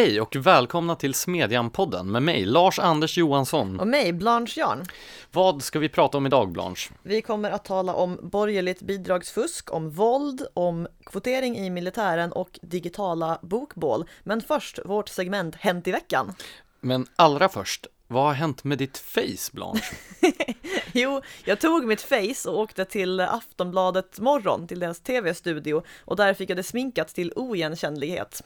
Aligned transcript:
Hej 0.00 0.20
och 0.20 0.36
välkomna 0.36 0.96
till 0.96 1.14
Smedjan-podden 1.14 2.10
med 2.10 2.22
mig, 2.22 2.44
Lars-Anders 2.44 3.18
Johansson. 3.18 3.80
Och 3.80 3.86
mig, 3.86 4.12
Blanche 4.12 4.60
Jarn. 4.60 4.84
Vad 5.32 5.62
ska 5.62 5.78
vi 5.78 5.88
prata 5.88 6.18
om 6.18 6.26
idag, 6.26 6.52
Blanche? 6.52 6.90
Vi 7.02 7.22
kommer 7.22 7.50
att 7.50 7.64
tala 7.64 7.94
om 7.94 8.18
borgerligt 8.22 8.82
bidragsfusk, 8.82 9.72
om 9.72 9.90
våld, 9.90 10.46
om 10.54 10.88
kvotering 11.06 11.56
i 11.56 11.70
militären 11.70 12.32
och 12.32 12.58
digitala 12.62 13.38
bokbål. 13.42 14.04
Men 14.22 14.40
först 14.40 14.78
vårt 14.84 15.08
segment 15.08 15.54
Hänt 15.56 15.88
i 15.88 15.92
veckan. 15.92 16.34
Men 16.80 17.06
allra 17.16 17.48
först, 17.48 17.86
vad 18.06 18.24
har 18.24 18.32
hänt 18.32 18.64
med 18.64 18.78
ditt 18.78 18.98
face, 18.98 19.52
Blanche? 19.52 19.96
jo, 20.92 21.20
jag 21.44 21.60
tog 21.60 21.84
mitt 21.84 22.02
face 22.02 22.50
och 22.50 22.58
åkte 22.58 22.84
till 22.84 23.20
Aftonbladet 23.20 24.18
Morgon, 24.18 24.66
till 24.66 24.80
deras 24.80 25.00
tv-studio 25.00 25.82
och 26.00 26.16
där 26.16 26.34
fick 26.34 26.50
jag 26.50 26.56
det 26.56 26.62
sminkat 26.62 27.08
till 27.08 27.32
oigenkännlighet. 27.36 28.42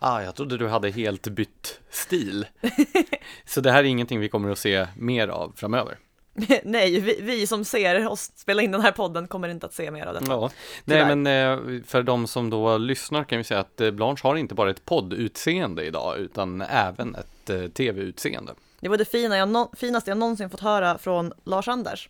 Ah, 0.00 0.22
jag 0.22 0.34
trodde 0.34 0.56
du 0.56 0.68
hade 0.68 0.90
helt 0.90 1.28
bytt 1.28 1.80
stil. 1.90 2.46
Så 3.44 3.60
det 3.60 3.72
här 3.72 3.78
är 3.78 3.84
ingenting 3.84 4.20
vi 4.20 4.28
kommer 4.28 4.50
att 4.50 4.58
se 4.58 4.86
mer 4.96 5.28
av 5.28 5.52
framöver. 5.56 5.98
Nej, 6.64 7.00
vi, 7.00 7.18
vi, 7.20 7.46
som 7.46 7.64
ser 7.64 8.08
oss 8.08 8.32
spela 8.36 8.62
in 8.62 8.72
den 8.72 8.80
här 8.80 8.92
podden 8.92 9.28
kommer 9.28 9.48
inte 9.48 9.66
att 9.66 9.74
se 9.74 9.90
mer 9.90 10.06
av 10.06 10.14
detta. 10.14 10.26
Ja. 10.32 10.50
Nej, 10.84 11.16
men 11.16 11.26
eh, 11.26 11.82
för 11.86 12.02
de 12.02 12.26
som 12.26 12.50
då 12.50 12.78
lyssnar 12.78 13.24
kan 13.24 13.38
vi 13.38 13.44
säga 13.44 13.60
att 13.60 13.80
eh, 13.80 13.90
Blanche 13.90 14.20
har 14.22 14.36
inte 14.36 14.54
bara 14.54 14.70
ett 14.70 14.84
poddutseende 14.84 15.84
idag, 15.84 16.18
utan 16.18 16.60
även 16.60 17.14
ett 17.14 17.50
eh, 17.50 17.62
tv-utseende. 17.62 18.54
Det 18.80 18.88
var 18.88 18.96
det 18.96 19.04
fina 19.04 19.36
jag 19.36 19.68
finaste 19.76 20.10
jag 20.10 20.18
någonsin 20.18 20.50
fått 20.50 20.60
höra 20.60 20.98
från 20.98 21.32
Lars-Anders. 21.44 22.08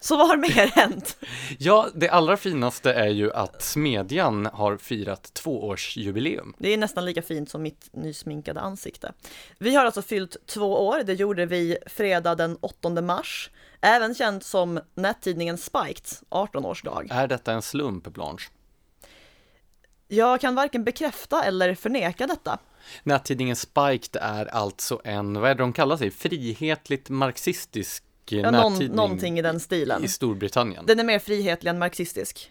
Så 0.00 0.16
vad 0.16 0.28
har 0.28 0.36
mer 0.36 0.66
hänt? 0.66 1.16
ja, 1.58 1.88
det 1.94 2.08
allra 2.08 2.36
finaste 2.36 2.92
är 2.92 3.08
ju 3.08 3.32
att 3.32 3.62
Smedjan 3.62 4.46
har 4.46 4.76
firat 4.76 5.34
tvåårsjubileum. 5.34 6.54
Det 6.58 6.68
är 6.68 6.78
nästan 6.78 7.04
lika 7.04 7.22
fint 7.22 7.50
som 7.50 7.62
mitt 7.62 7.88
nysminkade 7.92 8.60
ansikte. 8.60 9.12
Vi 9.58 9.74
har 9.74 9.84
alltså 9.84 10.02
fyllt 10.02 10.36
två 10.46 10.86
år, 10.86 11.02
det 11.02 11.14
gjorde 11.14 11.46
vi 11.46 11.78
fredag 11.86 12.34
den 12.34 12.56
8 12.60 12.90
mars. 13.02 13.50
Även 13.80 14.14
känt 14.14 14.44
som 14.44 14.80
nättidningen 14.94 15.58
Spiked 15.58 16.06
18-årsdag. 16.30 17.06
Är 17.10 17.26
detta 17.26 17.52
en 17.52 17.62
slump, 17.62 18.04
Blanche? 18.04 18.50
Jag 20.08 20.40
kan 20.40 20.54
varken 20.54 20.84
bekräfta 20.84 21.44
eller 21.44 21.74
förneka 21.74 22.26
detta. 22.26 22.58
Nättidningen 23.02 23.56
Spiked 23.56 24.16
är 24.22 24.46
alltså 24.46 25.00
en, 25.04 25.40
vad 25.40 25.50
är 25.50 25.54
det 25.54 25.62
de 25.62 25.72
kallar 25.72 25.96
sig, 25.96 26.10
frihetligt 26.10 27.08
marxistisk 27.08 28.04
ja, 28.28 28.50
någon, 28.50 28.84
någonting 28.84 29.38
i 29.38 29.42
den 29.42 29.60
stilen. 29.60 30.04
I 30.04 30.08
Storbritannien. 30.08 30.86
Den 30.86 31.00
är 31.00 31.04
mer 31.04 31.18
frihetlig 31.18 31.70
än 31.70 31.78
marxistisk. 31.78 32.50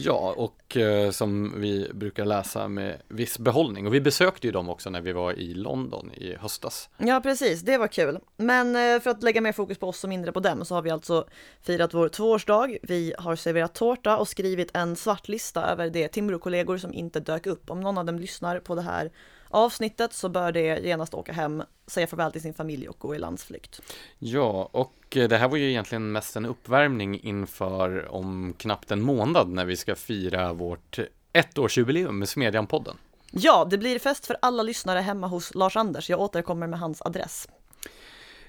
Ja, 0.00 0.34
och 0.36 0.76
eh, 0.76 1.10
som 1.10 1.60
vi 1.60 1.90
brukar 1.94 2.24
läsa 2.24 2.68
med 2.68 3.02
viss 3.08 3.38
behållning. 3.38 3.86
Och 3.86 3.94
vi 3.94 4.00
besökte 4.00 4.46
ju 4.46 4.52
dem 4.52 4.68
också 4.68 4.90
när 4.90 5.00
vi 5.00 5.12
var 5.12 5.32
i 5.32 5.54
London 5.54 6.12
i 6.12 6.36
höstas. 6.40 6.88
Ja, 6.96 7.20
precis. 7.20 7.60
Det 7.60 7.78
var 7.78 7.88
kul. 7.88 8.18
Men 8.36 8.76
eh, 8.76 9.00
för 9.00 9.10
att 9.10 9.22
lägga 9.22 9.40
mer 9.40 9.52
fokus 9.52 9.78
på 9.78 9.88
oss 9.88 10.04
och 10.04 10.10
mindre 10.10 10.32
på 10.32 10.40
dem 10.40 10.64
så 10.64 10.74
har 10.74 10.82
vi 10.82 10.90
alltså 10.90 11.24
firat 11.62 11.94
vår 11.94 12.08
tvåårsdag. 12.08 12.78
Vi 12.82 13.14
har 13.18 13.36
serverat 13.36 13.74
tårta 13.74 14.16
och 14.16 14.28
skrivit 14.28 14.70
en 14.74 14.96
svart 14.96 15.28
lista 15.28 15.70
över 15.70 15.90
de 15.90 16.08
Timbro-kollegor 16.08 16.78
som 16.78 16.92
inte 16.92 17.20
dök 17.20 17.46
upp. 17.46 17.70
Om 17.70 17.80
någon 17.80 17.98
av 17.98 18.04
dem 18.04 18.18
lyssnar 18.18 18.60
på 18.60 18.74
det 18.74 18.82
här 18.82 19.10
avsnittet 19.48 20.12
så 20.12 20.28
bör 20.28 20.52
det 20.52 20.78
genast 20.84 21.14
åka 21.14 21.32
hem, 21.32 21.62
säga 21.86 22.06
farväl 22.06 22.32
till 22.32 22.42
sin 22.42 22.54
familj 22.54 22.88
och 22.88 22.98
gå 22.98 23.14
i 23.14 23.18
landsflykt. 23.18 23.80
Ja, 24.18 24.68
och 24.72 25.16
eh, 25.16 25.28
det 25.28 25.36
här 25.36 25.48
var 25.48 25.56
ju 25.56 25.70
egentligen 25.70 26.12
mest 26.12 26.36
en 26.36 26.46
uppvärmning 26.46 27.20
inför 27.20 28.12
om 28.12 28.54
knappt 28.58 28.90
en 28.90 29.02
månad 29.02 29.48
när 29.48 29.64
vi 29.64 29.76
ska 29.76 29.94
fira 29.94 30.52
vårt 30.52 30.98
ettårsjubileum 31.32 32.18
med 32.18 32.28
Smedjan-podden. 32.28 32.96
Ja, 33.30 33.66
det 33.70 33.78
blir 33.78 33.98
fest 33.98 34.26
för 34.26 34.36
alla 34.42 34.62
lyssnare 34.62 34.98
hemma 34.98 35.26
hos 35.26 35.54
Lars-Anders. 35.54 36.10
Jag 36.10 36.20
återkommer 36.20 36.66
med 36.66 36.78
hans 36.78 37.02
adress. 37.02 37.48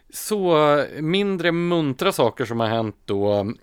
Så 0.10 0.86
mindre 1.00 1.52
muntra 1.52 2.12
saker 2.12 2.46
som 2.46 2.60
har 2.60 2.68
hänt 2.68 2.96
då. 3.06 3.54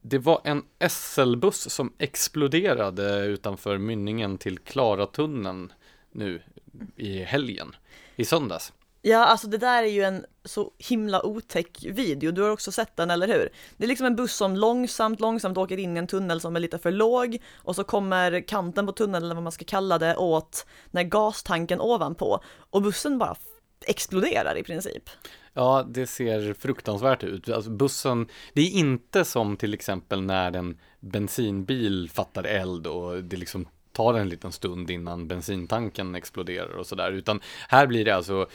Det 0.00 0.18
var 0.18 0.40
en 0.44 0.62
SL-buss 0.88 1.70
som 1.70 1.92
exploderade 1.98 3.24
utanför 3.24 3.78
mynningen 3.78 4.38
till 4.38 4.58
Klaratunneln 4.58 5.72
nu 6.12 6.42
i 6.96 7.22
helgen, 7.22 7.76
i 8.16 8.24
söndags. 8.24 8.72
Ja, 9.04 9.24
alltså 9.24 9.46
det 9.46 9.58
där 9.58 9.82
är 9.82 9.88
ju 9.88 10.02
en 10.02 10.24
så 10.44 10.72
himla 10.78 11.26
otäck 11.26 11.84
video. 11.84 12.32
Du 12.32 12.42
har 12.42 12.50
också 12.50 12.72
sett 12.72 12.96
den, 12.96 13.10
eller 13.10 13.28
hur? 13.28 13.48
Det 13.76 13.84
är 13.84 13.88
liksom 13.88 14.06
en 14.06 14.16
buss 14.16 14.34
som 14.34 14.56
långsamt, 14.56 15.20
långsamt 15.20 15.58
åker 15.58 15.78
in 15.78 15.96
i 15.96 15.98
en 15.98 16.06
tunnel 16.06 16.40
som 16.40 16.56
är 16.56 16.60
lite 16.60 16.78
för 16.78 16.90
låg 16.90 17.38
och 17.54 17.76
så 17.76 17.84
kommer 17.84 18.40
kanten 18.40 18.86
på 18.86 18.92
tunneln, 18.92 19.24
eller 19.24 19.34
vad 19.34 19.42
man 19.44 19.52
ska 19.52 19.64
kalla 19.64 19.98
det, 19.98 20.16
åt 20.16 20.66
när 20.90 21.02
gastanken 21.02 21.80
ovanpå 21.80 22.40
och 22.70 22.82
bussen 22.82 23.18
bara 23.18 23.36
exploderar 23.86 24.58
i 24.58 24.62
princip. 24.62 25.10
Ja, 25.52 25.86
det 25.88 26.06
ser 26.06 26.54
fruktansvärt 26.54 27.24
ut. 27.24 27.48
Alltså 27.48 27.70
bussen, 27.70 28.28
det 28.52 28.60
är 28.60 28.70
inte 28.70 29.24
som 29.24 29.56
till 29.56 29.74
exempel 29.74 30.22
när 30.22 30.56
en 30.56 30.78
bensinbil 31.00 32.10
fattar 32.10 32.44
eld 32.44 32.86
och 32.86 33.24
det 33.24 33.36
liksom 33.36 33.68
tar 33.92 34.14
en 34.14 34.28
liten 34.28 34.52
stund 34.52 34.90
innan 34.90 35.28
bensintanken 35.28 36.14
exploderar 36.14 36.76
och 36.76 36.86
sådär, 36.86 37.12
utan 37.12 37.40
här 37.68 37.86
blir 37.86 38.04
det 38.04 38.16
alltså 38.16 38.46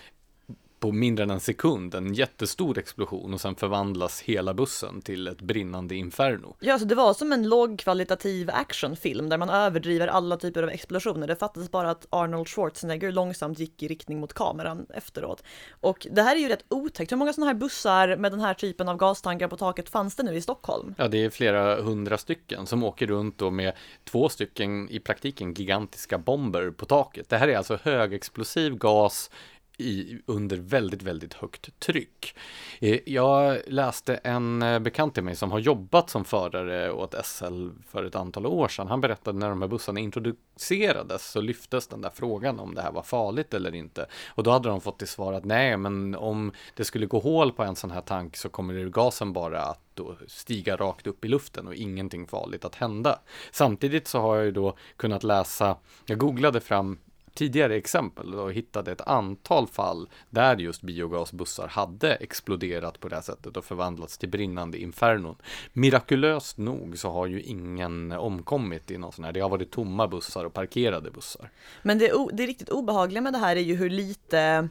på 0.80 0.92
mindre 0.92 1.24
än 1.24 1.30
en 1.30 1.40
sekund 1.40 1.96
en 1.96 2.14
jättestor 2.14 2.78
explosion 2.78 3.34
och 3.34 3.42
sen 3.42 3.56
förvandlas 3.56 4.22
hela 4.22 4.54
bussen 4.54 5.02
till 5.02 5.28
ett 5.28 5.42
brinnande 5.42 5.96
inferno. 5.96 6.56
Ja, 6.60 6.74
alltså 6.74 6.88
det 6.88 6.96
var 6.96 7.14
som 7.14 7.32
en 7.32 7.50
lågkvalitativ 7.50 8.50
actionfilm 8.50 9.30
där 9.30 9.38
man 9.38 9.50
överdriver 9.50 10.08
alla 10.08 10.38
typer 10.38 10.64
av 10.64 10.70
explosioner. 10.70 11.28
Det 11.28 11.36
fattades 11.36 11.72
bara 11.72 11.90
att 11.90 12.08
Arnold 12.10 12.48
Schwarzenegger 12.48 13.12
långsamt 13.12 13.60
gick 13.60 13.84
i 13.84 13.88
riktning 13.88 14.20
mot 14.20 14.34
kameran 14.34 14.86
efteråt. 14.94 15.44
Och 15.72 16.08
det 16.12 16.22
här 16.22 16.36
är 16.36 16.40
ju 16.40 16.48
rätt 16.48 16.66
otäckt. 16.70 17.12
Hur 17.12 17.18
många 17.18 17.34
sådana 17.34 17.52
här 17.52 17.60
bussar 17.60 18.16
med 18.16 18.32
den 18.32 18.40
här 18.40 18.54
typen 18.54 18.90
av 18.90 18.98
gastankar 18.98 19.48
på 19.48 19.58
taket 19.58 19.90
fanns 19.90 20.16
det 20.16 20.24
nu 20.24 20.36
i 20.36 20.42
Stockholm? 20.42 20.96
Ja, 20.98 21.08
det 21.08 21.26
är 21.26 21.30
flera 21.30 21.82
hundra 21.82 22.18
stycken 22.18 22.66
som 22.66 22.84
åker 22.84 23.08
runt 23.08 23.38
då 23.38 23.50
med 23.50 23.74
två 24.04 24.30
stycken 24.30 24.90
i 24.90 25.00
praktiken 25.00 25.54
gigantiska 25.54 26.18
bomber 26.18 26.72
på 26.72 26.86
taket. 26.86 27.30
Det 27.30 27.38
här 27.38 27.48
är 27.48 27.58
alltså 27.58 27.80
högexplosiv 27.84 28.76
gas 28.76 29.30
i, 29.78 30.22
under 30.26 30.58
väldigt, 30.58 31.02
väldigt 31.02 31.34
högt 31.34 31.80
tryck. 31.80 32.36
Eh, 32.80 33.00
jag 33.06 33.58
läste 33.68 34.16
en 34.16 34.62
eh, 34.62 34.80
bekant 34.80 35.14
till 35.14 35.24
mig 35.24 35.36
som 35.36 35.52
har 35.52 35.60
jobbat 35.60 36.10
som 36.10 36.26
förare 36.26 36.92
åt 36.92 37.16
SL 37.26 37.70
för 37.90 38.04
ett 38.04 38.16
antal 38.16 38.46
år 38.46 38.68
sedan. 38.68 38.88
Han 38.88 39.02
berättade 39.02 39.40
när 39.40 39.50
de 39.50 39.62
här 39.62 39.70
bussarna 39.70 40.00
introducerades 40.00 41.32
så 41.32 41.42
lyftes 41.42 41.88
den 41.88 42.02
där 42.02 42.12
frågan 42.14 42.60
om 42.60 42.76
det 42.76 42.82
här 42.82 42.92
var 42.92 43.04
farligt 43.04 43.54
eller 43.54 43.76
inte. 43.76 44.06
Och 44.28 44.44
då 44.44 44.52
hade 44.52 44.70
de 44.70 44.82
fått 44.82 45.00
till 45.00 45.08
svar 45.08 45.34
att 45.34 45.46
nej, 45.46 45.78
men 45.78 46.16
om 46.16 46.52
det 46.76 46.84
skulle 46.84 47.06
gå 47.06 47.20
hål 47.20 47.52
på 47.52 47.64
en 47.64 47.76
sån 47.76 47.92
här 47.92 48.02
tank 48.02 48.38
så 48.38 48.50
kommer 48.50 48.90
gasen 48.90 49.34
bara 49.34 49.62
att 49.62 49.82
då 49.94 50.16
stiga 50.28 50.76
rakt 50.76 51.08
upp 51.08 51.26
i 51.26 51.28
luften 51.28 51.68
och 51.68 51.76
ingenting 51.76 52.28
farligt 52.28 52.66
att 52.66 52.76
hända. 52.76 53.20
Samtidigt 53.52 54.08
så 54.08 54.20
har 54.20 54.36
jag 54.36 54.46
ju 54.46 54.52
då 54.52 54.78
kunnat 54.98 55.24
läsa, 55.24 55.78
jag 56.06 56.18
googlade 56.18 56.60
fram 56.60 56.98
tidigare 57.38 57.76
exempel 57.76 58.36
och 58.36 58.54
hittade 58.54 58.92
ett 58.92 59.02
antal 59.02 59.68
fall 59.68 60.10
där 60.30 60.58
just 60.58 60.82
biogasbussar 60.82 61.68
hade 61.68 62.16
exploderat 62.16 63.00
på 63.00 63.08
det 63.08 63.16
här 63.16 63.22
sättet 63.22 63.58
och 63.58 63.66
förvandlats 63.66 64.18
till 64.18 64.30
brinnande 64.30 64.78
infernon. 64.78 65.36
Mirakulöst 65.74 66.58
nog 66.58 66.98
så 66.98 67.10
har 67.10 67.28
ju 67.28 67.42
ingen 67.42 68.12
omkommit 68.12 68.92
i 68.92 68.98
någon 68.98 69.12
sån 69.12 69.26
här. 69.26 69.32
Det 69.32 69.40
har 69.40 69.50
varit 69.50 69.72
tomma 69.72 70.08
bussar 70.08 70.46
och 70.46 70.54
parkerade 70.54 71.12
bussar. 71.12 71.50
Men 71.84 71.98
det, 71.98 72.12
det 72.34 72.46
riktigt 72.46 72.70
obehagliga 72.70 73.22
med 73.22 73.34
det 73.34 73.40
här 73.40 73.56
är 73.56 73.62
ju 73.62 73.76
hur 73.76 73.90
lite, 73.90 74.70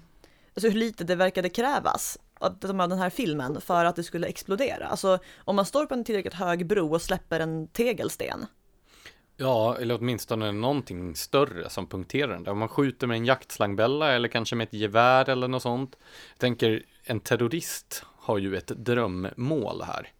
alltså 0.54 0.68
hur 0.68 0.78
lite 0.78 1.04
det 1.04 1.14
verkade 1.14 1.48
krävas 1.48 2.18
av 2.40 2.58
den 2.58 2.98
här 2.98 3.10
filmen 3.10 3.60
för 3.60 3.84
att 3.84 3.96
det 3.96 4.02
skulle 4.02 4.26
explodera. 4.26 4.86
Alltså 4.86 5.18
om 5.38 5.56
man 5.56 5.66
står 5.66 5.86
på 5.86 5.94
en 5.94 6.04
tillräckligt 6.04 6.34
hög 6.34 6.66
bro 6.66 6.94
och 6.94 7.02
släpper 7.02 7.40
en 7.40 7.68
tegelsten 7.68 8.46
Ja, 9.36 9.76
eller 9.80 9.98
åtminstone 9.98 10.52
någonting 10.52 11.16
större 11.16 11.70
som 11.70 11.86
punkterar 11.86 12.32
den. 12.32 12.44
Där. 12.44 12.52
Om 12.52 12.58
man 12.58 12.68
skjuter 12.68 13.06
med 13.06 13.16
en 13.16 13.24
jaktslangbella 13.24 14.12
eller 14.12 14.28
kanske 14.28 14.56
med 14.56 14.64
ett 14.68 14.72
gevär 14.72 15.28
eller 15.28 15.48
något 15.48 15.62
sånt. 15.62 15.96
Jag 16.32 16.38
tänker, 16.38 16.82
en 17.04 17.20
terrorist 17.20 18.04
har 18.16 18.38
ju 18.38 18.56
ett 18.56 18.66
drömmål 18.66 19.82
här. 19.82 20.12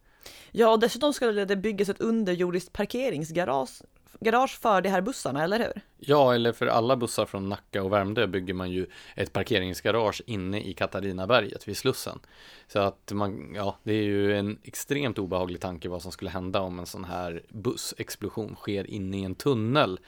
Ja, 0.51 0.69
och 0.69 0.79
dessutom 0.79 1.13
skulle 1.13 1.45
det 1.45 1.55
byggas 1.55 1.89
ett 1.89 2.01
underjordiskt 2.01 2.73
parkeringsgarage 2.73 3.81
garage 4.19 4.59
för 4.59 4.81
de 4.81 4.89
här 4.89 5.01
bussarna, 5.01 5.43
eller 5.43 5.59
hur? 5.59 5.81
Ja, 5.97 6.35
eller 6.35 6.53
för 6.53 6.67
alla 6.67 6.95
bussar 6.95 7.25
från 7.25 7.49
Nacka 7.49 7.83
och 7.83 7.93
Värmdö 7.93 8.27
bygger 8.27 8.53
man 8.53 8.71
ju 8.71 8.87
ett 9.15 9.33
parkeringsgarage 9.33 10.21
inne 10.25 10.61
i 10.61 10.73
Katarinaberget 10.73 11.67
vid 11.67 11.77
Slussen. 11.77 12.19
Så 12.67 12.79
att 12.79 13.11
man, 13.11 13.53
ja, 13.55 13.77
det 13.83 13.93
är 13.93 14.03
ju 14.03 14.37
en 14.37 14.59
extremt 14.63 15.19
obehaglig 15.19 15.61
tanke 15.61 15.89
vad 15.89 16.01
som 16.01 16.11
skulle 16.11 16.31
hända 16.31 16.61
om 16.61 16.79
en 16.79 16.85
sån 16.85 17.05
här 17.05 17.43
bussexplosion 17.49 18.55
sker 18.55 18.89
inne 18.89 19.17
i 19.17 19.23
en 19.23 19.35
tunnel. 19.35 19.99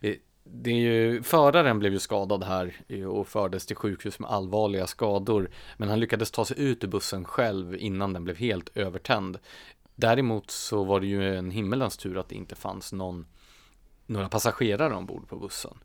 Eh, 0.00 0.14
det 0.44 0.70
är 0.70 0.74
ju, 0.74 1.22
föraren 1.22 1.78
blev 1.78 1.92
ju 1.92 1.98
skadad 1.98 2.44
här 2.44 2.76
eh, 2.88 3.04
och 3.04 3.28
fördes 3.28 3.66
till 3.66 3.76
sjukhus 3.76 4.18
med 4.18 4.30
allvarliga 4.30 4.86
skador. 4.86 5.50
Men 5.76 5.88
han 5.88 6.00
lyckades 6.00 6.30
ta 6.30 6.44
sig 6.44 6.60
ut 6.60 6.84
ur 6.84 6.88
bussen 6.88 7.24
själv 7.24 7.76
innan 7.76 8.12
den 8.12 8.24
blev 8.24 8.36
helt 8.36 8.76
övertänd. 8.76 9.38
Däremot 10.02 10.50
så 10.50 10.84
var 10.84 11.00
det 11.00 11.06
ju 11.06 11.36
en 11.36 11.50
himmelens 11.50 11.96
tur 11.96 12.18
att 12.18 12.28
det 12.28 12.34
inte 12.34 12.54
fanns 12.54 12.92
någon, 12.92 13.26
några 14.06 14.28
passagerare 14.28 14.94
ombord 14.94 15.28
på 15.28 15.36
bussen. 15.36 15.78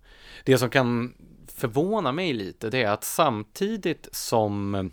Det 0.43 0.57
som 0.57 0.69
kan 0.69 1.13
förvåna 1.47 2.11
mig 2.11 2.33
lite, 2.33 2.69
det 2.69 2.83
är 2.83 2.91
att 2.91 3.03
samtidigt 3.03 4.09
som 4.11 4.91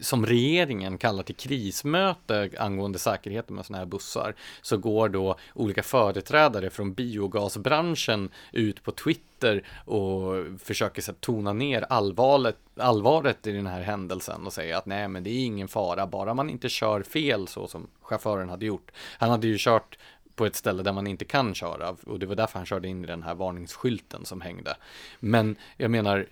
som 0.00 0.26
regeringen 0.26 0.98
kallar 0.98 1.22
till 1.22 1.34
krismöte 1.34 2.50
angående 2.58 2.98
säkerheten 2.98 3.56
med 3.56 3.66
sådana 3.66 3.78
här 3.78 3.86
bussar 3.86 4.34
så 4.62 4.76
går 4.76 5.08
då 5.08 5.36
olika 5.54 5.82
företrädare 5.82 6.70
från 6.70 6.94
biogasbranschen 6.94 8.30
ut 8.52 8.82
på 8.82 8.92
Twitter 8.92 9.62
och 9.84 10.34
försöker 10.58 11.02
så 11.02 11.12
tona 11.12 11.52
ner 11.52 11.82
allvaret, 11.88 12.56
allvaret 12.76 13.46
i 13.46 13.52
den 13.52 13.66
här 13.66 13.80
händelsen 13.80 14.46
och 14.46 14.52
säga 14.52 14.78
att 14.78 14.86
nej 14.86 15.08
men 15.08 15.24
det 15.24 15.30
är 15.30 15.44
ingen 15.44 15.68
fara 15.68 16.06
bara 16.06 16.34
man 16.34 16.50
inte 16.50 16.68
kör 16.68 17.02
fel 17.02 17.48
så 17.48 17.68
som 17.68 17.86
chauffören 18.02 18.48
hade 18.48 18.66
gjort. 18.66 18.90
Han 19.18 19.30
hade 19.30 19.46
ju 19.46 19.56
kört 19.58 19.98
på 20.38 20.46
ett 20.46 20.56
ställe 20.56 20.82
där 20.82 20.92
man 20.92 21.06
inte 21.06 21.24
kan 21.24 21.54
köra 21.54 21.96
och 22.06 22.18
det 22.18 22.26
var 22.26 22.36
därför 22.36 22.58
han 22.58 22.66
körde 22.66 22.88
in 22.88 23.04
i 23.04 23.06
den 23.06 23.22
här 23.22 23.34
varningsskylten 23.34 24.24
som 24.24 24.40
hängde. 24.40 24.76
Men 25.20 25.56
jag 25.76 25.90
menar, 25.90 26.26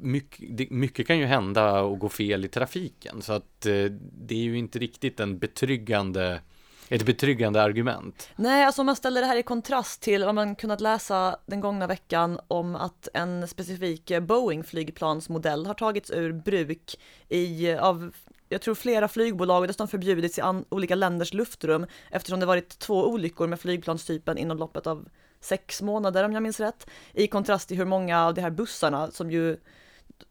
mycket, 0.00 0.70
mycket 0.70 1.06
kan 1.06 1.18
ju 1.18 1.24
hända 1.24 1.80
och 1.80 1.98
gå 1.98 2.08
fel 2.08 2.44
i 2.44 2.48
trafiken 2.48 3.22
så 3.22 3.32
att 3.32 3.66
eh, 3.66 3.84
det 4.26 4.34
är 4.34 4.42
ju 4.42 4.58
inte 4.58 4.78
riktigt 4.78 5.20
en 5.20 5.38
betryggande 5.38 6.40
ett 6.88 7.06
betryggande 7.06 7.62
argument. 7.62 8.30
Nej, 8.36 8.64
alltså 8.64 8.82
om 8.82 8.86
man 8.86 8.96
ställer 8.96 9.20
det 9.20 9.26
här 9.26 9.36
i 9.36 9.42
kontrast 9.42 10.02
till 10.02 10.24
vad 10.24 10.34
man 10.34 10.56
kunnat 10.56 10.80
läsa 10.80 11.36
den 11.46 11.60
gångna 11.60 11.86
veckan 11.86 12.40
om 12.48 12.76
att 12.76 13.08
en 13.14 13.48
specifik 13.48 14.12
Boeing 14.20 14.64
flygplansmodell 14.64 15.66
har 15.66 15.74
tagits 15.74 16.10
ur 16.10 16.32
bruk 16.32 16.96
i, 17.28 17.72
av 17.72 18.12
jag 18.52 18.60
tror 18.60 18.74
flera 18.74 19.08
flygbolag 19.08 19.60
har 19.60 19.66
dessutom 19.66 19.88
förbjudits 19.88 20.38
i 20.38 20.42
olika 20.68 20.94
länders 20.94 21.34
luftrum 21.34 21.86
eftersom 22.10 22.40
det 22.40 22.46
varit 22.46 22.78
två 22.78 23.06
olyckor 23.08 23.46
med 23.46 23.60
flygplanstypen 23.60 24.38
inom 24.38 24.58
loppet 24.58 24.86
av 24.86 25.08
sex 25.40 25.82
månader 25.82 26.24
om 26.24 26.32
jag 26.32 26.42
minns 26.42 26.60
rätt. 26.60 26.86
I 27.12 27.26
kontrast 27.26 27.68
till 27.68 27.76
hur 27.76 27.84
många 27.84 28.26
av 28.26 28.34
de 28.34 28.40
här 28.40 28.50
bussarna 28.50 29.10
som 29.10 29.30
ju 29.30 29.56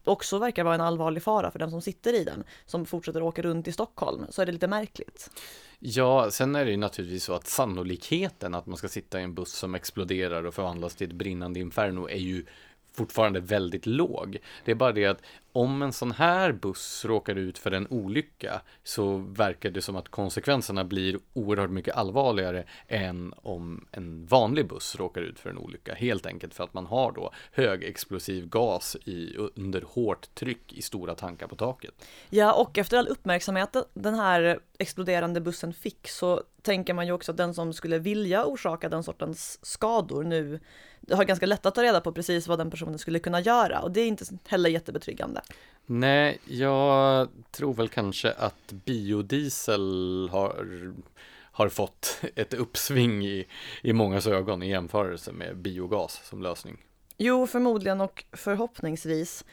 också 0.04 0.38
verkar 0.38 0.64
vara 0.64 0.76
en 0.76 0.82
allvarlig 0.82 1.24
fara 1.24 1.52
för 1.52 1.60
den 1.60 1.72
som 1.72 1.82
sitter 1.82 2.14
i 2.14 2.24
den, 2.24 2.44
som 2.66 2.86
fortsätter 2.86 3.24
åka 3.24 3.42
runt 3.42 3.68
i 3.68 3.72
Stockholm, 3.72 4.26
så 4.30 4.42
är 4.42 4.46
det 4.46 4.52
lite 4.52 4.68
märkligt. 4.68 5.30
Ja, 5.80 6.32
sen 6.32 6.56
är 6.56 6.66
det 6.66 6.72
ju 6.72 6.78
naturligtvis 6.78 7.24
så 7.24 7.34
att 7.34 7.48
sannolikheten 7.48 8.56
att 8.56 8.66
man 8.66 8.78
ska 8.78 8.88
sitta 8.88 9.20
i 9.20 9.24
en 9.24 9.34
buss 9.34 9.54
som 9.54 9.76
exploderar 9.76 10.44
och 10.44 10.54
förvandlas 10.54 10.96
till 10.96 11.08
ett 11.08 11.16
brinnande 11.16 11.60
inferno 11.60 12.10
är 12.10 12.18
ju 12.18 12.46
fortfarande 12.94 13.40
väldigt 13.40 13.86
låg. 13.86 14.38
Det 14.66 14.72
är 14.72 14.76
bara 14.76 14.92
det 14.92 15.06
att 15.06 15.22
om 15.54 15.82
en 15.82 15.94
sån 15.94 16.12
här 16.12 16.52
buss 16.52 17.06
råkar 17.06 17.36
ut 17.36 17.58
för 17.58 17.72
en 17.72 17.88
olycka 17.88 18.62
så 18.84 19.18
verkar 19.18 19.70
det 19.70 19.82
som 19.82 19.96
att 19.96 20.10
konsekvenserna 20.10 20.84
blir 20.84 21.20
oerhört 21.34 21.70
mycket 21.70 21.96
allvarligare 21.96 22.64
än 22.88 23.34
om 23.38 23.86
en 23.92 24.26
vanlig 24.26 24.68
buss 24.68 24.96
råkar 24.96 25.22
ut 25.22 25.40
för 25.40 25.50
en 25.50 25.58
olycka. 25.58 25.94
Helt 25.94 26.26
enkelt 26.26 26.54
för 26.54 26.64
att 26.64 26.74
man 26.74 26.86
har 26.86 27.12
då 27.12 27.32
högexplosiv 27.52 28.50
gas 28.50 28.96
i, 29.06 29.38
under 29.56 29.82
hårt 29.82 30.36
tryck 30.36 30.74
i 30.74 30.82
stora 30.82 31.16
tankar 31.16 31.48
på 31.48 31.56
taket. 31.56 31.94
Ja, 32.30 32.54
och 32.54 32.78
efter 32.78 32.98
all 32.98 33.08
uppmärksamhet 33.08 33.76
den 33.94 34.16
här 34.16 34.60
exploderande 34.78 35.42
bussen 35.42 35.74
fick 35.74 36.08
så 36.08 36.44
tänker 36.62 36.94
man 36.94 37.08
ju 37.08 37.14
också 37.14 37.32
att 37.32 37.38
den 37.38 37.54
som 37.54 37.74
skulle 37.74 38.00
vilja 38.00 38.46
orsaka 38.46 38.90
den 38.90 39.04
sortens 39.04 39.66
skador 39.66 40.24
nu 40.24 40.60
har 41.10 41.24
ganska 41.24 41.46
lätt 41.46 41.66
att 41.66 41.76
ta 41.76 41.84
reda 41.84 42.02
på 42.02 42.12
precis 42.12 42.48
vad 42.48 42.60
den 42.60 42.72
personen 42.72 43.00
skulle 43.00 43.20
kunna 43.20 43.42
göra 43.42 43.80
och 43.80 43.92
det 43.92 44.02
är 44.02 44.08
inte 44.08 44.26
heller 44.48 44.70
jättebetryggande. 44.70 45.42
Nej, 45.86 46.40
jag 46.46 47.28
tror 47.52 47.74
väl 47.74 47.90
kanske 47.90 48.32
att 48.32 48.72
biodiesel 48.72 50.30
har, 50.32 50.66
har 51.52 51.70
fått 51.70 52.22
ett 52.36 52.54
uppsving 52.54 53.26
i, 53.26 53.48
i 53.82 53.94
mångas 53.94 54.28
ögon 54.28 54.64
i 54.64 54.70
jämförelse 54.70 55.32
med 55.32 55.58
biogas 55.58 56.22
som 56.24 56.42
lösning. 56.42 56.78
Jo, 57.18 57.48
förmodligen 57.48 58.02
och 58.02 58.24
förhoppningsvis. 58.32 59.46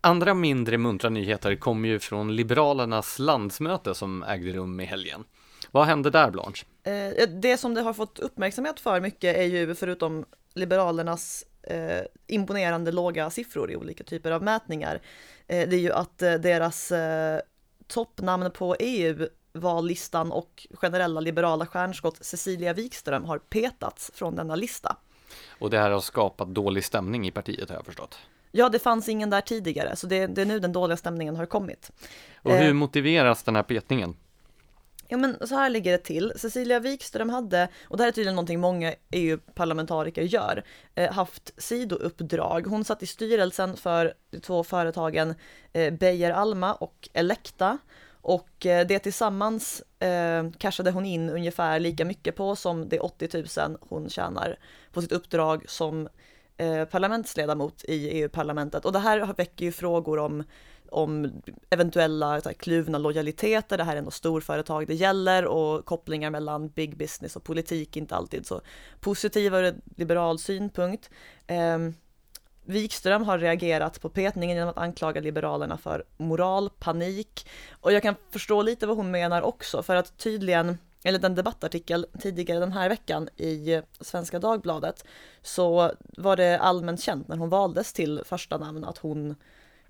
Andra 0.00 0.34
mindre 0.34 0.78
muntra 0.78 1.10
nyheter 1.10 1.56
kommer 1.56 1.88
ju 1.88 1.98
från 1.98 2.36
Liberalernas 2.36 3.18
landsmöte 3.18 3.94
som 3.94 4.22
ägde 4.22 4.52
rum 4.52 4.80
i 4.80 4.84
helgen. 4.84 5.24
Vad 5.70 5.86
hände 5.86 6.10
där 6.10 6.30
Blanche? 6.30 6.64
Eh, 6.82 7.28
det 7.28 7.56
som 7.56 7.74
det 7.74 7.80
har 7.80 7.92
fått 7.92 8.18
uppmärksamhet 8.18 8.80
för 8.80 9.00
mycket 9.00 9.36
är 9.36 9.42
ju 9.42 9.74
förutom 9.74 10.24
Liberalernas 10.54 11.44
eh, 11.62 12.00
imponerande 12.26 12.92
låga 12.92 13.30
siffror 13.30 13.70
i 13.70 13.76
olika 13.76 14.04
typer 14.04 14.30
av 14.30 14.42
mätningar. 14.42 15.00
Eh, 15.46 15.68
det 15.68 15.76
är 15.76 15.80
ju 15.80 15.92
att 15.92 16.22
eh, 16.22 16.34
deras 16.34 16.92
eh, 16.92 17.40
toppnamn 17.86 18.50
på 18.50 18.76
EU-vallistan 18.78 20.32
och 20.32 20.66
generella 20.74 21.20
liberala 21.20 21.66
stjärnskott 21.66 22.24
Cecilia 22.24 22.72
Wikström 22.72 23.24
har 23.24 23.38
petats 23.38 24.10
från 24.14 24.36
denna 24.36 24.56
lista. 24.56 24.96
Och 25.58 25.70
det 25.70 25.78
här 25.78 25.90
har 25.90 26.00
skapat 26.00 26.48
dålig 26.48 26.84
stämning 26.84 27.26
i 27.26 27.30
partiet 27.30 27.68
har 27.68 27.76
jag 27.76 27.86
förstått. 27.86 28.18
Ja, 28.50 28.68
det 28.68 28.78
fanns 28.78 29.08
ingen 29.08 29.30
där 29.30 29.40
tidigare, 29.40 29.96
så 29.96 30.06
det, 30.06 30.26
det 30.26 30.42
är 30.42 30.46
nu 30.46 30.58
den 30.58 30.72
dåliga 30.72 30.96
stämningen 30.96 31.36
har 31.36 31.46
kommit. 31.46 31.90
Och 32.42 32.52
hur 32.52 32.68
eh, 32.68 32.72
motiveras 32.72 33.42
den 33.42 33.56
här 33.56 33.62
petningen? 33.62 34.16
Ja 35.12 35.18
men 35.18 35.36
så 35.46 35.54
här 35.54 35.70
ligger 35.70 35.92
det 35.92 35.98
till. 35.98 36.32
Cecilia 36.36 36.80
Wikström 36.80 37.28
hade, 37.28 37.68
och 37.88 37.96
det 37.96 38.02
här 38.02 38.08
är 38.08 38.12
tydligen 38.12 38.34
någonting 38.34 38.60
många 38.60 38.94
EU-parlamentariker 39.10 40.22
gör, 40.22 40.64
eh, 40.94 41.12
haft 41.12 41.52
sidouppdrag. 41.56 42.66
Hon 42.66 42.84
satt 42.84 43.02
i 43.02 43.06
styrelsen 43.06 43.76
för 43.76 44.14
de 44.30 44.40
två 44.40 44.64
företagen 44.64 45.34
eh, 45.72 45.92
Beijer 45.92 46.30
Alma 46.30 46.74
och 46.74 47.08
Elekta. 47.12 47.78
Och 48.10 48.66
eh, 48.66 48.86
det 48.86 48.98
tillsammans 48.98 49.82
eh, 49.98 50.50
cashade 50.58 50.90
hon 50.90 51.06
in 51.06 51.30
ungefär 51.30 51.80
lika 51.80 52.04
mycket 52.04 52.36
på 52.36 52.56
som 52.56 52.88
de 52.88 53.00
80 53.00 53.60
000 53.60 53.76
hon 53.80 54.08
tjänar 54.08 54.58
på 54.92 55.02
sitt 55.02 55.12
uppdrag 55.12 55.64
som 55.68 56.08
eh, 56.56 56.84
parlamentsledamot 56.84 57.84
i 57.84 58.08
EU-parlamentet. 58.08 58.84
Och 58.84 58.92
det 58.92 58.98
här 58.98 59.34
väcker 59.36 59.64
ju 59.64 59.72
frågor 59.72 60.18
om 60.18 60.44
om 60.92 61.42
eventuella 61.70 62.30
här, 62.30 62.52
kluvna 62.52 62.98
lojaliteter, 62.98 63.78
det 63.78 63.84
här 63.84 63.92
är 63.92 63.98
ändå 63.98 64.10
storföretag 64.10 64.86
det 64.86 64.94
gäller 64.94 65.44
och 65.44 65.84
kopplingar 65.84 66.30
mellan 66.30 66.68
big 66.68 66.96
business 66.96 67.36
och 67.36 67.44
politik 67.44 67.96
inte 67.96 68.16
alltid 68.16 68.46
så 68.46 68.60
positiva 69.00 69.60
ur 69.60 69.74
liberal 69.96 70.38
synpunkt. 70.38 71.10
Eh, 71.46 71.78
Wikström 72.64 73.24
har 73.24 73.38
reagerat 73.38 74.00
på 74.00 74.08
petningen 74.08 74.56
genom 74.56 74.70
att 74.70 74.78
anklaga 74.78 75.20
Liberalerna 75.20 75.78
för 75.78 76.04
moralpanik 76.16 77.48
och 77.80 77.92
jag 77.92 78.02
kan 78.02 78.14
förstå 78.30 78.62
lite 78.62 78.86
vad 78.86 78.96
hon 78.96 79.10
menar 79.10 79.42
också 79.42 79.82
för 79.82 79.96
att 79.96 80.18
tydligen 80.18 80.78
eller 81.04 81.18
den 81.18 81.34
debattartikel 81.34 82.06
tidigare 82.20 82.60
den 82.60 82.72
här 82.72 82.88
veckan 82.88 83.28
i 83.36 83.82
Svenska 84.00 84.38
Dagbladet 84.38 85.04
så 85.42 85.92
var 85.98 86.36
det 86.36 86.58
allmänt 86.58 87.00
känt 87.00 87.28
när 87.28 87.36
hon 87.36 87.48
valdes 87.48 87.92
till 87.92 88.22
första 88.24 88.58
namn 88.58 88.84
att 88.84 88.98
hon 88.98 89.34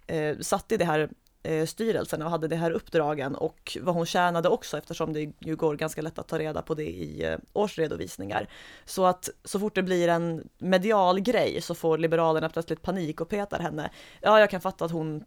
eh, 0.07 0.39
satt 0.39 0.73
i 0.73 0.77
det 0.77 0.85
här 0.85 1.09
eh, 1.43 1.67
styrelsen 1.67 2.23
och 2.23 2.31
hade 2.31 2.49
det 2.49 2.57
här 2.57 2.71
uppdragen 2.71 3.35
och 3.35 3.79
vad 3.81 3.95
hon 3.95 4.07
tjänade 4.07 4.49
också 4.49 4.79
eftersom 4.79 5.13
det 5.13 5.33
ju 5.39 5.57
går 5.57 5.77
ganska 5.77 6.03
lätt 6.03 6.19
att 6.19 6.29
ta 6.29 6.39
reda 6.39 6.63
på 6.63 6.75
det 6.75 6.91
i 6.91 7.25
eh, 7.25 7.39
årsredovisningar. 7.53 8.49
Så 8.85 9.07
att 9.07 9.29
så 9.45 9.61
fort 9.61 9.75
det 9.75 9.83
blir 9.83 10.09
en 10.09 10.49
medial 10.59 11.21
grej 11.21 11.61
så 11.61 11.75
får 11.75 11.99
Liberalerna 11.99 12.49
plötsligt 12.49 12.83
panik 12.83 13.21
och 13.21 13.29
petar 13.29 13.59
henne. 13.59 13.91
Ja, 14.21 14.41
jag 14.41 14.51
kan 14.51 14.61
fatta 14.61 14.85
att 14.85 14.91
hon 14.91 15.25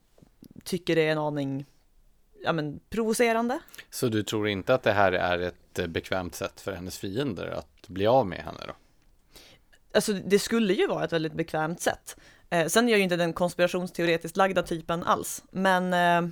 tycker 0.64 0.96
det 0.96 1.08
är 1.08 1.12
en 1.12 1.18
aning 1.18 1.66
ja, 2.44 2.54
men, 2.54 2.80
provocerande. 2.90 3.60
Så 3.90 4.08
du 4.08 4.24
tror 4.24 4.48
inte 4.48 4.74
att 4.74 4.84
det 4.84 4.92
här 4.92 5.12
är 5.12 5.40
ett 5.40 5.80
eh, 5.80 5.88
bekvämt 5.88 6.36
sätt 6.36 6.62
för 6.62 6.72
hennes 6.72 6.98
fiender 6.98 7.48
att 7.48 7.88
bli 7.88 8.08
av 8.08 8.28
med 8.28 8.40
henne 8.40 8.60
då? 8.68 8.74
Alltså 9.94 10.14
det 10.14 10.40
skulle 10.40 10.74
ju 10.74 10.88
vara 10.88 11.04
ett 11.04 11.14
väldigt 11.14 11.34
bekvämt 11.34 11.82
sätt. 11.82 12.18
Eh, 12.50 12.68
sen 12.68 12.88
är 12.88 12.92
jag 12.92 12.98
ju 12.98 13.04
inte 13.04 13.16
den 13.16 13.34
konspirationsteoretiskt 13.34 14.38
lagda 14.38 14.64
typen 14.64 15.04
alls, 15.04 15.44
men 15.52 15.94
eh, 15.94 16.32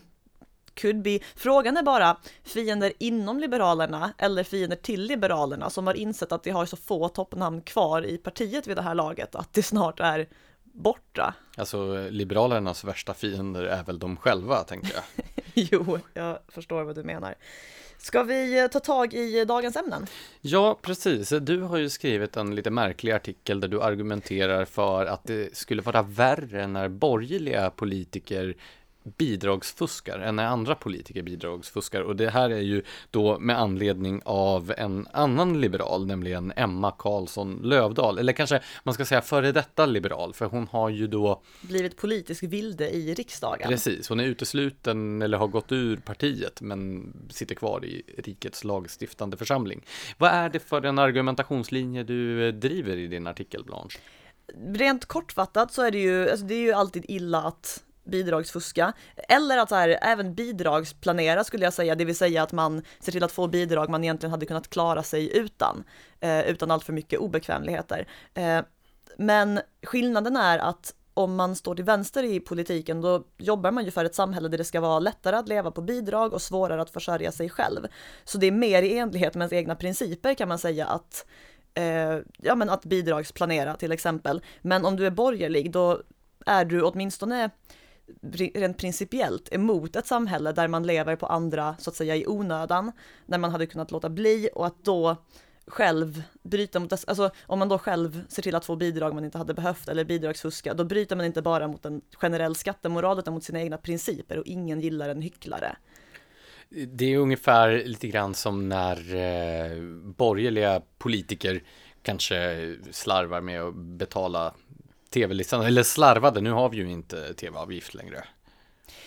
could 0.74 1.02
be. 1.02 1.20
Frågan 1.36 1.78
är 1.78 1.84
bara 1.84 2.18
fiender 2.44 2.94
inom 3.00 3.40
Liberalerna 3.40 4.14
eller 4.18 4.44
fiender 4.44 4.78
till 4.78 5.02
Liberalerna 5.02 5.70
som 5.70 5.88
har 5.88 5.94
insett 5.94 6.32
att 6.32 6.44
de 6.44 6.52
har 6.52 6.66
så 6.66 6.78
få 6.78 7.10
toppnamn 7.10 7.62
kvar 7.62 8.06
i 8.06 8.18
partiet 8.18 8.68
vid 8.68 8.78
det 8.78 8.82
här 8.82 8.96
laget 8.96 9.36
att 9.36 9.54
det 9.54 9.64
snart 9.64 10.00
är 10.00 10.28
borta. 10.64 11.34
Alltså 11.58 12.08
Liberalernas 12.10 12.84
värsta 12.84 13.14
fiender 13.14 13.64
är 13.64 13.84
väl 13.84 14.00
de 14.00 14.18
själva, 14.18 14.64
tänker 14.64 14.94
jag. 14.94 15.26
jo, 15.72 16.00
jag 16.14 16.40
förstår 16.48 16.84
vad 16.84 16.96
du 16.96 17.04
menar. 17.04 17.36
Ska 17.98 18.24
vi 18.24 18.60
eh, 18.60 18.68
ta 18.68 18.80
tag 18.80 19.14
i 19.14 19.40
eh, 19.40 19.46
dagens 19.46 19.76
ämnen? 19.76 20.06
Ja, 20.42 20.80
precis. 20.82 21.30
Du 21.42 21.62
har 21.62 21.78
ju 21.78 21.90
skrivit 21.90 22.38
en 22.38 22.56
lite 22.56 22.72
märklig 22.72 23.12
artikel 23.12 23.60
där 23.60 23.68
du 23.68 23.82
argumenterar 23.82 24.66
för 24.66 25.06
att 25.06 25.24
det 25.24 25.58
skulle 25.58 25.82
vara 25.82 26.02
värre 26.02 26.68
när 26.68 26.90
borgerliga 26.90 27.70
politiker 27.70 28.56
bidragsfuskar 29.04 30.20
än 30.20 30.36
när 30.36 30.46
andra 30.46 30.76
politiker 30.76 31.22
bidragsfuskar. 31.22 32.02
Och 32.02 32.16
det 32.16 32.30
här 32.30 32.50
är 32.50 32.62
ju 32.62 32.84
då 33.12 33.40
med 33.40 33.60
anledning 33.60 34.22
av 34.26 34.74
en 34.78 35.08
annan 35.12 35.62
liberal, 35.62 36.08
nämligen 36.08 36.54
Emma 36.56 36.92
Karlsson 36.92 37.60
Lövdal. 37.64 38.20
Eller 38.20 38.34
kanske 38.34 38.62
man 38.84 38.94
ska 38.94 39.06
säga 39.06 39.22
före 39.22 39.52
detta 39.52 39.86
liberal, 39.86 40.34
för 40.34 40.46
hon 40.46 40.68
har 40.68 40.90
ju 40.90 41.08
då 41.08 41.42
blivit 41.62 41.98
politisk 41.98 42.44
vilde 42.44 42.90
i 42.90 43.14
riksdagen. 43.14 43.68
Precis, 43.68 44.10
hon 44.10 44.20
är 44.20 44.24
utesluten 44.24 45.22
eller 45.22 45.38
har 45.38 45.48
gått 45.48 45.72
ur 45.72 45.98
partiet 45.98 46.62
men 46.62 47.14
sitter 47.30 47.56
kvar 47.56 47.86
i 47.86 48.04
rikets 48.18 48.64
lagstiftande 48.64 49.38
församling. 49.38 49.86
Vad 50.18 50.32
är 50.32 50.50
det 50.50 50.60
för 50.60 50.86
en 50.86 51.00
argumentationslinje 51.00 52.04
du 52.04 52.52
driver 52.52 52.98
i 52.98 53.08
din 53.08 53.28
artikel, 53.28 53.64
Blanche? 53.64 54.00
rent 54.74 55.06
kortfattat 55.06 55.74
så 55.74 55.82
är 55.82 55.92
det 55.92 55.98
ju, 55.98 56.30
alltså 56.30 56.46
det 56.46 56.54
är 56.54 56.60
ju 56.60 56.72
alltid 56.72 57.06
illa 57.08 57.42
att 57.42 57.84
bidragsfuska. 58.04 58.94
Eller 59.30 59.58
att 59.58 59.70
så 59.70 59.76
här, 59.76 60.00
även 60.02 60.36
bidragsplanera 60.36 61.44
skulle 61.44 61.64
jag 61.64 61.74
säga, 61.74 61.96
det 61.96 62.06
vill 62.06 62.18
säga 62.18 62.44
att 62.44 62.52
man 62.52 62.84
ser 63.00 63.12
till 63.12 63.24
att 63.24 63.32
få 63.32 63.48
bidrag 63.48 63.90
man 63.90 64.04
egentligen 64.04 64.32
hade 64.32 64.46
kunnat 64.46 64.70
klara 64.70 65.04
sig 65.04 65.38
utan, 65.38 65.84
eh, 66.20 66.42
utan 66.42 66.72
allt 66.72 66.84
för 66.84 66.94
mycket 66.94 67.20
obekvämligheter. 67.20 68.08
Eh, 68.34 68.62
men 69.18 69.62
skillnaden 69.84 70.36
är 70.36 70.60
att 70.60 70.94
om 71.14 71.36
man 71.36 71.56
står 71.56 71.76
till 71.76 71.86
vänster 71.86 72.24
i 72.24 72.40
politiken, 72.40 73.02
då 73.02 73.24
jobbar 73.38 73.72
man 73.72 73.86
ju 73.86 73.92
för 73.92 74.06
ett 74.06 74.16
samhälle 74.16 74.48
där 74.48 74.58
det 74.58 74.64
ska 74.64 74.82
vara 74.82 75.00
lättare 75.00 75.36
att 75.36 75.48
leva 75.48 75.72
på 75.72 75.82
bidrag 75.82 76.34
och 76.34 76.42
svårare 76.42 76.82
att 76.82 76.90
försörja 76.90 77.32
sig 77.32 77.50
själv. 77.50 77.88
Så 78.24 78.38
det 78.38 78.48
är 78.48 78.52
mer 78.52 78.84
i 78.84 78.98
enlighet 78.98 79.36
med 79.36 79.42
ens 79.42 79.54
egna 79.54 79.76
principer 79.76 80.34
kan 80.34 80.48
man 80.48 80.60
säga 80.60 80.86
att 80.86 81.26
eh, 81.74 82.18
ja, 82.38 82.56
men 82.56 82.70
att 82.70 82.86
bidragsplanera 82.86 83.76
till 83.76 83.92
exempel. 83.92 84.42
Men 84.62 84.86
om 84.86 84.96
du 84.96 85.06
är 85.06 85.12
borgerlig, 85.12 85.72
då 85.72 86.02
är 86.46 86.66
du 86.66 86.82
åtminstone 86.82 87.50
rent 88.54 88.78
principiellt 88.78 89.54
emot 89.54 89.96
ett 89.96 90.08
samhälle 90.08 90.52
där 90.52 90.68
man 90.68 90.88
lever 90.88 91.16
på 91.16 91.26
andra 91.26 91.76
så 91.80 91.90
att 91.90 91.96
säga 91.96 92.16
i 92.16 92.28
onödan, 92.28 92.92
när 93.26 93.38
man 93.38 93.52
hade 93.52 93.66
kunnat 93.66 93.92
låta 93.92 94.10
bli 94.10 94.50
och 94.56 94.68
att 94.68 94.84
då 94.84 95.18
själv 95.68 96.24
bryta 96.44 96.80
mot, 96.80 96.94
alltså 96.94 97.32
om 97.46 97.60
man 97.60 97.70
då 97.70 97.78
själv 97.78 98.28
ser 98.28 98.42
till 98.42 98.56
att 98.56 98.66
få 98.66 98.76
bidrag 98.76 99.14
man 99.14 99.26
inte 99.26 99.38
hade 99.38 99.54
behövt 99.54 99.88
eller 99.88 100.04
bidragsfuska, 100.04 100.74
då 100.74 100.84
bryter 100.84 101.16
man 101.16 101.26
inte 101.26 101.42
bara 101.42 101.68
mot 101.68 101.86
en 101.86 102.02
generell 102.22 102.56
skattemoral 102.56 103.20
utan 103.20 103.34
mot 103.34 103.44
sina 103.44 103.62
egna 103.62 103.78
principer 103.78 104.38
och 104.40 104.46
ingen 104.46 104.80
gillar 104.80 105.10
en 105.10 105.22
hycklare. 105.22 105.76
Det 106.88 107.14
är 107.14 107.18
ungefär 107.18 107.84
lite 107.86 108.08
grann 108.08 108.34
som 108.34 108.70
när 108.70 109.16
eh, 109.16 109.82
borgerliga 110.04 110.82
politiker 110.98 111.64
kanske 112.02 112.76
slarvar 112.92 113.42
med 113.42 113.62
att 113.62 113.76
betala 113.76 114.54
tv-listan, 115.14 115.66
eller 115.66 115.84
slarvade, 115.84 116.42
nu 116.42 116.52
har 116.52 116.70
vi 116.70 116.78
ju 116.78 116.92
inte 116.92 117.34
tv-avgift 117.34 117.94
längre. 117.94 118.24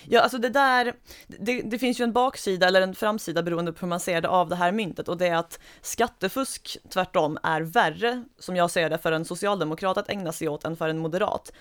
Ja, 0.09 0.21
alltså 0.21 0.37
det 0.37 0.49
där, 0.49 0.93
det, 1.27 1.61
det, 1.61 1.79
finns 1.79 1.99
ju 1.99 2.03
en 2.03 2.13
baksida 2.13 2.67
eller 2.67 2.81
en 2.81 2.95
framsida 2.95 3.43
beroende 3.43 3.73
på 3.73 3.79
hur 3.79 3.87
man 3.87 3.99
ser 3.99 4.21
det 4.21 4.29
av 4.29 4.49
det 4.49 4.55
här 4.55 4.71
myntet 4.71 5.07
och 5.07 5.17
det 5.17 5.27
är 5.27 5.35
att 5.35 5.59
skattefusk 5.81 6.77
tvärtom 6.89 7.37
är 7.43 7.61
värre, 7.61 8.23
som 8.39 8.55
jag 8.55 8.71
ser 8.71 8.89
det, 8.89 8.97
för 8.97 9.11
en 9.11 9.25
socialdemokrat 9.25 9.97
att 9.97 10.09
ägna 10.09 10.31
sig 10.31 10.47
åt 10.47 10.65
än 10.65 10.75
för 10.75 10.89
en 10.89 10.97
moderat. 10.97 11.51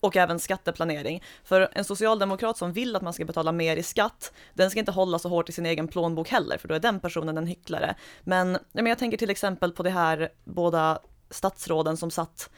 Och 0.00 0.16
även 0.16 0.38
skatteplanering. 0.38 1.22
För 1.44 1.68
en 1.72 1.84
socialdemokrat 1.84 2.58
som 2.58 2.72
vill 2.72 2.96
att 2.96 3.02
man 3.02 3.12
ska 3.12 3.24
betala 3.24 3.52
mer 3.52 3.76
i 3.76 3.82
skatt, 3.82 4.32
den 4.54 4.70
ska 4.70 4.80
inte 4.80 4.92
hålla 4.92 5.18
så 5.18 5.28
hårt 5.28 5.48
i 5.48 5.52
sin 5.52 5.66
egen 5.66 5.88
plånbok 5.88 6.28
heller, 6.28 6.58
för 6.58 6.68
då 6.68 6.74
är 6.74 6.80
den 6.80 7.00
personen 7.00 7.38
en 7.38 7.46
hycklare. 7.46 7.94
Men, 8.22 8.58
men 8.72 8.86
jag 8.86 8.98
tänker 8.98 9.16
till 9.16 9.30
exempel 9.30 9.72
på 9.72 9.82
det 9.82 9.90
här 9.90 10.28
båda 10.44 10.98
statsråden 11.30 11.96
som 11.96 12.10
satt 12.10 12.50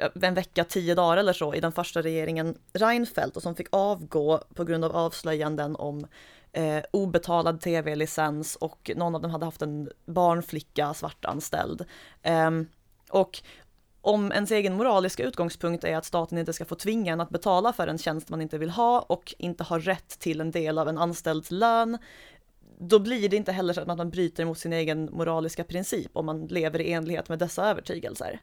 Eh, 0.00 0.10
en 0.22 0.34
vecka, 0.34 0.64
tio 0.64 0.94
dagar 0.94 1.16
eller 1.16 1.32
så 1.32 1.54
i 1.54 1.60
den 1.60 1.72
första 1.72 2.02
regeringen 2.02 2.58
Reinfeldt 2.72 3.36
och 3.36 3.42
som 3.42 3.54
fick 3.54 3.68
avgå 3.70 4.42
på 4.54 4.64
grund 4.64 4.84
av 4.84 4.96
avslöjanden 4.96 5.76
om 5.76 6.06
eh, 6.52 6.82
obetalad 6.90 7.60
tv-licens 7.60 8.56
och 8.56 8.90
någon 8.96 9.14
av 9.14 9.20
dem 9.20 9.30
hade 9.30 9.44
haft 9.44 9.62
en 9.62 9.90
barnflicka 10.06 10.94
svartanställd. 10.94 11.84
Eh, 12.22 12.50
och 13.10 13.42
om 14.02 14.32
ens 14.32 14.50
egen 14.50 14.74
moraliska 14.74 15.22
utgångspunkt 15.22 15.84
är 15.84 15.96
att 15.96 16.04
staten 16.04 16.38
inte 16.38 16.52
ska 16.52 16.64
få 16.64 16.74
tvinga 16.74 17.12
en 17.12 17.20
att 17.20 17.30
betala 17.30 17.72
för 17.72 17.86
en 17.86 17.98
tjänst 17.98 18.28
man 18.28 18.42
inte 18.42 18.58
vill 18.58 18.70
ha 18.70 19.00
och 19.00 19.34
inte 19.38 19.64
har 19.64 19.80
rätt 19.80 20.18
till 20.18 20.40
en 20.40 20.50
del 20.50 20.78
av 20.78 20.88
en 20.88 20.98
anställds 20.98 21.50
lön, 21.50 21.98
då 22.82 22.98
blir 22.98 23.28
det 23.28 23.36
inte 23.36 23.52
heller 23.52 23.72
så 23.72 23.80
att 23.80 23.86
man 23.86 24.10
bryter 24.10 24.44
mot 24.44 24.58
sin 24.58 24.72
egen 24.72 25.08
moraliska 25.12 25.64
princip 25.64 26.10
om 26.12 26.26
man 26.26 26.46
lever 26.46 26.80
i 26.80 26.92
enlighet 26.92 27.28
med 27.28 27.38
dessa 27.38 27.70
övertygelser. 27.70 28.40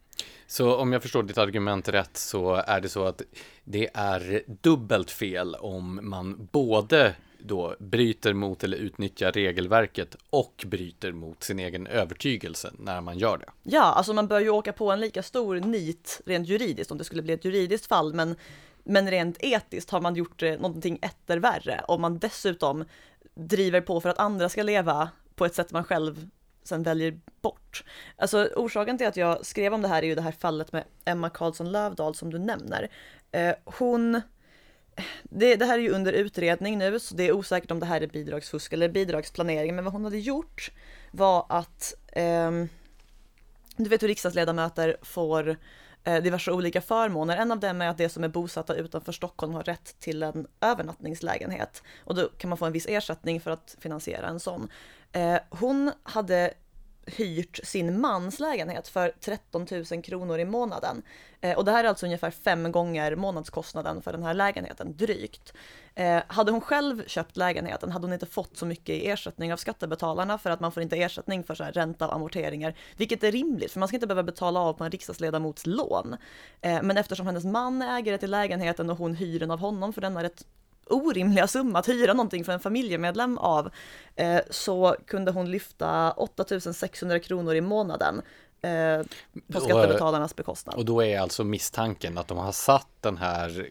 Så 0.47 0.75
om 0.75 0.93
jag 0.93 1.01
förstår 1.01 1.23
ditt 1.23 1.37
argument 1.37 1.89
rätt 1.89 2.17
så 2.17 2.53
är 2.55 2.81
det 2.81 2.89
så 2.89 3.03
att 3.03 3.21
det 3.63 3.89
är 3.93 4.43
dubbelt 4.61 5.11
fel 5.11 5.55
om 5.55 5.99
man 6.03 6.47
både 6.51 7.15
då 7.39 7.75
bryter 7.79 8.33
mot 8.33 8.63
eller 8.63 8.77
utnyttjar 8.77 9.31
regelverket 9.31 10.15
och 10.29 10.63
bryter 10.67 11.11
mot 11.11 11.43
sin 11.43 11.59
egen 11.59 11.87
övertygelse 11.87 12.71
när 12.79 13.01
man 13.01 13.17
gör 13.17 13.37
det. 13.37 13.49
Ja, 13.63 13.83
alltså 13.83 14.13
man 14.13 14.27
bör 14.27 14.39
ju 14.39 14.49
åka 14.49 14.73
på 14.73 14.91
en 14.91 14.99
lika 14.99 15.23
stor 15.23 15.55
nit 15.55 16.21
rent 16.25 16.47
juridiskt 16.47 16.91
om 16.91 16.97
det 16.97 17.03
skulle 17.03 17.21
bli 17.21 17.33
ett 17.33 17.45
juridiskt 17.45 17.85
fall, 17.85 18.13
men 18.13 18.35
men 18.89 19.11
rent 19.11 19.37
etiskt 19.39 19.89
har 19.89 20.01
man 20.01 20.15
gjort 20.15 20.43
eh, 20.43 20.53
någonting 20.53 20.99
etter 21.01 21.37
värre 21.37 21.81
om 21.87 22.01
man 22.01 22.19
dessutom 22.19 22.85
driver 23.37 23.81
på 23.81 24.01
för 24.01 24.09
att 24.09 24.19
andra 24.19 24.49
ska 24.49 24.63
leva 24.63 25.09
på 25.35 25.45
ett 25.45 25.55
sätt 25.55 25.71
man 25.71 25.83
själv 25.83 26.29
sen 26.63 26.83
väljer 26.83 27.19
bort. 27.41 27.83
Alltså 28.17 28.49
orsaken 28.55 28.97
till 28.97 29.07
att 29.07 29.17
jag 29.17 29.45
skrev 29.45 29.73
om 29.73 29.81
det 29.81 29.87
här 29.87 30.03
är 30.03 30.07
ju 30.07 30.15
det 30.15 30.21
här 30.21 30.31
fallet 30.31 30.71
med 30.71 30.83
Emma 31.05 31.29
Karlsson 31.29 31.71
Lövdahl 31.71 32.15
som 32.15 32.31
du 32.31 32.39
nämner. 32.39 32.89
Eh, 33.31 33.55
hon 33.65 34.21
det, 35.23 35.55
det, 35.55 35.65
här 35.65 35.77
är 35.77 35.81
ju 35.81 35.89
under 35.89 36.13
utredning 36.13 36.77
nu, 36.77 36.99
så 36.99 37.15
det 37.15 37.27
är 37.27 37.31
osäkert 37.31 37.71
om 37.71 37.79
det 37.79 37.85
här 37.85 38.01
är 38.01 38.07
bidragsfusk 38.07 38.73
eller 38.73 38.89
bidragsplanering, 38.89 39.75
men 39.75 39.83
vad 39.83 39.93
hon 39.93 40.03
hade 40.03 40.19
gjort 40.19 40.71
var 41.11 41.45
att 41.49 41.93
eh, 42.11 42.51
du 43.77 43.89
vet 43.89 44.03
hur 44.03 44.07
riksdagsledamöter 44.07 44.97
får 45.01 45.49
Eh, 45.49 45.55
Eh, 46.07 46.23
diverse 46.23 46.51
olika 46.51 46.81
förmåner. 46.81 47.37
En 47.37 47.51
av 47.51 47.59
dem 47.59 47.81
är 47.81 47.87
att 47.87 47.97
de 47.97 48.09
som 48.09 48.23
är 48.23 48.27
bosatta 48.27 48.75
utanför 48.75 49.11
Stockholm 49.11 49.53
har 49.53 49.63
rätt 49.63 49.99
till 49.99 50.23
en 50.23 50.47
övernattningslägenhet 50.61 51.83
och 52.03 52.15
då 52.15 52.29
kan 52.37 52.49
man 52.49 52.57
få 52.57 52.65
en 52.65 52.71
viss 52.71 52.85
ersättning 52.89 53.41
för 53.41 53.51
att 53.51 53.75
finansiera 53.79 54.27
en 54.27 54.39
sån. 54.39 54.69
Eh, 55.11 55.37
hon 55.49 55.91
hade 56.03 56.53
hyrt 57.07 57.59
sin 57.63 58.01
mans 58.01 58.39
lägenhet 58.39 58.87
för 58.87 59.13
13 59.19 59.67
000 59.91 60.03
kronor 60.03 60.39
i 60.39 60.45
månaden. 60.45 61.01
Eh, 61.41 61.57
och 61.57 61.65
det 61.65 61.71
här 61.71 61.83
är 61.83 61.87
alltså 61.87 62.05
ungefär 62.05 62.31
fem 62.31 62.71
gånger 62.71 63.15
månadskostnaden 63.15 64.01
för 64.01 64.11
den 64.11 64.23
här 64.23 64.33
lägenheten, 64.33 64.97
drygt. 64.97 65.53
Eh, 65.95 66.21
hade 66.27 66.51
hon 66.51 66.61
själv 66.61 67.07
köpt 67.07 67.37
lägenheten 67.37 67.91
hade 67.91 68.05
hon 68.05 68.13
inte 68.13 68.25
fått 68.25 68.57
så 68.57 68.65
mycket 68.65 68.95
i 68.95 69.07
ersättning 69.09 69.53
av 69.53 69.57
skattebetalarna 69.57 70.37
för 70.37 70.49
att 70.49 70.59
man 70.59 70.71
får 70.71 70.83
inte 70.83 70.95
ersättning 70.95 71.43
för 71.43 71.55
så 71.55 71.63
här 71.63 71.71
ränta 71.71 72.07
och 72.07 72.15
amorteringar, 72.15 72.75
vilket 72.97 73.23
är 73.23 73.31
rimligt 73.31 73.71
för 73.71 73.79
man 73.79 73.87
ska 73.87 73.95
inte 73.95 74.07
behöva 74.07 74.23
betala 74.23 74.59
av 74.59 74.73
på 74.73 74.83
en 74.83 74.91
riksdagsledamots 74.91 75.65
lån. 75.65 76.15
Eh, 76.61 76.81
men 76.83 76.97
eftersom 76.97 77.25
hennes 77.25 77.43
man 77.43 77.81
är 77.81 77.97
ägare 77.97 78.17
till 78.17 78.31
lägenheten 78.31 78.89
och 78.89 78.97
hon 78.97 79.15
hyr 79.15 79.39
den 79.39 79.51
av 79.51 79.59
honom 79.59 79.93
för 79.93 80.01
denna 80.01 80.23
rätt 80.23 80.45
orimliga 80.89 81.47
summa 81.47 81.79
att 81.79 81.89
hyra 81.89 82.13
någonting 82.13 82.43
för 82.43 82.51
en 82.51 82.59
familjemedlem 82.59 83.37
av 83.37 83.69
eh, 84.15 84.39
så 84.49 84.95
kunde 85.05 85.31
hon 85.31 85.51
lyfta 85.51 86.11
8600 86.11 87.19
kronor 87.19 87.55
i 87.55 87.61
månaden 87.61 88.21
eh, 88.61 89.05
på 89.53 89.59
skattebetalarnas 89.59 90.35
bekostnad. 90.35 90.75
Och 90.75 90.85
då 90.85 91.03
är 91.03 91.19
alltså 91.19 91.43
misstanken 91.43 92.17
att 92.17 92.27
de 92.27 92.37
har 92.37 92.51
satt 92.51 92.87
den 93.01 93.17
här 93.17 93.69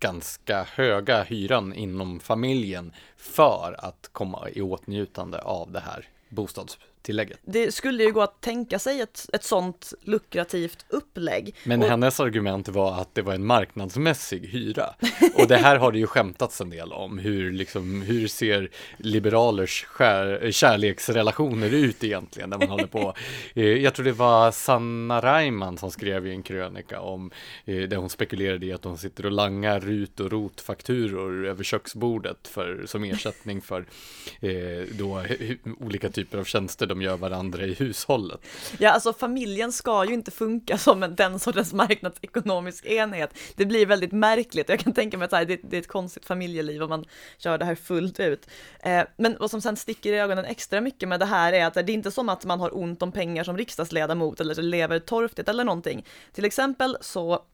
ganska 0.00 0.62
höga 0.62 1.22
hyran 1.22 1.74
inom 1.74 2.20
familjen 2.20 2.92
för 3.16 3.76
att 3.78 4.08
komma 4.12 4.50
i 4.50 4.60
åtnjutande 4.60 5.38
av 5.38 5.72
det 5.72 5.80
här 5.80 6.08
bostads 6.28 6.78
tillägget. 7.02 7.38
Det 7.44 7.74
skulle 7.74 8.02
ju 8.02 8.12
gå 8.12 8.22
att 8.22 8.40
tänka 8.40 8.78
sig 8.78 9.00
ett, 9.00 9.26
ett 9.32 9.44
sånt 9.44 9.92
lukrativt 10.02 10.86
upplägg. 10.88 11.56
Men 11.64 11.82
och... 11.82 11.88
hennes 11.88 12.20
argument 12.20 12.68
var 12.68 13.00
att 13.00 13.14
det 13.14 13.22
var 13.22 13.34
en 13.34 13.46
marknadsmässig 13.46 14.46
hyra. 14.46 14.94
Och 15.34 15.48
det 15.48 15.56
här 15.56 15.76
har 15.76 15.92
det 15.92 15.98
ju 15.98 16.06
skämtats 16.06 16.60
en 16.60 16.70
del 16.70 16.92
om. 16.92 17.18
Hur, 17.18 17.52
liksom, 17.52 18.02
hur 18.02 18.28
ser 18.28 18.70
liberalers 18.96 19.84
skär, 19.84 20.50
kärleksrelationer 20.50 21.74
ut 21.74 22.04
egentligen? 22.04 22.50
Där 22.50 22.58
man 22.58 22.68
håller 22.68 22.86
på. 22.86 23.14
Eh, 23.54 23.64
jag 23.64 23.94
tror 23.94 24.04
det 24.04 24.12
var 24.12 24.50
Sanna 24.50 25.20
Reimann 25.20 25.78
som 25.78 25.90
skrev 25.90 26.26
i 26.26 26.30
en 26.30 26.42
krönika 26.42 27.00
om 27.00 27.30
eh, 27.64 27.82
där 27.82 27.96
hon 27.96 28.10
spekulerade 28.10 28.66
i 28.66 28.72
att 28.72 28.84
hon 28.84 28.98
sitter 28.98 29.26
och 29.26 29.32
langar 29.32 29.80
RUT 29.80 30.20
och 30.20 30.30
ROT-fakturor 30.30 31.46
över 31.46 31.64
köksbordet 31.64 32.48
för, 32.48 32.82
som 32.86 33.04
ersättning 33.04 33.60
för 33.60 33.86
eh, 34.40 34.50
då, 34.98 35.22
olika 35.80 36.08
typer 36.08 36.38
av 36.38 36.44
tjänster 36.44 36.91
de 36.94 37.02
gör 37.02 37.16
varandra 37.16 37.64
i 37.64 37.74
hushållet. 37.74 38.40
Ja, 38.78 38.90
alltså 38.90 39.12
familjen 39.12 39.72
ska 39.72 40.04
ju 40.04 40.14
inte 40.14 40.30
funka 40.30 40.78
som 40.78 41.02
en, 41.02 41.14
den 41.14 41.38
sortens 41.38 41.72
marknadsekonomisk 41.72 42.86
enhet. 42.86 43.34
Det 43.56 43.66
blir 43.66 43.86
väldigt 43.86 44.12
märkligt 44.12 44.68
jag 44.68 44.80
kan 44.80 44.92
tänka 44.92 45.18
mig 45.18 45.24
att 45.24 45.48
det, 45.48 45.60
det 45.62 45.76
är 45.76 45.80
ett 45.80 45.88
konstigt 45.88 46.26
familjeliv 46.26 46.82
om 46.82 46.88
man 46.88 47.04
kör 47.38 47.58
det 47.58 47.64
här 47.64 47.74
fullt 47.74 48.20
ut. 48.20 48.46
Eh, 48.82 49.02
men 49.16 49.36
vad 49.40 49.50
som 49.50 49.60
sen 49.60 49.76
sticker 49.76 50.12
i 50.12 50.18
ögonen 50.18 50.44
extra 50.44 50.80
mycket 50.80 51.08
med 51.08 51.20
det 51.20 51.26
här 51.26 51.52
är 51.52 51.66
att 51.66 51.74
det 51.74 51.80
är 51.80 51.90
inte 51.90 52.10
som 52.10 52.28
att 52.28 52.44
man 52.44 52.60
har 52.60 52.76
ont 52.76 53.02
om 53.02 53.12
pengar 53.12 53.44
som 53.44 53.58
riksdagsledamot 53.58 54.40
eller 54.40 54.54
lever 54.54 54.98
torftigt 54.98 55.48
eller 55.48 55.64
någonting. 55.64 56.06
Till 56.32 56.44
exempel 56.44 56.96
så 57.00 57.44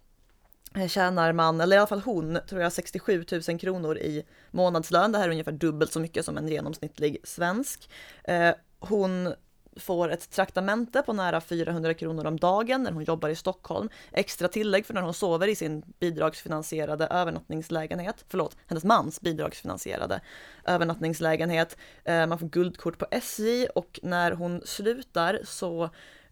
eh, 0.77 0.89
tjänar 0.89 1.33
man, 1.33 1.61
eller 1.61 1.77
i 1.77 1.79
alla 1.79 1.87
fall 1.87 2.01
hon, 2.01 2.39
tror 2.49 2.63
jag 2.63 2.73
67 2.73 3.25
000 3.49 3.59
kronor 3.59 3.99
i 3.99 4.25
månadslön. 4.51 5.13
Det 5.13 5.19
här 5.19 5.25
är 5.25 5.31
ungefär 5.31 5.53
dubbelt 5.53 5.93
så 5.93 6.01
mycket 6.01 6.25
som 6.25 6.39
en 6.39 6.49
genomsnittlig 6.49 7.19
svensk. 7.25 7.91
Eh, 8.25 8.53
hon 8.81 9.35
får 9.79 10.09
ett 10.09 10.31
traktamente 10.31 11.03
på 11.03 11.13
nära 11.13 11.41
400 11.41 11.95
kronor 11.95 12.27
om 12.27 12.37
dagen 12.37 12.83
när 12.83 12.93
hon 12.93 13.05
jobbar 13.05 13.29
i 13.29 13.37
Stockholm. 13.37 13.89
Extra 14.13 14.49
tillägg 14.49 14.87
för 14.87 14.95
när 14.95 15.03
hon 15.03 15.15
sover 15.15 15.49
i 15.49 15.55
sin 15.55 15.83
bidragsfinansierade 16.01 17.07
övernattningslägenhet. 17.07 18.25
Förlåt, 18.29 18.57
hennes 18.67 18.85
mans 18.85 19.21
bidragsfinansierade 19.21 20.21
övernattningslägenhet. 20.65 21.77
Eh, 22.05 22.27
man 22.27 22.39
får 22.39 22.49
guldkort 22.49 22.99
på 22.99 23.07
SJ 23.11 23.67
och 23.67 24.01
när 24.03 24.33
hon 24.33 24.63
slutar 24.65 25.41
så 25.45 25.91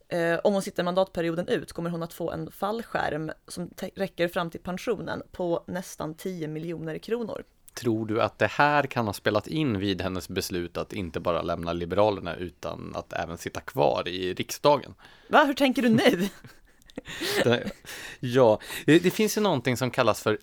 eh, 0.09 0.39
om 0.45 0.53
hon 0.53 0.63
sitter 0.63 0.85
mandatperioden 0.85 1.49
ut 1.49 1.73
kommer 1.73 1.91
hon 1.91 2.03
att 2.03 2.13
få 2.13 2.31
en 2.31 2.51
fallskärm 2.51 3.33
som 3.49 3.71
räcker 3.95 4.29
fram 4.29 4.51
till 4.51 4.61
pensionen 4.61 5.23
på 5.33 5.65
nästan 5.67 6.15
10 6.15 6.49
miljoner 6.49 6.99
kronor. 6.99 7.43
Tror 7.77 8.07
du 8.07 8.23
att 8.23 8.39
det 8.39 8.47
här 8.47 8.83
kan 8.83 9.07
ha 9.07 9.13
spelat 9.13 9.47
in 9.47 9.79
vid 9.79 10.01
hennes 10.01 10.29
beslut 10.29 10.77
att 10.77 10.93
inte 10.93 11.21
bara 11.21 11.43
lämna 11.43 11.73
Liberalerna 11.73 12.37
utan 12.37 12.93
att 12.95 13.13
även 13.13 13.39
sitta 13.39 13.61
kvar 13.61 14.09
i 14.09 14.35
riksdagen? 14.35 14.95
Va, 15.29 15.45
hur 15.45 15.55
tänker 15.55 15.83
du 15.83 15.89
nu? 15.89 16.29
ja, 18.21 18.61
det, 18.85 18.99
det, 18.99 19.11
finns 19.11 19.37
ju 19.37 19.41
någonting 19.41 19.77
som 19.77 19.91
kallas 19.91 20.23
för 20.23 20.39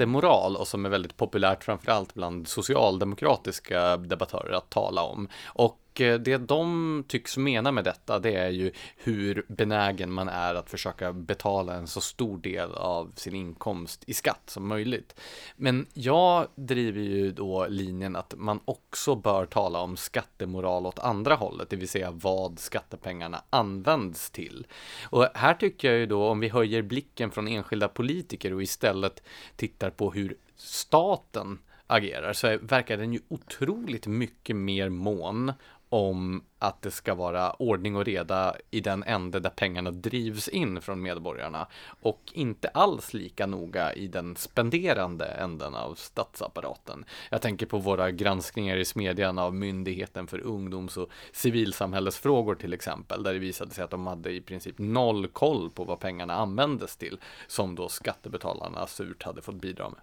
skattemoral 0.00 0.56
och 0.56 0.68
som 0.68 0.86
är 0.86 0.90
väldigt 0.90 1.16
populärt 1.16 1.64
framförallt 1.64 2.14
bland 2.14 2.48
socialdemokratiska 2.48 3.96
debattörer 3.96 4.52
att 4.52 4.70
tala 4.70 5.02
om. 5.02 5.28
Och 5.44 6.00
eh, 6.00 6.18
det 6.18 6.36
de 6.36 7.04
tycks 7.08 7.36
mena 7.36 7.72
med 7.72 7.84
detta, 7.84 8.18
det 8.18 8.34
är 8.34 8.50
ju 8.50 8.72
hur 8.96 9.44
benägen 9.48 10.12
man 10.12 10.28
är 10.28 10.54
att 10.54 10.70
försöka 10.70 11.12
betala 11.12 11.74
en 11.74 11.86
så 11.86 12.00
stor 12.00 12.38
del 12.38 12.72
av 12.72 13.12
sin 13.16 13.34
inkomst 13.34 14.04
i 14.06 14.14
skatt 14.14 14.42
som 14.46 14.68
möjligt. 14.68 15.20
Men 15.56 15.86
jag 15.94 16.46
driver 16.54 17.00
ju 17.00 17.32
då 17.32 17.66
linjen 17.66 18.16
att 18.16 18.34
man 18.36 18.60
också 18.64 19.14
bör 19.14 19.46
tala 19.46 19.80
om 19.80 19.96
skattemoral 19.96 20.86
åt 20.86 20.98
andra 20.98 21.34
hållet, 21.34 21.70
det 21.70 21.76
vill 21.76 21.88
säga 21.88 22.10
vad 22.10 22.58
skattepengarna 22.58 23.42
används 23.50 24.30
till. 24.30 24.66
Och 25.10 25.26
här 25.34 25.54
tycker 25.54 25.90
jag 25.90 25.98
ju 25.98 26.06
då, 26.06 26.28
om 26.28 26.40
vi 26.40 26.48
höjer 26.48 26.82
blicken 26.82 27.30
från 27.30 27.48
enskilda 27.48 27.88
politiker 27.88 28.54
och 28.54 28.62
istället 28.62 29.22
tittar 29.56 29.89
på 29.90 30.10
hur 30.10 30.36
staten 30.56 31.58
agerar 31.86 32.32
så 32.32 32.58
verkar 32.62 32.96
den 32.96 33.12
ju 33.12 33.20
otroligt 33.28 34.06
mycket 34.06 34.56
mer 34.56 34.88
mån 34.88 35.52
om 35.88 36.44
att 36.60 36.82
det 36.82 36.90
ska 36.90 37.14
vara 37.14 37.52
ordning 37.52 37.96
och 37.96 38.04
reda 38.04 38.54
i 38.70 38.80
den 38.80 39.02
ände 39.02 39.40
där 39.40 39.50
pengarna 39.50 39.90
drivs 39.90 40.48
in 40.48 40.80
från 40.80 41.02
medborgarna 41.02 41.66
och 42.02 42.20
inte 42.32 42.68
alls 42.68 43.14
lika 43.14 43.46
noga 43.46 43.92
i 43.92 44.06
den 44.06 44.36
spenderande 44.36 45.24
änden 45.24 45.74
av 45.74 45.94
statsapparaten. 45.94 47.04
Jag 47.30 47.42
tänker 47.42 47.66
på 47.66 47.78
våra 47.78 48.10
granskningar 48.10 48.76
i 48.76 48.84
smedjan 48.84 49.38
av 49.38 49.54
Myndigheten 49.54 50.26
för 50.26 50.40
ungdoms 50.40 50.96
och 50.96 51.10
civilsamhällesfrågor 51.32 52.54
till 52.54 52.72
exempel, 52.72 53.22
där 53.22 53.32
det 53.32 53.38
visade 53.38 53.70
sig 53.70 53.84
att 53.84 53.90
de 53.90 54.06
hade 54.06 54.30
i 54.30 54.40
princip 54.40 54.78
noll 54.78 55.26
koll 55.26 55.70
på 55.70 55.84
vad 55.84 56.00
pengarna 56.00 56.34
användes 56.34 56.96
till, 56.96 57.20
som 57.46 57.74
då 57.74 57.88
skattebetalarna 57.88 58.86
surt 58.86 59.22
hade 59.22 59.42
fått 59.42 59.60
bidra 59.60 59.90
med. 59.90 60.00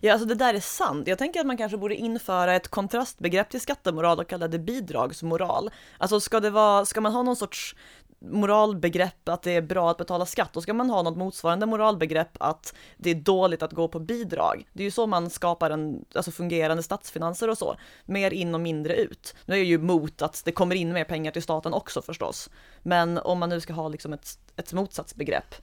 Ja, 0.00 0.12
alltså 0.12 0.28
det 0.28 0.34
där 0.34 0.54
är 0.54 0.60
sant. 0.60 1.08
Jag 1.08 1.18
tänker 1.18 1.40
att 1.40 1.46
man 1.46 1.56
kanske 1.56 1.78
borde 1.78 1.94
införa 1.94 2.54
ett 2.54 2.68
kontrastbegrepp 2.68 3.50
till 3.50 3.60
skattemoral 3.60 4.18
och 4.18 4.28
kalla 4.28 4.48
det 4.48 4.58
bidragsmoral. 4.58 5.70
Alltså 6.00 6.20
ska 6.20 6.40
det 6.40 6.50
vara, 6.50 6.84
ska 6.84 7.00
man 7.00 7.12
ha 7.12 7.22
någon 7.22 7.36
sorts 7.36 7.76
moralbegrepp 8.20 9.28
att 9.28 9.42
det 9.42 9.50
är 9.50 9.62
bra 9.62 9.90
att 9.90 9.96
betala 9.96 10.26
skatt, 10.26 10.52
då 10.52 10.60
ska 10.60 10.74
man 10.74 10.90
ha 10.90 11.02
något 11.02 11.16
motsvarande 11.16 11.66
moralbegrepp 11.66 12.36
att 12.40 12.74
det 12.96 13.10
är 13.10 13.14
dåligt 13.14 13.62
att 13.62 13.72
gå 13.72 13.88
på 13.88 13.98
bidrag. 13.98 14.68
Det 14.72 14.82
är 14.82 14.84
ju 14.84 14.90
så 14.90 15.06
man 15.06 15.30
skapar 15.30 15.70
en, 15.70 16.04
alltså 16.14 16.30
fungerande 16.30 16.82
statsfinanser 16.82 17.50
och 17.50 17.58
så. 17.58 17.76
Mer 18.04 18.32
in 18.32 18.54
och 18.54 18.60
mindre 18.60 18.94
ut. 18.94 19.34
Nu 19.44 19.54
är 19.54 19.58
jag 19.58 19.66
ju 19.66 19.74
emot 19.74 20.22
att 20.22 20.42
det 20.44 20.52
kommer 20.52 20.74
in 20.74 20.92
mer 20.92 21.04
pengar 21.04 21.32
till 21.32 21.42
staten 21.42 21.74
också 21.74 22.02
förstås. 22.02 22.50
Men 22.82 23.18
om 23.18 23.38
man 23.38 23.48
nu 23.48 23.60
ska 23.60 23.72
ha 23.72 23.88
liksom 23.88 24.12
ett, 24.12 24.38
ett 24.56 24.72
motsatsbegrepp. 24.72 25.54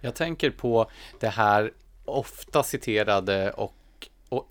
Jag 0.00 0.14
tänker 0.14 0.50
på 0.50 0.90
det 1.20 1.28
här 1.28 1.72
ofta 2.04 2.62
citerade 2.62 3.50
och 3.50 3.74
och 3.79 3.79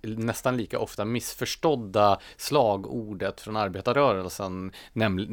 nästan 0.01 0.57
lika 0.57 0.79
ofta 0.79 1.05
missförstådda 1.05 2.19
slagordet 2.38 3.41
från 3.41 3.55
arbetarrörelsen, 3.55 4.71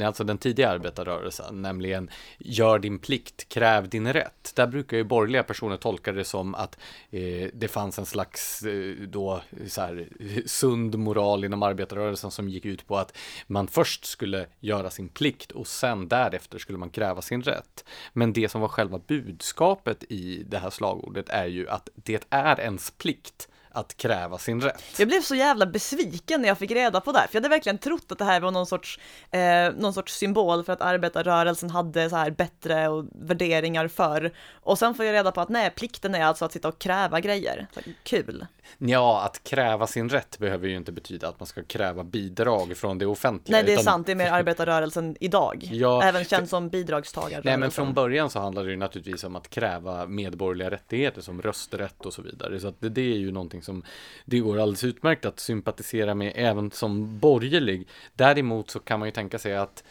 alltså 0.04 0.24
den 0.24 0.38
tidiga 0.38 0.70
arbetarrörelsen, 0.70 1.62
nämligen 1.62 2.10
gör 2.38 2.78
din 2.78 2.98
plikt, 2.98 3.48
kräv 3.48 3.88
din 3.88 4.12
rätt. 4.12 4.52
Där 4.54 4.66
brukar 4.66 4.96
ju 4.96 5.04
borgerliga 5.04 5.42
personer 5.42 5.76
tolka 5.76 6.12
det 6.12 6.24
som 6.24 6.54
att 6.54 6.78
eh, 7.10 7.48
det 7.52 7.68
fanns 7.68 7.98
en 7.98 8.06
slags 8.06 8.62
eh, 8.62 8.94
då 9.08 9.40
så 9.68 9.80
här, 9.80 10.08
sund 10.46 10.98
moral 10.98 11.44
inom 11.44 11.62
arbetarrörelsen 11.62 12.30
som 12.30 12.48
gick 12.48 12.64
ut 12.64 12.86
på 12.86 12.96
att 12.96 13.16
man 13.46 13.68
först 13.68 14.04
skulle 14.04 14.46
göra 14.60 14.90
sin 14.90 15.08
plikt 15.08 15.52
och 15.52 15.66
sen 15.66 16.08
därefter 16.08 16.58
skulle 16.58 16.78
man 16.78 16.90
kräva 16.90 17.22
sin 17.22 17.42
rätt. 17.42 17.84
Men 18.12 18.32
det 18.32 18.48
som 18.48 18.60
var 18.60 18.68
själva 18.68 18.98
budskapet 18.98 20.04
i 20.08 20.42
det 20.46 20.58
här 20.58 20.70
slagordet 20.70 21.28
är 21.28 21.46
ju 21.46 21.68
att 21.68 21.88
det 21.94 22.24
är 22.30 22.60
ens 22.60 22.90
plikt 22.90 23.48
att 23.76 23.96
kräva 23.96 24.38
sin 24.38 24.60
rätt. 24.60 24.82
Jag 24.98 25.08
blev 25.08 25.20
så 25.20 25.34
jävla 25.34 25.66
besviken 25.66 26.42
när 26.42 26.48
jag 26.48 26.58
fick 26.58 26.70
reda 26.70 27.00
på 27.00 27.12
det 27.12 27.18
här, 27.18 27.26
för 27.26 27.34
jag 27.36 27.40
hade 27.42 27.48
verkligen 27.48 27.78
trott 27.78 28.12
att 28.12 28.18
det 28.18 28.24
här 28.24 28.40
var 28.40 28.50
någon 28.50 28.66
sorts, 28.66 28.98
eh, 29.30 29.40
någon 29.76 29.94
sorts 29.94 30.14
symbol 30.14 30.64
för 30.64 30.72
att 30.72 30.80
arbetarrörelsen 30.80 31.70
hade 31.70 32.10
så 32.10 32.16
här 32.16 32.30
bättre 32.30 32.88
och 32.88 33.04
värderingar 33.14 33.88
för. 33.88 34.32
Och 34.52 34.78
sen 34.78 34.94
får 34.94 35.04
jag 35.04 35.12
reda 35.12 35.32
på 35.32 35.40
att 35.40 35.48
nej, 35.48 35.70
plikten 35.70 36.14
är 36.14 36.24
alltså 36.24 36.44
att 36.44 36.52
sitta 36.52 36.68
och 36.68 36.78
kräva 36.78 37.20
grejer. 37.20 37.66
Så, 37.74 37.80
kul. 38.02 38.46
Ja, 38.78 39.22
att 39.22 39.44
kräva 39.44 39.86
sin 39.86 40.08
rätt 40.08 40.38
behöver 40.38 40.68
ju 40.68 40.76
inte 40.76 40.92
betyda 40.92 41.28
att 41.28 41.40
man 41.40 41.46
ska 41.46 41.62
kräva 41.62 42.04
bidrag 42.04 42.76
från 42.76 42.98
det 42.98 43.06
offentliga. 43.06 43.56
Nej, 43.56 43.64
det 43.64 43.70
är 43.70 43.74
utan... 43.74 43.84
sant, 43.84 44.06
det 44.06 44.12
är 44.12 44.16
mer 44.16 44.32
arbetarrörelsen 44.32 45.16
idag. 45.20 45.68
Ja, 45.72 46.02
Även 46.02 46.24
känd 46.24 46.48
som 46.48 46.68
bidragstagare. 46.68 47.42
Nej, 47.44 47.56
men 47.56 47.70
från 47.70 47.94
början 47.94 48.30
så 48.30 48.40
handlar 48.40 48.64
det 48.64 48.70
ju 48.70 48.76
naturligtvis 48.76 49.24
om 49.24 49.36
att 49.36 49.50
kräva 49.50 50.06
medborgerliga 50.06 50.70
rättigheter 50.70 51.20
som 51.20 51.42
rösträtt 51.42 52.06
och 52.06 52.12
så 52.12 52.22
vidare. 52.22 52.60
Så 52.60 52.68
att 52.68 52.80
det, 52.80 52.88
det 52.88 53.00
är 53.00 53.18
ju 53.18 53.32
någonting 53.32 53.62
som 53.66 53.82
det 54.24 54.38
går 54.38 54.58
alldeles 54.58 54.84
utmärkt 54.84 55.24
att 55.24 55.40
sympatisera 55.40 56.14
med 56.14 56.32
även 56.34 56.70
som 56.70 57.18
borgerlig. 57.18 57.88
Däremot 58.14 58.70
så 58.70 58.78
kan 58.78 58.98
man 58.98 59.08
ju 59.08 59.12
tänka 59.12 59.38
sig 59.38 59.56
att 59.56 59.84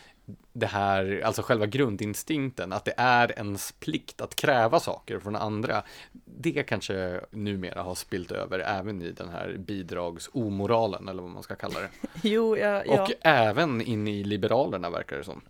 det 0.53 0.65
här, 0.65 1.21
alltså 1.25 1.41
själva 1.41 1.65
grundinstinkten, 1.65 2.73
att 2.73 2.85
det 2.85 2.93
är 2.97 3.37
ens 3.37 3.71
plikt 3.71 4.21
att 4.21 4.35
kräva 4.35 4.79
saker 4.79 5.19
från 5.19 5.35
andra, 5.35 5.83
det 6.25 6.63
kanske 6.63 7.21
numera 7.31 7.81
har 7.81 7.95
spilt 7.95 8.31
över 8.31 8.59
även 8.59 9.01
i 9.01 9.11
den 9.11 9.29
här 9.29 9.55
bidragsomoralen, 9.59 11.07
eller 11.07 11.21
vad 11.21 11.31
man 11.31 11.43
ska 11.43 11.55
kalla 11.55 11.79
det. 11.79 11.89
jo, 12.29 12.57
ja, 12.57 12.83
ja. 12.85 13.03
Och 13.03 13.11
även 13.21 13.81
in 13.81 14.07
i 14.07 14.23
Liberalerna 14.23 14.89
verkar 14.89 15.17
det 15.17 15.23
som. 15.23 15.41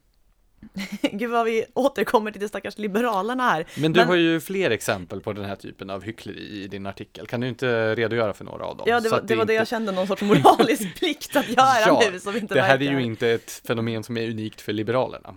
Gud 1.12 1.30
vad 1.30 1.46
vi 1.46 1.66
återkommer 1.74 2.32
till 2.32 2.42
de 2.42 2.48
stackars 2.48 2.78
liberalerna 2.78 3.44
här. 3.44 3.66
Men 3.76 3.94
du 3.94 4.00
Men... 4.00 4.08
har 4.08 4.16
ju 4.16 4.40
fler 4.40 4.72
exempel 4.72 5.22
på 5.22 5.34
den 5.34 5.46
här 5.46 5.56
typen 5.56 5.90
av 5.90 6.04
hyckleri 6.04 6.64
i 6.64 6.68
din 6.68 6.86
artikel. 6.86 7.28
Kan 7.28 7.42
du 7.42 7.48
inte 7.48 7.96
redogöra 7.96 8.34
för 8.34 8.46
några 8.46 8.66
av 8.66 8.78
dem? 8.78 8.86
Ja, 8.90 9.00
det 9.00 9.10
var, 9.10 9.22
det, 9.22 9.28
det, 9.28 9.36
var 9.36 9.44
inte... 9.44 9.54
det 9.54 9.58
jag 9.58 9.68
kände 9.68 9.92
någon 9.92 10.08
sorts 10.08 10.22
moralisk 10.22 10.96
plikt 11.00 11.36
att 11.36 11.50
göra 11.50 11.80
ja, 11.86 12.04
nu 12.12 12.20
som 12.20 12.36
inte 12.36 12.54
Det 12.54 12.62
här 12.62 12.78
verkar. 12.78 12.94
är 12.94 13.00
ju 13.00 13.06
inte 13.06 13.30
ett 13.30 13.62
fenomen 13.68 14.04
som 14.04 14.18
är 14.18 14.30
unikt 14.30 14.62
för 14.62 14.74
liberalerna. 14.74 15.36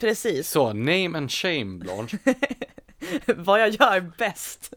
Precis. 0.00 0.50
Så, 0.50 0.72
name 0.72 1.18
and 1.18 1.30
shame, 1.30 1.78
Blanche. 1.78 2.18
vad 3.26 3.60
jag 3.60 3.68
gör 3.68 4.12
bäst. 4.18 4.74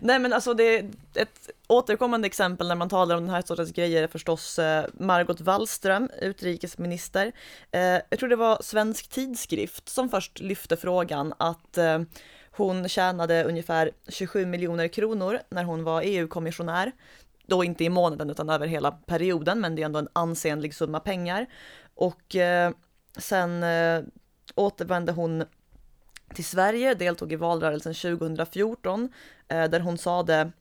Nej 0.00 0.18
men 0.18 0.32
alltså 0.32 0.54
det 0.54 0.78
är 0.78 0.90
ett 1.14 1.50
återkommande 1.66 2.26
exempel 2.26 2.68
när 2.68 2.74
man 2.74 2.88
talar 2.88 3.16
om 3.16 3.22
den 3.22 3.34
här 3.34 3.42
sortens 3.42 3.72
grejer 3.72 4.02
är 4.02 4.06
förstås 4.06 4.58
eh, 4.58 4.84
Margot 4.92 5.40
Wallström, 5.40 6.10
utrikesminister. 6.22 7.32
Eh, 7.70 7.80
jag 7.80 8.18
tror 8.18 8.28
det 8.28 8.36
var 8.36 8.58
Svensk 8.62 9.08
Tidskrift 9.08 9.88
som 9.88 10.08
först 10.08 10.40
lyfte 10.40 10.76
frågan 10.76 11.34
att 11.38 11.78
eh, 11.78 12.00
hon 12.50 12.88
tjänade 12.88 13.44
ungefär 13.44 13.90
27 14.08 14.46
miljoner 14.46 14.88
kronor 14.88 15.40
när 15.48 15.64
hon 15.64 15.84
var 15.84 16.02
EU-kommissionär. 16.04 16.92
Då 17.46 17.64
inte 17.64 17.84
i 17.84 17.88
månaden 17.88 18.30
utan 18.30 18.50
över 18.50 18.66
hela 18.66 18.90
perioden, 18.90 19.60
men 19.60 19.74
det 19.74 19.82
är 19.82 19.86
ändå 19.86 19.98
en 19.98 20.08
ansenlig 20.12 20.74
summa 20.74 21.00
pengar. 21.00 21.46
Och 21.94 22.36
sen 23.18 23.64
återvände 24.54 25.12
hon 25.12 25.44
till 26.34 26.44
Sverige, 26.44 26.94
deltog 26.94 27.32
i 27.32 27.36
valrörelsen 27.36 27.94
2014, 27.94 29.08
Eh, 29.48 29.64
där 29.64 29.80
hon 29.80 29.98
sade 29.98 30.52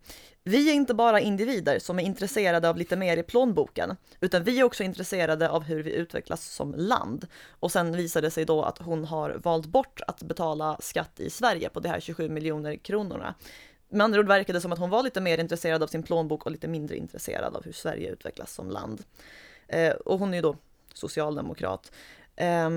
vi 0.48 0.70
är 0.70 0.74
inte 0.74 0.94
bara 0.94 1.20
individer 1.20 1.80
som 1.80 2.00
är 2.00 2.04
intresserade 2.04 2.70
av 2.70 2.78
lite 2.78 2.96
mer 2.96 3.18
i 3.18 3.24
plånboken, 3.24 3.96
utan 4.20 4.44
vi 4.44 4.60
är 4.60 4.64
också 4.64 4.84
intresserade 4.84 5.50
av 5.50 5.64
hur 5.64 5.84
vi 5.84 5.94
utvecklas 5.94 6.46
som 6.46 6.74
land. 6.74 7.28
Och 7.50 7.72
sen 7.72 7.98
visade 7.98 8.28
det 8.28 8.32
sig 8.32 8.46
då 8.46 8.64
att 8.64 8.78
hon 8.78 9.06
har 9.06 9.30
valt 9.30 9.66
bort 9.66 10.02
att 10.08 10.24
betala 10.24 10.78
skatt 10.82 11.20
i 11.20 11.30
Sverige 11.30 11.70
på 11.70 11.80
de 11.80 11.90
här 11.90 12.00
27 12.00 12.30
miljoner 12.30 12.76
kronorna. 12.76 13.36
Med 13.90 14.04
andra 14.04 14.20
ord 14.20 14.28
verkade 14.28 14.58
det 14.58 14.62
som 14.62 14.72
att 14.72 14.80
hon 14.80 14.90
var 14.90 15.04
lite 15.04 15.22
mer 15.22 15.38
intresserad 15.38 15.84
av 15.84 15.88
sin 15.88 16.04
plånbok 16.04 16.46
och 16.46 16.52
lite 16.52 16.68
mindre 16.68 16.98
intresserad 16.98 17.56
av 17.56 17.64
hur 17.64 17.74
Sverige 17.74 18.10
utvecklas 18.10 18.54
som 18.54 18.70
land. 18.70 19.04
Eh, 19.68 19.94
och 19.94 20.20
hon 20.20 20.34
är 20.34 20.36
ju 20.38 20.42
då 20.42 20.56
socialdemokrat. 20.94 21.92
Eh, 22.36 22.70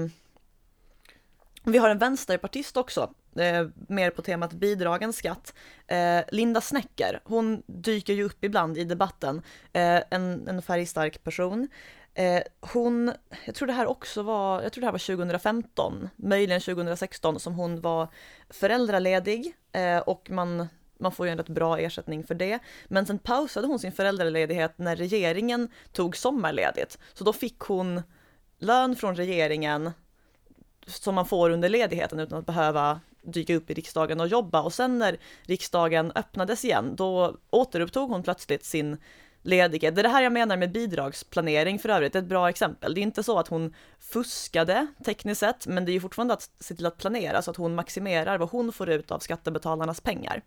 vi 1.64 1.79
har 1.79 1.90
en 1.90 1.99
vänsterpartist 1.99 2.77
också, 2.77 3.14
eh, 3.40 3.66
mer 3.88 4.11
på 4.11 4.22
temat 4.22 4.53
bidragen 4.53 5.12
skatt. 5.12 5.55
Eh, 5.87 6.20
Linda 6.29 6.61
Snäcker, 6.61 7.20
hon 7.24 7.62
dyker 7.66 8.12
ju 8.12 8.24
upp 8.24 8.44
ibland 8.44 8.79
i 8.79 8.85
debatten, 8.85 9.42
eh, 9.72 10.03
en, 10.11 10.48
en 10.48 10.62
färgstark 10.62 11.24
person. 11.24 11.68
Eh, 12.14 12.42
hon, 12.61 13.12
jag 13.44 13.55
tror 13.55 13.66
det 13.66 13.72
här 13.72 13.87
också 13.87 14.22
var, 14.22 14.62
jag 14.62 14.72
tror 14.72 14.81
det 14.81 14.87
här 14.87 14.92
var 14.92 15.16
2015, 15.16 16.09
möjligen 16.16 16.61
2016, 16.61 17.40
som 17.40 17.55
hon 17.55 17.81
var 17.81 18.09
föräldraledig 18.51 19.55
eh, 19.72 19.98
och 19.98 20.31
man 20.31 20.68
man 21.01 21.12
får 21.12 21.27
ju 21.27 21.33
en 21.33 21.38
rätt 21.38 21.48
bra 21.48 21.79
ersättning 21.79 22.24
för 22.24 22.35
det. 22.35 22.59
Men 22.87 23.07
sen 23.07 23.18
pausade 23.18 23.66
hon 23.66 23.79
sin 23.79 23.92
föräldraledighet 23.92 24.79
när 24.79 24.96
regeringen 24.96 25.68
tog 25.92 26.16
sommarledigt. 26.16 26.98
Så 27.14 27.24
då 27.24 27.33
fick 27.33 27.59
hon 27.59 28.03
lön 28.59 28.96
från 28.96 29.16
regeringen 29.16 29.90
som 30.87 31.14
man 31.14 31.27
får 31.27 31.51
under 31.51 31.68
ledigheten 31.68 32.20
utan 32.20 32.38
att 32.38 32.46
behöva 32.46 33.01
dyka 33.33 33.55
upp 33.55 33.71
i 33.71 33.75
riksdagen 33.75 34.21
och 34.21 34.29
jobba. 34.29 34.62
Och 34.62 34.73
sen 34.73 34.99
när 34.99 35.17
riksdagen 35.43 36.12
öppnades 36.14 36.64
igen, 36.64 36.97
då 36.97 37.37
återupptog 37.51 38.11
hon 38.11 38.23
plötsligt 38.23 38.64
sin 38.64 38.97
ledighet. 39.43 39.95
Det 39.95 40.01
är 40.01 40.03
det 40.03 40.09
här 40.09 40.23
jag 40.23 40.33
menar 40.33 40.57
med 40.57 40.73
bidragsplanering 40.73 41.79
för 41.79 41.88
övrigt, 41.88 42.17
ett 42.17 42.25
bra 42.25 42.49
exempel. 42.49 42.95
Det 42.95 43.01
är 43.01 43.03
inte 43.03 43.23
så 43.23 43.38
att 43.38 43.49
hon 43.49 43.75
fuskade 44.01 44.87
tekniskt 45.05 45.41
sett, 45.41 45.67
men 45.67 45.85
det 45.85 45.91
är 45.91 45.95
ju 45.95 46.01
fortfarande 46.01 46.35
att 46.35 46.51
se 46.61 46.75
till 46.75 46.87
att 46.87 46.97
planera 46.97 47.43
så 47.43 47.51
att 47.51 47.57
hon 47.57 47.75
maximerar 47.75 48.39
vad 48.39 48.51
hon 48.51 48.73
får 48.73 48.91
ut 48.91 49.11
av 49.11 49.19
skattebetalarnas 49.19 50.01
pengar. 50.01 50.43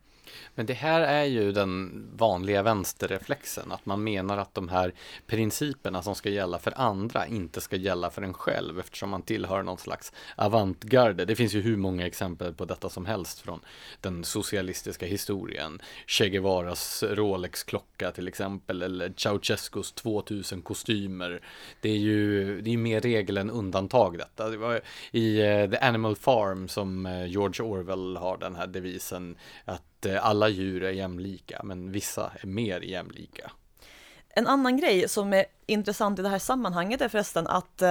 Men 0.56 0.66
det 0.66 0.74
här 0.74 1.02
är 1.02 1.24
ju 1.24 1.52
den 1.52 2.04
vanliga 2.16 2.64
vänsterreflexen, 2.64 3.72
att 3.72 3.86
man 3.86 4.04
menar 4.04 4.38
att 4.38 4.54
de 4.54 4.70
här 4.70 4.94
principerna 5.28 6.02
som 6.02 6.16
ska 6.16 6.30
gälla 6.30 6.60
för 6.60 6.74
andra 6.80 7.28
inte 7.28 7.62
ska 7.62 7.76
gälla 7.76 8.10
för 8.10 8.22
en 8.22 8.34
själv 8.34 8.80
eftersom 8.80 9.10
man 9.10 9.22
tillhör 9.22 9.64
någon 9.64 9.78
slags 9.78 10.14
avantgarde. 10.36 11.26
Det 11.26 11.36
finns 11.36 11.54
ju 11.54 11.62
hur 11.62 11.78
många 11.78 12.08
exempel 12.08 12.54
på 12.54 12.66
detta 12.66 12.90
som 12.90 13.06
helst 13.06 13.40
från 13.40 13.60
den 14.02 14.24
socialistiska 14.24 15.06
historien. 15.06 15.82
Che 16.08 16.30
Guevaras 16.30 17.04
Rolex-klocka 17.04 18.12
till 18.12 18.28
exempel, 18.28 18.82
eller 18.82 19.14
Ceausescus 19.18 19.92
2000 19.92 20.62
kostymer. 20.62 21.42
Det 21.82 21.90
är 21.90 21.98
ju 21.98 22.62
det 22.62 22.74
är 22.74 22.78
mer 22.78 23.02
regler 23.02 23.41
egentligen 23.42 23.66
undantag 23.66 24.18
detta. 24.18 24.50
Det 24.50 24.58
var 24.58 24.82
i 25.12 25.42
eh, 25.42 25.70
The 25.70 25.78
Animal 25.78 26.16
Farm 26.16 26.68
som 26.68 27.06
eh, 27.06 27.26
George 27.26 27.66
Orwell 27.66 28.18
har 28.18 28.38
den 28.38 28.56
här 28.56 28.68
devisen 28.68 29.38
att 29.66 30.06
eh, 30.06 30.26
alla 30.26 30.50
djur 30.50 30.84
är 30.84 30.92
jämlika, 30.92 31.62
men 31.64 31.92
vissa 31.92 32.32
är 32.42 32.48
mer 32.48 32.82
jämlika. 32.82 33.52
En 34.36 34.48
annan 34.48 34.78
grej 34.78 35.10
som 35.10 35.34
är 35.34 35.46
intressant 35.68 36.20
i 36.20 36.22
det 36.22 36.30
här 36.30 36.40
sammanhanget 36.40 37.02
är 37.02 37.10
förresten 37.10 37.48
att 37.48 37.82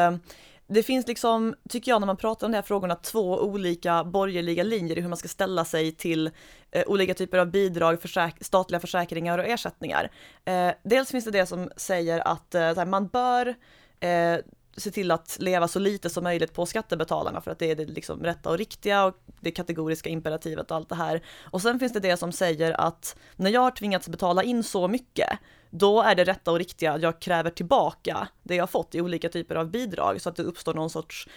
det 0.73 0.83
finns 0.83 1.07
liksom, 1.07 1.55
tycker 1.69 1.93
jag, 1.93 2.01
när 2.01 2.07
man 2.07 2.17
pratar 2.17 2.47
om 2.47 2.53
de 2.53 2.57
här 2.57 2.63
frågorna, 2.63 2.95
två 2.95 3.41
olika 3.41 4.05
borgerliga 4.05 4.63
linjer 4.63 4.99
i 4.99 5.01
hur 5.01 5.09
man 5.09 5.17
ska 5.17 5.29
ställa 5.29 5.65
sig 5.65 5.93
till 5.93 6.31
eh, 6.71 6.85
olika 6.87 7.15
typer 7.15 7.39
av 7.39 7.51
bidrag, 7.51 8.03
försäk 8.03 8.35
statliga 8.41 8.81
försäkringar 8.81 9.39
och 9.39 9.45
ersättningar. 9.45 10.11
Eh, 10.45 10.71
dels 10.83 11.11
finns 11.11 11.25
det 11.25 11.31
det 11.31 11.47
som 11.47 11.71
säger 11.77 12.29
att 12.29 12.55
eh, 12.55 12.85
man 12.85 13.07
bör 13.09 13.55
eh, 14.01 14.39
se 14.77 14.91
till 14.91 15.11
att 15.11 15.37
leva 15.41 15.69
så 15.69 15.79
lite 15.79 16.11
som 16.11 16.25
möjligt 16.25 16.53
på 16.53 16.67
skattebetalarna 16.67 17.41
för 17.41 17.51
att 17.51 17.59
det 17.59 17.71
är 17.71 17.77
det 17.77 17.87
liksom 17.87 18.23
rätta 18.25 18.51
och 18.51 18.59
riktiga 18.59 19.05
och 19.05 19.15
det 19.41 19.51
kategoriska 19.51 20.11
imperativet 20.11 20.71
och 20.71 20.77
allt 20.77 20.89
det 20.89 20.95
här. 20.95 21.23
Och 21.43 21.63
sen 21.63 21.79
finns 21.79 21.93
det 21.93 22.01
det 22.01 22.17
som 22.17 22.33
säger 22.33 22.81
att 22.81 23.17
när 23.37 23.51
jag 23.51 23.61
har 23.61 23.71
tvingats 23.71 24.09
betala 24.09 24.43
in 24.43 24.65
så 24.65 24.89
mycket, 24.89 25.39
då 25.71 26.03
är 26.03 26.15
det 26.15 26.25
rätta 26.25 26.51
och 26.51 26.59
riktiga 26.59 26.93
att 26.93 27.03
jag 27.03 27.21
kräver 27.21 27.51
tillbaka 27.51 28.29
det 28.43 28.55
jag 28.55 28.71
fått 28.71 28.95
i 28.95 29.01
olika 29.01 29.29
typer 29.29 29.55
av 29.55 29.71
bidrag 29.71 30.21
så 30.21 30.29
att 30.29 30.37
det 30.37 30.43
uppstår 30.43 30.75
någon 30.75 30.91
sorts 30.91 31.29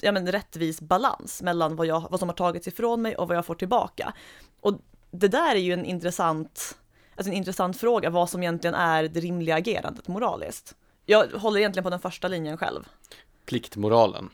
ja, 0.00 0.12
men, 0.12 0.32
rättvis 0.32 0.80
balans 0.80 1.42
mellan 1.42 1.76
vad, 1.76 1.86
jag, 1.86 2.06
vad 2.10 2.20
som 2.20 2.28
har 2.28 2.36
tagits 2.36 2.68
ifrån 2.68 3.02
mig 3.02 3.16
och 3.16 3.28
vad 3.28 3.36
jag 3.36 3.46
får 3.46 3.54
tillbaka. 3.54 4.12
Och 4.60 4.74
det 5.10 5.28
där 5.28 5.54
är 5.54 5.60
ju 5.60 5.72
en 5.72 5.84
intressant, 5.84 6.78
alltså 7.16 7.30
en 7.30 7.36
intressant 7.36 7.76
fråga, 7.76 8.10
vad 8.10 8.30
som 8.30 8.42
egentligen 8.42 8.74
är 8.74 9.02
det 9.02 9.20
rimliga 9.20 9.56
agerandet 9.56 10.08
moraliskt. 10.08 10.74
Jag 11.06 11.26
håller 11.26 11.58
egentligen 11.58 11.84
på 11.84 11.90
den 11.90 12.00
första 12.00 12.28
linjen 12.28 12.56
själv. 12.56 12.88
Pliktmoralen. 13.46 14.30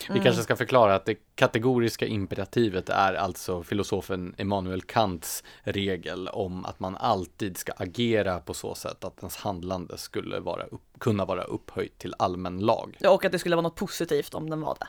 Vi 0.00 0.10
mm. 0.10 0.22
kanske 0.22 0.42
ska 0.42 0.56
förklara 0.56 0.94
att 0.94 1.04
det 1.04 1.14
kategoriska 1.34 2.06
imperativet 2.06 2.88
är 2.88 3.14
alltså 3.14 3.62
filosofen 3.62 4.34
Immanuel 4.38 4.82
Kants 4.82 5.44
regel 5.62 6.28
om 6.28 6.64
att 6.64 6.80
man 6.80 6.96
alltid 6.96 7.56
ska 7.56 7.72
agera 7.76 8.38
på 8.38 8.54
så 8.54 8.74
sätt 8.74 9.04
att 9.04 9.18
ens 9.18 9.36
handlande 9.36 9.98
skulle 9.98 10.40
vara 10.40 10.64
upp, 10.64 10.82
kunna 10.98 11.24
vara 11.24 11.42
upphöjt 11.42 11.98
till 11.98 12.14
allmän 12.18 12.58
lag. 12.58 12.96
Ja, 13.00 13.10
och 13.10 13.24
att 13.24 13.32
det 13.32 13.38
skulle 13.38 13.56
vara 13.56 13.62
något 13.62 13.76
positivt 13.76 14.34
om 14.34 14.50
den 14.50 14.60
var 14.60 14.76
det. 14.80 14.86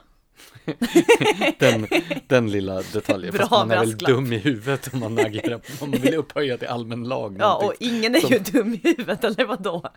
den, 1.60 1.88
den 2.28 2.52
lilla 2.52 2.82
detaljen, 2.94 3.34
Bra 3.34 3.40
fast 3.40 3.52
man 3.52 3.72
är 3.72 3.80
väl 3.80 3.98
dum 3.98 4.34
i 4.34 4.38
huvudet 4.38 4.94
om 4.94 5.00
man 5.00 5.20
agerar, 5.20 5.62
om 5.82 5.90
man 5.92 6.02
vill 6.02 6.16
upphöja 6.16 6.58
till 6.58 6.68
allmän 6.68 7.04
lag. 7.04 7.38
Ja, 7.40 7.56
och 7.56 7.74
ingen 7.80 8.16
är 8.16 8.20
som... 8.20 8.30
ju 8.30 8.40
dum 8.40 8.74
i 8.74 8.80
huvudet, 8.84 9.24
eller 9.24 9.46
vadå? 9.46 9.90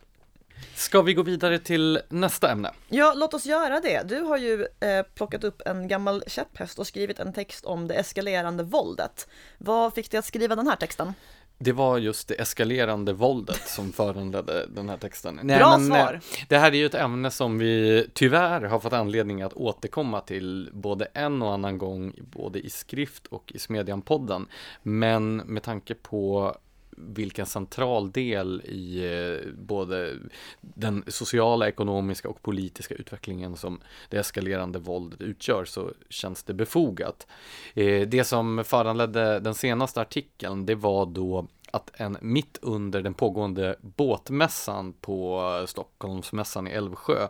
Ska 0.78 1.02
vi 1.02 1.14
gå 1.14 1.22
vidare 1.22 1.58
till 1.58 2.00
nästa 2.08 2.50
ämne? 2.50 2.70
Ja, 2.88 3.12
låt 3.16 3.34
oss 3.34 3.46
göra 3.46 3.80
det. 3.80 4.02
Du 4.08 4.20
har 4.20 4.36
ju 4.36 4.62
eh, 4.62 5.02
plockat 5.14 5.44
upp 5.44 5.62
en 5.66 5.88
gammal 5.88 6.24
käpphäst 6.26 6.78
och 6.78 6.86
skrivit 6.86 7.18
en 7.18 7.32
text 7.32 7.64
om 7.64 7.88
det 7.88 7.94
eskalerande 7.94 8.62
våldet. 8.62 9.28
Vad 9.58 9.94
fick 9.94 10.10
dig 10.10 10.18
att 10.18 10.24
skriva 10.24 10.56
den 10.56 10.66
här 10.66 10.76
texten? 10.76 11.14
Det 11.58 11.72
var 11.72 11.98
just 11.98 12.28
det 12.28 12.34
eskalerande 12.34 13.12
våldet 13.12 13.68
som 13.68 13.92
föranledde 13.92 14.66
den 14.66 14.88
här 14.88 14.96
texten. 14.96 15.40
Nej, 15.42 15.58
Bra 15.58 15.78
men, 15.78 15.92
eh, 15.92 15.98
svar! 15.98 16.20
Det 16.48 16.58
här 16.58 16.72
är 16.72 16.76
ju 16.76 16.86
ett 16.86 16.94
ämne 16.94 17.30
som 17.30 17.58
vi 17.58 18.06
tyvärr 18.14 18.60
har 18.60 18.78
fått 18.80 18.92
anledning 18.92 19.42
att 19.42 19.52
återkomma 19.52 20.20
till 20.20 20.70
både 20.72 21.04
en 21.04 21.42
och 21.42 21.52
annan 21.52 21.78
gång, 21.78 22.12
både 22.18 22.58
i 22.58 22.70
skrift 22.70 23.26
och 23.26 23.52
i 23.54 23.58
Smedjan-podden. 23.58 24.46
Men 24.82 25.36
med 25.36 25.62
tanke 25.62 25.94
på 25.94 26.54
vilken 27.00 27.46
central 27.46 28.12
del 28.12 28.62
i 28.64 29.04
eh, 29.04 29.52
både 29.52 30.16
den 30.60 31.04
sociala, 31.06 31.68
ekonomiska 31.68 32.28
och 32.28 32.42
politiska 32.42 32.94
utvecklingen 32.94 33.56
som 33.56 33.80
det 34.08 34.16
eskalerande 34.18 34.78
våldet 34.78 35.20
utgör 35.20 35.64
så 35.64 35.92
känns 36.08 36.42
det 36.42 36.54
befogat. 36.54 37.26
Eh, 37.74 38.08
det 38.08 38.24
som 38.24 38.64
föranledde 38.64 39.40
den 39.40 39.54
senaste 39.54 40.00
artikeln 40.00 40.66
det 40.66 40.74
var 40.74 41.06
då 41.06 41.48
att 41.70 42.00
en 42.00 42.18
mitt 42.20 42.58
under 42.62 43.02
den 43.02 43.14
pågående 43.14 43.76
båtmässan 43.80 44.92
på 44.92 45.42
Stockholmsmässan 45.68 46.68
i 46.68 46.70
Älvsjö 46.70 47.28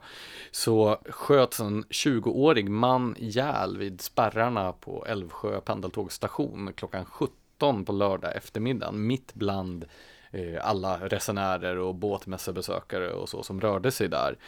så 0.50 0.98
sköts 1.10 1.60
en 1.60 1.84
20-årig 1.84 2.70
man 2.70 3.16
ihjäl 3.16 3.78
vid 3.78 4.00
spärrarna 4.00 4.72
på 4.72 5.06
Älvsjö 5.06 5.60
pendeltågsstation 5.60 6.72
klockan 6.76 7.04
17 7.04 7.36
17 7.58 7.84
på 7.84 7.92
lördag 7.92 8.36
eftermiddagen 8.36 9.06
mitt 9.06 9.34
bland 9.34 9.84
eh, 10.30 10.66
alla 10.68 11.08
resenärer 11.08 11.78
och 11.78 11.94
båtmässebesökare 11.94 13.12
och 13.12 13.28
så 13.28 13.42
som 13.42 13.60
rörde 13.60 13.90
sig 13.90 14.08
där. 14.08 14.38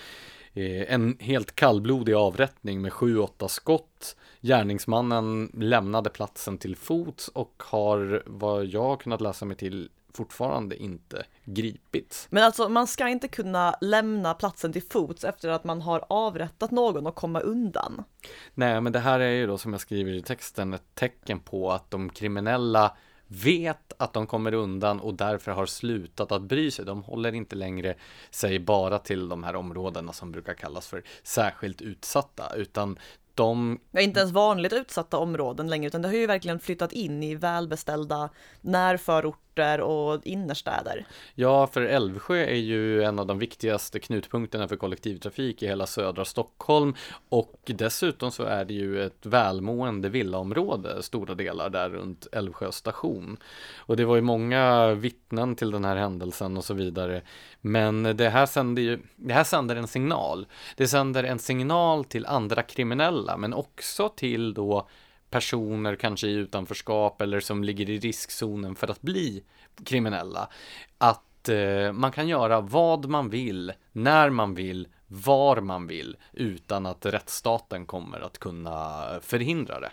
Eh, 0.54 0.94
en 0.94 1.16
helt 1.20 1.54
kallblodig 1.54 2.14
avrättning 2.14 2.82
med 2.82 2.92
7-8 2.92 3.48
skott. 3.48 4.16
Gärningsmannen 4.40 5.50
lämnade 5.54 6.10
platsen 6.10 6.58
till 6.58 6.76
fots 6.76 7.28
och 7.28 7.62
har 7.66 8.22
vad 8.26 8.66
jag 8.66 9.00
kunnat 9.00 9.20
läsa 9.20 9.44
mig 9.44 9.56
till 9.56 9.90
fortfarande 10.14 10.76
inte 10.76 11.24
gripits. 11.54 12.26
Men 12.30 12.42
alltså 12.42 12.68
man 12.68 12.86
ska 12.86 13.08
inte 13.08 13.28
kunna 13.28 13.74
lämna 13.80 14.34
platsen 14.34 14.72
till 14.72 14.82
fots 14.82 15.24
efter 15.24 15.48
att 15.48 15.64
man 15.64 15.82
har 15.82 16.04
avrättat 16.08 16.70
någon 16.70 17.06
och 17.06 17.14
komma 17.14 17.40
undan. 17.40 18.04
Nej, 18.54 18.80
men 18.80 18.92
det 18.92 18.98
här 18.98 19.20
är 19.20 19.30
ju 19.30 19.46
då 19.46 19.58
som 19.58 19.72
jag 19.72 19.80
skriver 19.80 20.12
i 20.12 20.22
texten 20.22 20.74
ett 20.74 20.94
tecken 20.94 21.40
på 21.40 21.72
att 21.72 21.90
de 21.90 22.10
kriminella 22.10 22.96
vet 23.26 23.92
att 23.98 24.12
de 24.12 24.26
kommer 24.26 24.54
undan 24.54 25.00
och 25.00 25.14
därför 25.14 25.52
har 25.52 25.66
slutat 25.66 26.32
att 26.32 26.42
bry 26.42 26.70
sig. 26.70 26.84
De 26.84 27.02
håller 27.02 27.34
inte 27.34 27.56
längre 27.56 27.94
sig 28.30 28.58
bara 28.58 28.98
till 28.98 29.28
de 29.28 29.44
här 29.44 29.56
områdena 29.56 30.12
som 30.12 30.32
brukar 30.32 30.54
kallas 30.54 30.88
för 30.88 31.02
särskilt 31.22 31.80
utsatta, 31.80 32.54
utan 32.56 32.98
de... 33.34 33.80
Ja, 33.90 34.00
inte 34.00 34.20
ens 34.20 34.32
vanligt 34.32 34.72
utsatta 34.72 35.18
områden 35.18 35.68
längre, 35.68 35.86
utan 35.86 36.02
det 36.02 36.08
har 36.08 36.14
ju 36.14 36.26
verkligen 36.26 36.60
flyttat 36.60 36.92
in 36.92 37.22
i 37.22 37.34
välbeställda 37.34 38.30
närförorter 38.60 39.49
och 39.80 40.26
innerstäder. 40.26 41.06
Ja, 41.34 41.66
för 41.66 41.82
Älvsjö 41.82 42.36
är 42.36 42.54
ju 42.54 43.02
en 43.02 43.18
av 43.18 43.26
de 43.26 43.38
viktigaste 43.38 44.00
knutpunkterna 44.00 44.68
för 44.68 44.76
kollektivtrafik 44.76 45.62
i 45.62 45.66
hela 45.66 45.86
södra 45.86 46.24
Stockholm 46.24 46.94
och 47.28 47.60
dessutom 47.64 48.30
så 48.30 48.42
är 48.42 48.64
det 48.64 48.74
ju 48.74 49.02
ett 49.02 49.26
välmående 49.26 50.08
villaområde 50.08 51.02
stora 51.02 51.34
delar 51.34 51.70
där 51.70 51.90
runt 51.90 52.26
Älvsjö 52.32 52.72
station. 52.72 53.36
Och 53.76 53.96
det 53.96 54.04
var 54.04 54.16
ju 54.16 54.22
många 54.22 54.94
vittnen 54.94 55.56
till 55.56 55.70
den 55.70 55.84
här 55.84 55.96
händelsen 55.96 56.56
och 56.56 56.64
så 56.64 56.74
vidare. 56.74 57.22
Men 57.60 58.02
det 58.02 58.28
här 58.28 58.46
sänder 58.46 58.82
ju, 58.82 58.98
det 59.16 59.34
här 59.34 59.44
sänder 59.44 59.76
en 59.76 59.86
signal. 59.86 60.46
Det 60.76 60.88
sänder 60.88 61.24
en 61.24 61.38
signal 61.38 62.04
till 62.04 62.26
andra 62.26 62.62
kriminella, 62.62 63.36
men 63.36 63.54
också 63.54 64.08
till 64.08 64.54
då 64.54 64.88
personer 65.30 65.96
kanske 65.96 66.26
i 66.26 66.32
utanförskap 66.32 67.22
eller 67.22 67.40
som 67.40 67.64
ligger 67.64 67.90
i 67.90 67.98
riskzonen 67.98 68.74
för 68.74 68.88
att 68.88 69.02
bli 69.02 69.44
kriminella. 69.84 70.48
Att 70.98 71.48
eh, 71.48 71.92
man 71.92 72.12
kan 72.12 72.28
göra 72.28 72.60
vad 72.60 73.06
man 73.06 73.30
vill, 73.30 73.72
när 73.92 74.30
man 74.30 74.54
vill, 74.54 74.88
var 75.06 75.60
man 75.60 75.86
vill 75.86 76.16
utan 76.32 76.86
att 76.86 77.06
rättsstaten 77.06 77.86
kommer 77.86 78.20
att 78.20 78.38
kunna 78.38 79.04
förhindra 79.22 79.80
det. 79.80 79.92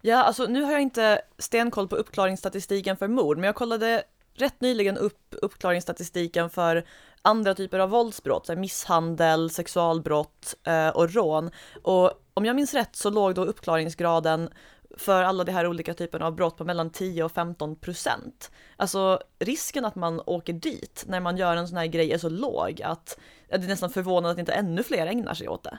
Ja, 0.00 0.22
alltså 0.22 0.46
nu 0.46 0.62
har 0.62 0.72
jag 0.72 0.82
inte 0.82 1.20
stenkoll 1.38 1.88
på 1.88 1.96
uppklaringsstatistiken 1.96 2.96
för 2.96 3.08
mord, 3.08 3.36
men 3.36 3.46
jag 3.46 3.54
kollade 3.54 4.02
rätt 4.34 4.60
nyligen 4.60 4.98
upp 4.98 5.34
uppklaringsstatistiken 5.42 6.50
för 6.50 6.84
andra 7.22 7.54
typer 7.54 7.78
av 7.78 7.90
våldsbrott, 7.90 8.46
så 8.46 8.56
misshandel, 8.56 9.50
sexualbrott 9.50 10.54
eh, 10.64 10.88
och 10.88 11.14
rån. 11.14 11.50
Och 11.82 12.12
om 12.34 12.44
jag 12.44 12.56
minns 12.56 12.74
rätt 12.74 12.96
så 12.96 13.10
låg 13.10 13.34
då 13.34 13.44
uppklaringsgraden 13.44 14.48
för 14.98 15.22
alla 15.22 15.44
de 15.44 15.52
här 15.52 15.66
olika 15.66 15.94
typerna 15.94 16.26
av 16.26 16.34
brott 16.34 16.56
på 16.56 16.64
mellan 16.64 16.90
10 16.90 17.24
och 17.24 17.32
15 17.32 17.76
procent. 17.76 18.50
Alltså 18.76 19.20
risken 19.38 19.84
att 19.84 19.94
man 19.94 20.22
åker 20.26 20.52
dit 20.52 21.04
när 21.08 21.20
man 21.20 21.36
gör 21.36 21.56
en 21.56 21.68
sån 21.68 21.78
här 21.78 21.86
grej 21.86 22.12
är 22.12 22.18
så 22.18 22.28
låg 22.28 22.82
att 22.82 23.18
det 23.48 23.54
är 23.54 23.58
nästan 23.58 23.90
förvånande 23.90 24.30
att 24.30 24.38
inte 24.38 24.52
ännu 24.52 24.82
fler 24.82 25.06
ägnar 25.06 25.34
sig 25.34 25.48
åt 25.48 25.62
det. 25.62 25.78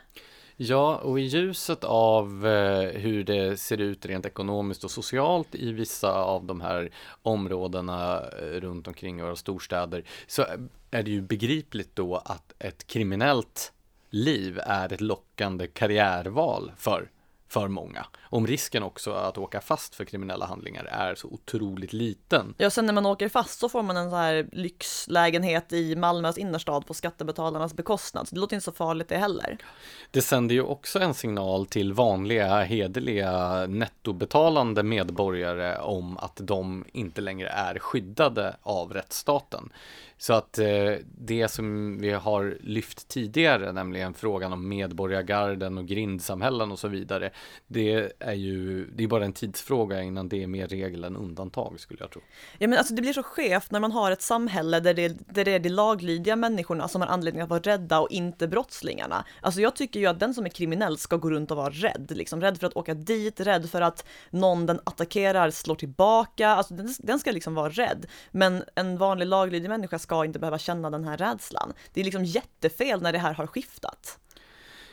Ja, 0.62 0.96
och 0.96 1.20
i 1.20 1.24
ljuset 1.24 1.84
av 1.84 2.48
eh, 2.48 3.00
hur 3.00 3.24
det 3.24 3.58
ser 3.58 3.82
ut 3.82 4.06
rent 4.06 4.26
ekonomiskt 4.26 4.84
och 4.84 4.92
socialt 4.92 5.56
i 5.56 5.72
vissa 5.72 6.14
av 6.14 6.46
de 6.46 6.62
här 6.62 6.92
områdena 7.22 8.22
eh, 8.22 8.46
runt 8.46 8.88
omkring 8.88 9.22
våra 9.22 9.36
storstäder 9.36 10.04
så 10.28 10.46
är 10.92 11.04
det 11.04 11.12
ju 11.12 11.22
begripligt 11.22 11.96
då 11.96 12.16
att 12.16 12.54
ett 12.60 12.88
kriminellt 12.88 13.74
liv 14.10 14.60
är 14.64 14.94
ett 14.94 15.02
lockande 15.02 15.68
karriärval 15.68 16.72
för 16.78 17.10
för 17.50 17.68
många. 17.68 18.06
Om 18.22 18.48
risken 18.48 18.84
också 18.84 19.12
att 19.12 19.38
åka 19.38 19.62
fast 19.62 19.96
för 19.96 20.06
kriminella 20.06 20.46
handlingar 20.46 20.86
är 20.86 21.16
så 21.16 21.28
otroligt 21.28 21.94
liten. 21.94 22.54
Ja, 22.58 22.70
sen 22.70 22.86
när 22.86 22.94
man 22.94 23.06
åker 23.06 23.30
fast 23.30 23.60
så 23.60 23.70
får 23.70 23.84
man 23.84 23.98
en 23.98 24.10
så 24.10 24.16
här 24.16 24.50
lyxlägenhet 24.52 25.74
i 25.74 25.96
Malmös 25.96 26.38
innerstad 26.38 26.86
på 26.86 26.94
skattebetalarnas 26.94 27.74
bekostnad. 27.74 28.28
Så 28.28 28.36
det 28.36 28.42
låter 28.42 28.56
inte 28.56 28.66
så 28.66 28.72
farligt 28.72 29.10
det 29.10 29.18
heller. 29.18 29.58
Det 30.12 30.22
sänder 30.22 30.56
ju 30.56 30.62
också 30.62 31.00
en 31.00 31.14
signal 31.14 31.66
till 31.66 31.94
vanliga, 31.94 32.64
hederliga, 32.64 33.66
nettobetalande 33.68 34.84
medborgare 34.84 35.78
om 35.78 36.18
att 36.18 36.40
de 36.42 36.86
inte 36.94 37.22
längre 37.22 37.50
är 37.50 37.80
skyddade 37.80 38.56
av 38.62 38.94
rättsstaten. 38.94 39.70
Så 40.22 40.34
att 40.34 40.58
eh, 40.58 40.94
det 41.04 41.48
som 41.48 41.98
vi 41.98 42.12
har 42.12 42.58
lyft 42.62 43.08
tidigare, 43.08 43.72
nämligen 43.72 44.14
frågan 44.14 44.54
om 44.54 44.70
medborgargarden 44.70 45.78
och 45.78 45.88
grindsamhällen 45.88 46.72
och 46.72 46.80
så 46.80 46.88
vidare, 46.88 47.32
det 47.68 48.12
är 48.20 48.34
ju, 48.34 48.86
det 48.86 49.04
är 49.04 49.08
bara 49.08 49.26
en 49.26 49.34
tidsfråga 49.34 50.02
innan 50.02 50.30
det 50.30 50.44
är 50.44 50.48
mer 50.48 50.68
regel 50.68 51.04
än 51.04 51.16
undantag 51.16 51.80
skulle 51.80 52.00
jag 52.00 52.12
tro. 52.12 52.22
Ja 52.58 52.68
men 52.68 52.78
alltså 52.78 52.94
det 52.94 53.02
blir 53.02 53.14
så 53.14 53.24
skevt 53.24 53.72
när 53.72 53.80
man 53.80 53.92
har 53.92 54.12
ett 54.12 54.22
samhälle 54.22 54.80
där 54.80 54.94
det, 54.94 55.08
där 55.08 55.46
det 55.46 55.52
är 55.52 55.60
de 55.60 55.70
laglydiga 55.70 56.36
människorna 56.36 56.88
som 56.88 57.02
har 57.02 57.08
anledning 57.08 57.42
att 57.42 57.50
vara 57.50 57.60
rädda 57.60 58.00
och 58.00 58.12
inte 58.12 58.48
brottslingarna. 58.48 59.26
Alltså 59.42 59.62
jag 59.62 59.76
tycker 59.76 60.00
ju 60.00 60.06
att 60.06 60.20
den 60.20 60.34
som 60.34 60.46
är 60.46 60.50
kriminell 60.50 60.98
ska 60.98 61.18
gå 61.18 61.30
runt 61.30 61.52
och 61.52 61.58
vara 61.58 61.70
rädd, 61.70 62.12
liksom 62.16 62.42
rädd 62.42 62.58
för 62.58 62.68
att 62.68 62.78
åka 62.78 62.94
dit, 62.94 63.40
rädd 63.40 63.70
för 63.70 63.82
att 63.82 64.06
någon 64.30 64.66
den 64.66 64.80
attackerar 64.84 65.50
slår 65.50 65.76
tillbaka, 65.76 66.50
alltså 66.50 66.74
den, 66.74 66.96
den 67.00 67.20
ska 67.20 67.32
liksom 67.32 67.56
vara 67.56 67.70
rädd. 67.70 68.06
Men 68.32 68.64
en 68.76 68.98
vanlig 68.98 69.26
laglydig 69.26 69.70
människa 69.70 70.00
ska 70.10 70.26
inte 70.26 70.40
behöva 70.40 70.58
känna 70.58 70.90
den 70.90 71.04
här 71.04 71.18
rädslan. 71.18 71.74
Det 71.94 72.00
är 72.00 72.06
liksom 72.06 72.26
jättefel 72.26 73.02
när 73.02 73.12
det 73.12 73.20
här 73.20 73.34
har 73.34 73.48
skiftat. 73.48 74.20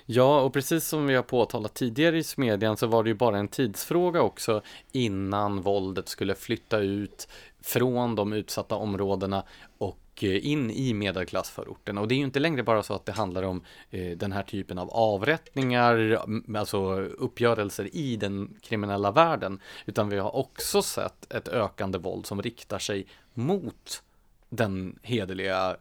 Ja, 0.06 0.40
och 0.40 0.52
precis 0.52 0.88
som 0.88 1.06
vi 1.06 1.14
har 1.14 1.22
påtalat 1.22 1.74
tidigare 1.74 2.18
i 2.18 2.22
smedjan 2.22 2.76
så 2.76 2.86
var 2.86 3.02
det 3.02 3.10
ju 3.10 3.14
bara 3.14 3.38
en 3.38 3.48
tidsfråga 3.48 4.22
också 4.22 4.62
innan 4.92 5.62
våldet 5.62 6.08
skulle 6.08 6.34
flytta 6.34 6.78
ut 6.78 7.28
från 7.60 8.14
de 8.14 8.32
utsatta 8.32 8.74
områdena 8.74 9.44
och 9.78 9.98
eh, 10.22 10.46
in 10.46 10.70
i 10.70 10.94
medelklassförorten. 10.94 11.98
Och 11.98 12.08
det 12.08 12.14
är 12.14 12.16
ju 12.16 12.24
inte 12.24 12.40
längre 12.40 12.62
bara 12.62 12.82
så 12.82 12.94
att 12.94 13.06
det 13.06 13.12
handlar 13.12 13.42
om 13.42 13.64
eh, 13.90 14.16
den 14.16 14.32
här 14.32 14.42
typen 14.42 14.78
av 14.78 14.90
avrättningar, 14.90 16.18
alltså 16.56 17.00
uppgörelser 17.00 17.96
i 17.96 18.16
den 18.16 18.56
kriminella 18.62 19.10
världen, 19.10 19.60
utan 19.86 20.08
vi 20.08 20.18
har 20.18 20.36
också 20.36 20.82
sett 20.82 21.32
ett 21.32 21.48
ökande 21.48 21.98
våld 21.98 22.26
som 22.26 22.42
riktar 22.42 22.78
sig 22.78 23.06
mot 23.34 24.02
den 24.48 24.98
hederliga 25.02 25.76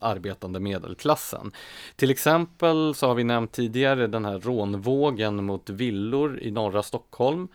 arbetande 0.00 0.60
medelklassen. 0.60 1.52
Till 1.96 2.10
exempel 2.10 2.94
så 2.94 3.06
har 3.06 3.14
vi 3.14 3.24
nämnt 3.24 3.52
tidigare 3.52 4.06
den 4.06 4.24
här 4.24 4.38
rånvågen 4.38 5.44
mot 5.44 5.70
villor 5.70 6.38
i 6.38 6.50
norra 6.50 6.82
Stockholm 6.82 7.48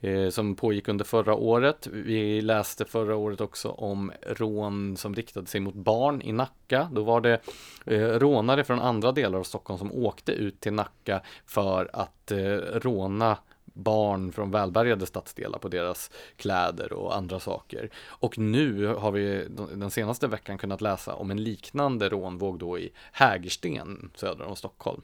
eh, 0.00 0.28
som 0.28 0.54
pågick 0.54 0.88
under 0.88 1.04
förra 1.04 1.34
året. 1.34 1.86
Vi 1.86 2.40
läste 2.40 2.84
förra 2.84 3.16
året 3.16 3.40
också 3.40 3.68
om 3.68 4.12
rån 4.26 4.96
som 4.96 5.14
riktade 5.14 5.46
sig 5.46 5.60
mot 5.60 5.74
barn 5.74 6.22
i 6.22 6.32
Nacka. 6.32 6.88
Då 6.92 7.02
var 7.02 7.20
det 7.20 7.40
eh, 7.84 8.00
rånare 8.00 8.64
från 8.64 8.80
andra 8.80 9.12
delar 9.12 9.38
av 9.38 9.44
Stockholm 9.44 9.78
som 9.78 9.92
åkte 9.92 10.32
ut 10.32 10.60
till 10.60 10.72
Nacka 10.72 11.20
för 11.46 11.90
att 11.92 12.30
eh, 12.30 12.38
råna 12.72 13.36
barn 13.82 14.32
från 14.32 14.50
välbärgade 14.50 15.06
stadsdelar 15.06 15.58
på 15.58 15.68
deras 15.68 16.10
kläder 16.36 16.92
och 16.92 17.16
andra 17.16 17.40
saker. 17.40 17.90
Och 18.06 18.38
nu 18.38 18.86
har 18.86 19.12
vi 19.12 19.46
den 19.74 19.90
senaste 19.90 20.26
veckan 20.26 20.58
kunnat 20.58 20.80
läsa 20.80 21.14
om 21.14 21.30
en 21.30 21.42
liknande 21.42 22.08
rånvåg 22.08 22.58
då 22.58 22.78
i 22.78 22.92
Hägersten 23.12 24.10
söder 24.14 24.44
om 24.44 24.56
Stockholm. 24.56 25.02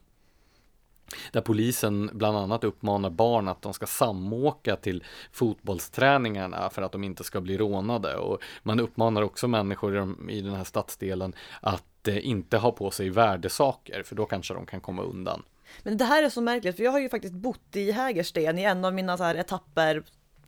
Där 1.33 1.41
polisen 1.41 2.11
bland 2.13 2.39
annat 2.39 2.65
uppmanar 2.65 3.11
barn 3.11 3.49
att 3.49 3.63
de 3.63 3.75
ska 3.75 3.87
samåka 3.87 4.77
till 4.77 5.05
fotbollsträningarna 5.33 6.71
för 6.71 6.83
att 6.83 6.93
de 6.93 7.05
inte 7.05 7.25
ska 7.25 7.41
bli 7.41 7.59
rånade. 7.59 8.17
Och 8.17 8.43
man 8.63 8.81
uppmanar 8.81 9.23
också 9.23 9.49
människor 9.49 10.17
i 10.31 10.41
den 10.41 10.55
här 10.55 10.65
stadsdelen 10.65 11.35
att 11.61 12.09
eh, 12.09 12.27
inte 12.27 12.59
ha 12.59 12.73
på 12.73 12.91
sig 12.91 13.11
värdesaker 13.11 14.03
för 14.03 14.15
då 14.15 14.27
kanske 14.27 14.55
de 14.55 14.67
kan 14.67 14.81
komma 14.81 15.03
undan. 15.03 15.43
Men 15.83 15.97
det 15.97 16.05
här 16.05 16.23
är 16.23 16.29
så 16.29 16.41
märkligt, 16.41 16.77
för 16.77 16.85
jag 16.85 16.93
har 16.93 16.99
ju 16.99 17.09
faktiskt 17.09 17.35
bott 17.35 17.77
i 17.77 17.93
Hägersten 17.93 18.59
i 18.59 18.63
en 18.63 18.85
av 18.85 18.95
mina 18.95 19.17
så 19.17 19.25
här 19.25 19.35
etapper 19.35 20.03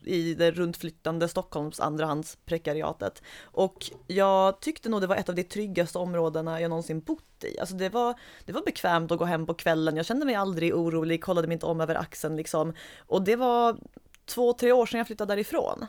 i 0.05 0.35
det 0.35 0.51
runtflyttande 0.51 1.29
Stockholms 1.29 1.81
andrahandsprekariatet. 1.81 3.23
Och 3.43 3.91
jag 4.07 4.61
tyckte 4.61 4.89
nog 4.89 5.01
det 5.01 5.07
var 5.07 5.17
ett 5.17 5.29
av 5.29 5.35
de 5.35 5.45
tryggaste 5.45 5.99
områdena 5.99 6.61
jag 6.61 6.69
någonsin 6.69 7.01
bott 7.01 7.45
i. 7.45 7.59
Alltså 7.59 7.75
det 7.75 7.89
var, 7.89 8.15
det 8.45 8.53
var 8.53 8.63
bekvämt 8.63 9.13
att 9.13 9.19
gå 9.19 9.25
hem 9.25 9.47
på 9.47 9.55
kvällen, 9.55 9.97
jag 9.97 10.07
kände 10.07 10.27
mig 10.27 10.35
aldrig 10.35 10.75
orolig, 10.75 11.25
kollade 11.25 11.49
mig 11.49 11.55
inte 11.55 11.67
om 11.67 11.81
över 11.81 11.95
axeln 11.95 12.37
liksom. 12.37 12.73
Och 12.99 13.23
det 13.23 13.37
var 13.37 13.77
två, 14.27 14.53
tre 14.53 14.73
år 14.73 14.87
sedan 14.87 14.99
jag 14.99 15.07
flyttade 15.07 15.33
därifrån. 15.33 15.87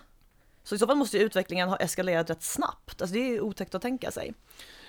Så 0.63 0.75
i 0.75 0.78
så 0.78 0.88
fall 0.88 0.97
måste 0.97 1.17
ju 1.17 1.23
utvecklingen 1.23 1.69
ha 1.69 1.78
eskalerat 1.78 2.30
rätt 2.30 2.43
snabbt, 2.43 3.02
alltså 3.02 3.13
det 3.13 3.19
är 3.19 3.30
ju 3.30 3.41
otäckt 3.41 3.75
att 3.75 3.82
tänka 3.82 4.12
sig. 4.12 4.34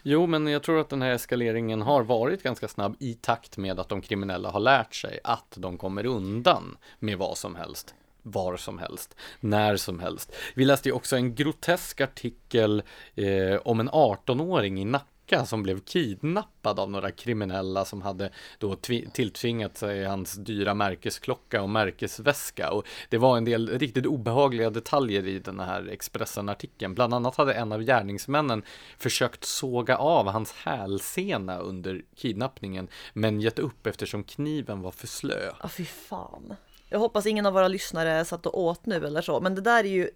Jo, 0.02 0.26
men 0.26 0.46
jag 0.46 0.62
tror 0.62 0.80
att 0.80 0.88
den 0.88 1.02
här 1.02 1.10
eskaleringen 1.10 1.82
har 1.82 2.02
varit 2.02 2.42
ganska 2.42 2.68
snabb 2.68 2.96
i 2.98 3.14
takt 3.14 3.56
med 3.56 3.80
att 3.80 3.88
de 3.88 4.00
kriminella 4.00 4.50
har 4.50 4.60
lärt 4.60 4.94
sig 4.94 5.18
att 5.24 5.54
de 5.56 5.78
kommer 5.78 6.06
undan 6.06 6.76
med 6.98 7.18
vad 7.18 7.38
som 7.38 7.54
helst 7.54 7.94
var 8.22 8.56
som 8.56 8.78
helst, 8.78 9.16
när 9.40 9.76
som 9.76 10.00
helst. 10.00 10.32
Vi 10.54 10.64
läste 10.64 10.88
ju 10.88 10.92
också 10.92 11.16
en 11.16 11.34
grotesk 11.34 12.00
artikel 12.00 12.82
eh, 13.14 13.56
om 13.64 13.80
en 13.80 13.90
18-åring 13.90 14.80
i 14.80 14.84
Nacka 14.84 15.06
flicka 15.30 15.46
som 15.46 15.62
blev 15.62 15.80
kidnappad 15.80 16.78
av 16.78 16.90
några 16.90 17.10
kriminella 17.10 17.84
som 17.84 18.02
hade 18.02 18.30
då 18.58 18.74
tilltvingat 19.12 19.76
sig 19.76 20.04
hans 20.04 20.34
dyra 20.34 20.74
märkesklocka 20.74 21.62
och 21.62 21.70
märkesväska. 21.70 22.70
Och 22.70 22.86
det 23.10 23.18
var 23.18 23.36
en 23.36 23.44
del 23.44 23.78
riktigt 23.78 24.06
obehagliga 24.06 24.70
detaljer 24.70 25.26
i 25.26 25.38
den 25.38 25.60
här 25.60 25.88
Expressen-artikeln. 25.88 26.94
Bland 26.94 27.14
annat 27.14 27.36
hade 27.36 27.54
en 27.54 27.72
av 27.72 27.82
gärningsmännen 27.82 28.62
försökt 28.98 29.44
såga 29.44 29.96
av 29.96 30.26
hans 30.26 30.52
hälsena 30.52 31.58
under 31.58 32.02
kidnappningen, 32.16 32.88
men 33.14 33.40
gett 33.40 33.58
upp 33.58 33.86
eftersom 33.86 34.24
kniven 34.24 34.82
var 34.82 34.90
för 34.90 35.06
slö. 35.06 35.52
Ja, 35.62 35.68
fy 35.68 35.84
fan. 35.84 36.54
Jag 36.88 36.98
hoppas 36.98 37.26
ingen 37.26 37.46
av 37.46 37.52
våra 37.52 37.68
lyssnare 37.68 38.24
satt 38.24 38.46
och 38.46 38.58
åt 38.58 38.86
nu 38.86 39.06
eller 39.06 39.22
så, 39.22 39.40
men 39.40 39.54
det 39.54 39.60
där 39.60 39.84
är 39.84 39.88
ju 39.88 40.10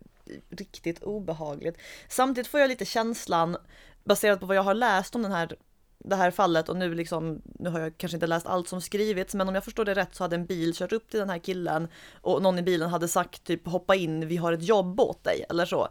riktigt 0.51 1.03
obehagligt. 1.03 1.77
Samtidigt 2.09 2.51
får 2.51 2.61
jag 2.61 2.69
lite 2.69 2.85
känslan 2.85 3.57
baserat 4.05 4.41
på 4.41 4.47
vad 4.47 4.57
jag 4.57 4.63
har 4.63 4.75
läst 4.75 5.15
om 5.15 5.23
den 5.23 5.33
här, 5.33 5.57
det 5.99 6.17
här 6.17 6.31
fallet 6.31 6.69
och 6.69 6.77
nu 6.77 6.95
liksom, 6.95 7.43
nu 7.45 7.71
har 7.71 7.81
jag 7.81 7.99
kanske 7.99 8.17
inte 8.17 8.27
läst 8.27 8.47
allt 8.47 8.69
som 8.69 8.81
skrivits, 8.81 9.35
men 9.35 9.49
om 9.49 9.55
jag 9.55 9.65
förstår 9.65 9.85
det 9.85 9.95
rätt 9.95 10.15
så 10.15 10.25
hade 10.25 10.37
en 10.37 10.47
bil 10.47 10.75
kört 10.75 10.93
upp 10.93 11.11
till 11.11 11.21
den 11.21 11.31
här 11.31 11.39
killen 11.39 11.89
och 12.21 12.43
någon 12.43 12.59
i 12.59 12.63
bilen 12.63 12.91
hade 12.91 13.09
sagt 13.09 13.45
typ 13.45 13.67
hoppa 13.67 13.95
in, 13.95 14.29
vi 14.29 14.37
har 14.37 14.53
ett 14.53 14.63
jobb 14.63 15.01
åt 15.01 15.25
dig 15.25 15.45
eller 15.51 15.67
så. 15.67 15.89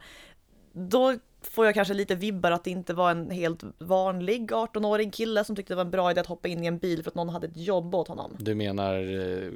Då 0.73 1.13
får 1.41 1.65
jag 1.65 1.73
kanske 1.73 1.93
lite 1.93 2.15
vibbar 2.15 2.51
att 2.51 2.63
det 2.63 2.69
inte 2.69 2.93
var 2.93 3.11
en 3.11 3.31
helt 3.31 3.63
vanlig 3.77 4.51
18-årig 4.51 5.13
kille 5.13 5.43
som 5.43 5.55
tyckte 5.55 5.73
det 5.73 5.75
var 5.75 5.85
en 5.85 5.91
bra 5.91 6.11
idé 6.11 6.21
att 6.21 6.27
hoppa 6.27 6.47
in 6.47 6.63
i 6.63 6.67
en 6.67 6.77
bil 6.77 7.03
för 7.03 7.11
att 7.11 7.15
någon 7.15 7.29
hade 7.29 7.47
ett 7.47 7.57
jobb 7.57 7.95
åt 7.95 8.07
honom. 8.07 8.35
Du 8.39 8.55
menar 8.55 8.95
eh, 8.95 9.51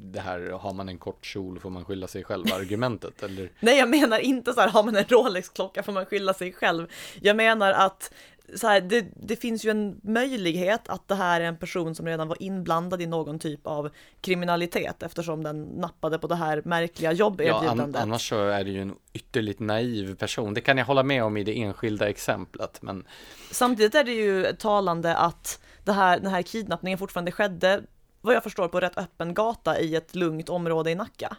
det 0.00 0.20
här, 0.20 0.40
har 0.40 0.72
man 0.74 0.88
en 0.88 0.98
kort 0.98 1.26
kjol 1.26 1.58
får 1.58 1.70
man 1.70 1.84
skylla 1.84 2.06
sig 2.06 2.24
själv 2.24 2.44
argumentet 2.52 3.22
eller? 3.22 3.50
Nej, 3.60 3.78
jag 3.78 3.88
menar 3.88 4.18
inte 4.18 4.52
så 4.52 4.60
här, 4.60 4.68
har 4.68 4.82
man 4.82 4.96
en 4.96 5.04
Rolex-klocka 5.04 5.82
får 5.82 5.92
man 5.92 6.06
skylla 6.06 6.34
sig 6.34 6.52
själv. 6.52 6.86
Jag 7.20 7.36
menar 7.36 7.72
att 7.72 8.12
så 8.54 8.66
här, 8.66 8.80
det, 8.80 9.06
det, 9.16 9.36
finns 9.36 9.64
ju 9.64 9.70
en 9.70 10.00
möjlighet 10.02 10.88
att 10.88 11.08
det 11.08 11.14
här 11.14 11.40
är 11.40 11.44
en 11.44 11.56
person 11.56 11.94
som 11.94 12.06
redan 12.06 12.28
var 12.28 12.42
inblandad 12.42 13.02
i 13.02 13.06
någon 13.06 13.38
typ 13.38 13.66
av 13.66 13.90
kriminalitet 14.20 15.02
eftersom 15.02 15.42
den 15.42 15.62
nappade 15.62 16.18
på 16.18 16.26
det 16.26 16.34
här 16.34 16.62
märkliga 16.64 17.12
jobberbjudandet. 17.12 17.94
Ja, 17.94 18.00
an 18.00 18.08
annars 18.08 18.28
så 18.28 18.48
är 18.48 18.64
det 18.64 18.70
ju 18.70 18.82
en 18.82 18.94
ytterligt 19.12 19.60
naiv 19.60 20.14
person. 20.14 20.54
Det 20.54 20.60
kan 20.60 20.78
jag 20.78 20.84
hålla 20.84 21.02
med 21.02 21.24
om 21.24 21.36
i 21.36 21.44
det 21.44 21.62
enskilda 21.62 22.08
exemplet. 22.08 22.82
Men... 22.82 23.04
Samtidigt 23.50 23.94
är 23.94 24.04
det 24.04 24.12
ju 24.12 24.44
talande 24.58 25.16
att 25.16 25.60
det 25.84 25.92
här, 25.92 26.20
den 26.20 26.30
här 26.30 26.42
kidnappningen 26.42 26.98
fortfarande 26.98 27.32
skedde, 27.32 27.82
vad 28.20 28.34
jag 28.34 28.42
förstår, 28.42 28.68
på 28.68 28.80
rätt 28.80 28.98
öppen 28.98 29.34
gata 29.34 29.80
i 29.80 29.96
ett 29.96 30.14
lugnt 30.14 30.48
område 30.48 30.90
i 30.90 30.94
Nacka. 30.94 31.36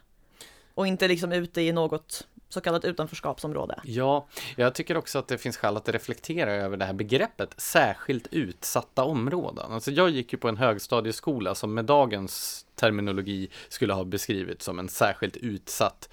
Och 0.74 0.88
inte 0.88 1.08
liksom 1.08 1.32
ute 1.32 1.62
i 1.62 1.72
något 1.72 2.28
så 2.54 2.62
kallat 2.62 2.86
utanförskapsområde. 2.86 3.80
Ja, 3.84 4.28
jag 4.56 4.76
tycker 4.76 4.98
också 4.98 5.20
att 5.20 5.28
det 5.28 5.38
finns 5.38 5.58
skäl 5.58 5.78
att 5.78 5.90
reflektera 5.90 6.54
över 6.54 6.78
det 6.78 6.86
här 6.86 6.94
begreppet 6.94 7.54
särskilt 7.58 8.28
utsatta 8.32 9.04
områden. 9.04 9.72
Alltså 9.72 9.92
jag 9.92 10.10
gick 10.10 10.34
ju 10.34 10.40
på 10.40 10.50
en 10.50 10.58
högstadieskola 10.58 11.56
som 11.56 11.74
med 11.74 11.86
dagens 11.86 12.66
terminologi 12.76 13.50
skulle 13.70 13.94
ha 13.94 14.04
beskrivits 14.04 14.66
som 14.66 14.80
en 14.80 14.90
särskilt 14.90 15.38
utsatt 15.38 16.10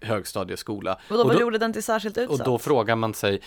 högstadieskola. 0.00 0.98
Och 1.10 1.16
då, 1.16 1.24
vad 1.24 1.40
gjorde 1.40 1.58
den 1.58 1.72
till 1.72 1.82
särskilt 1.82 2.18
utsatt? 2.18 2.40
Och 2.40 2.46
då 2.46 2.58
frågar 2.58 2.96
man 2.96 3.14
sig, 3.14 3.40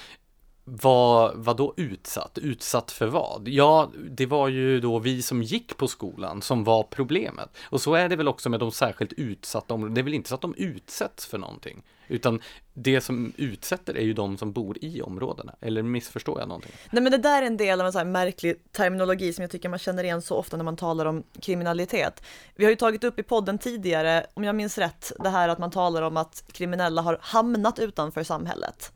vad, 0.70 1.36
vad 1.36 1.58
då 1.58 1.74
utsatt? 1.78 2.38
Utsatt 2.38 2.92
för 2.92 3.08
vad? 3.08 3.48
Ja, 3.48 3.92
det 4.10 4.26
var 4.26 4.48
ju 4.48 4.80
då 4.80 5.00
vi 5.00 5.22
som 5.22 5.44
gick 5.44 5.78
på 5.78 5.88
skolan 5.88 6.42
som 6.42 6.64
var 6.64 6.84
problemet. 6.84 7.50
Och 7.64 7.82
så 7.82 7.94
är 7.94 8.10
det 8.10 8.16
väl 8.16 8.28
också 8.28 8.50
med 8.50 8.60
de 8.60 8.72
särskilt 8.72 9.14
utsatta 9.14 9.74
områdena. 9.74 9.96
Det 9.96 10.02
är 10.02 10.04
väl 10.04 10.14
inte 10.14 10.30
så 10.30 10.36
att 10.36 10.42
de 10.42 10.56
utsätts 10.58 11.26
för 11.26 11.38
någonting, 11.38 11.84
utan 12.08 12.42
det 12.74 13.02
som 13.02 13.34
utsätter 13.38 13.98
är 13.98 14.04
ju 14.04 14.14
de 14.14 14.38
som 14.38 14.52
bor 14.52 14.78
i 14.82 15.02
områdena. 15.02 15.56
Eller 15.62 15.84
missförstår 15.84 16.40
jag 16.40 16.48
någonting? 16.48 16.72
Nej 16.92 17.04
men 17.04 17.12
det 17.12 17.18
där 17.18 17.42
är 17.42 17.48
en 17.48 17.58
del 17.58 17.82
av 17.82 17.88
en 17.88 17.94
så 17.94 17.98
här 17.98 18.06
märklig 18.06 18.72
terminologi 18.72 19.34
som 19.34 19.42
jag 19.42 19.52
tycker 19.52 19.70
man 19.70 19.80
känner 19.80 20.04
igen 20.04 20.22
så 20.22 20.36
ofta 20.36 20.58
när 20.58 20.64
man 20.64 20.76
talar 20.76 21.06
om 21.06 21.24
kriminalitet. 21.42 22.24
Vi 22.56 22.64
har 22.64 22.70
ju 22.70 22.76
tagit 22.76 23.04
upp 23.04 23.20
i 23.20 23.24
podden 23.24 23.58
tidigare, 23.58 24.26
om 24.34 24.44
jag 24.44 24.56
minns 24.56 24.78
rätt, 24.78 25.12
det 25.20 25.30
här 25.30 25.50
att 25.50 25.60
man 25.60 25.72
talar 25.72 26.02
om 26.02 26.18
att 26.18 26.44
kriminella 26.52 27.02
har 27.02 27.18
hamnat 27.22 27.80
utanför 27.80 28.24
samhället 28.24 28.92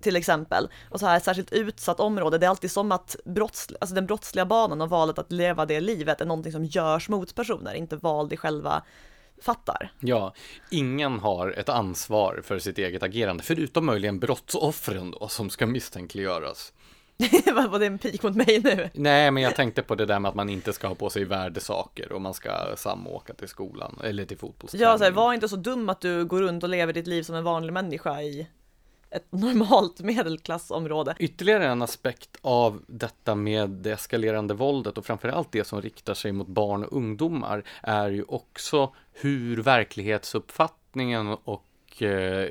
till 0.00 0.16
exempel. 0.16 0.68
Och 0.90 1.00
så 1.00 1.06
här 1.06 1.20
särskilt 1.20 1.52
utsatt 1.52 2.00
område, 2.00 2.38
det 2.38 2.46
är 2.46 2.50
alltid 2.50 2.70
som 2.70 2.92
att 2.92 3.16
brotts, 3.24 3.68
alltså 3.80 3.94
den 3.94 4.06
brottsliga 4.06 4.46
banan 4.46 4.80
och 4.80 4.90
valet 4.90 5.18
att 5.18 5.32
leva 5.32 5.66
det 5.66 5.80
livet 5.80 6.20
är 6.20 6.26
någonting 6.26 6.52
som 6.52 6.64
görs 6.64 7.08
mot 7.08 7.34
personer, 7.34 7.74
inte 7.74 7.96
val 7.96 8.32
i 8.32 8.36
själva 8.36 8.82
fattar. 9.42 9.92
Ja, 10.00 10.34
ingen 10.70 11.18
har 11.18 11.50
ett 11.50 11.68
ansvar 11.68 12.40
för 12.44 12.58
sitt 12.58 12.78
eget 12.78 13.02
agerande, 13.02 13.42
förutom 13.42 13.86
möjligen 13.86 14.18
brottsoffren 14.18 15.10
då, 15.10 15.28
som 15.28 15.50
ska 15.50 15.66
misstänkliggöras. 15.66 16.72
Var 17.70 17.78
det 17.78 17.86
en 17.86 17.98
pik 17.98 18.22
mot 18.22 18.36
mig 18.36 18.60
nu? 18.64 18.90
Nej, 18.94 19.30
men 19.30 19.42
jag 19.42 19.54
tänkte 19.54 19.82
på 19.82 19.94
det 19.94 20.06
där 20.06 20.18
med 20.18 20.28
att 20.28 20.34
man 20.34 20.48
inte 20.48 20.72
ska 20.72 20.88
ha 20.88 20.94
på 20.94 21.10
sig 21.10 21.24
värdesaker 21.24 22.12
och 22.12 22.20
man 22.20 22.34
ska 22.34 22.76
samåka 22.76 23.34
till 23.34 23.48
skolan 23.48 23.98
eller 24.04 24.24
till 24.24 24.38
fotbollsträning. 24.38 24.88
Ja, 24.88 24.98
så 24.98 25.04
här, 25.04 25.10
var 25.10 25.34
inte 25.34 25.48
så 25.48 25.56
dum 25.56 25.88
att 25.88 26.00
du 26.00 26.24
går 26.24 26.40
runt 26.40 26.62
och 26.62 26.68
lever 26.68 26.92
ditt 26.92 27.06
liv 27.06 27.22
som 27.22 27.34
en 27.34 27.44
vanlig 27.44 27.72
människa 27.72 28.22
i 28.22 28.46
ett 29.10 29.26
normalt 29.32 30.00
medelklassområde. 30.00 31.14
Ytterligare 31.18 31.66
en 31.66 31.82
aspekt 31.82 32.36
av 32.42 32.82
detta 32.86 33.34
med 33.34 33.70
det 33.70 33.92
eskalerande 33.92 34.54
våldet 34.54 34.98
och 34.98 35.06
framförallt 35.06 35.52
det 35.52 35.64
som 35.64 35.82
riktar 35.82 36.14
sig 36.14 36.32
mot 36.32 36.48
barn 36.48 36.84
och 36.84 36.96
ungdomar 36.96 37.64
är 37.82 38.10
ju 38.10 38.22
också 38.22 38.94
hur 39.12 39.62
verklighetsuppfattningen 39.62 41.28
och 41.28 42.02
eh, 42.02 42.48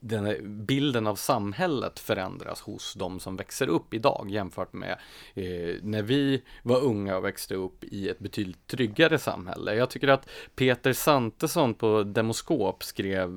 den 0.00 0.66
bilden 0.66 1.06
av 1.06 1.14
samhället 1.14 1.98
förändras 1.98 2.60
hos 2.60 2.94
de 2.94 3.20
som 3.20 3.36
växer 3.36 3.68
upp 3.68 3.94
idag 3.94 4.26
jämfört 4.30 4.72
med 4.72 4.98
eh, 5.34 5.76
när 5.82 6.02
vi 6.02 6.42
var 6.62 6.80
unga 6.80 7.16
och 7.16 7.24
växte 7.24 7.54
upp 7.54 7.84
i 7.84 8.08
ett 8.08 8.18
betydligt 8.18 8.66
tryggare 8.66 9.18
samhälle. 9.18 9.74
Jag 9.74 9.90
tycker 9.90 10.08
att 10.08 10.28
Peter 10.54 10.92
Santesson 10.92 11.74
på 11.74 12.02
Demoskop 12.02 12.84
skrev 12.84 13.30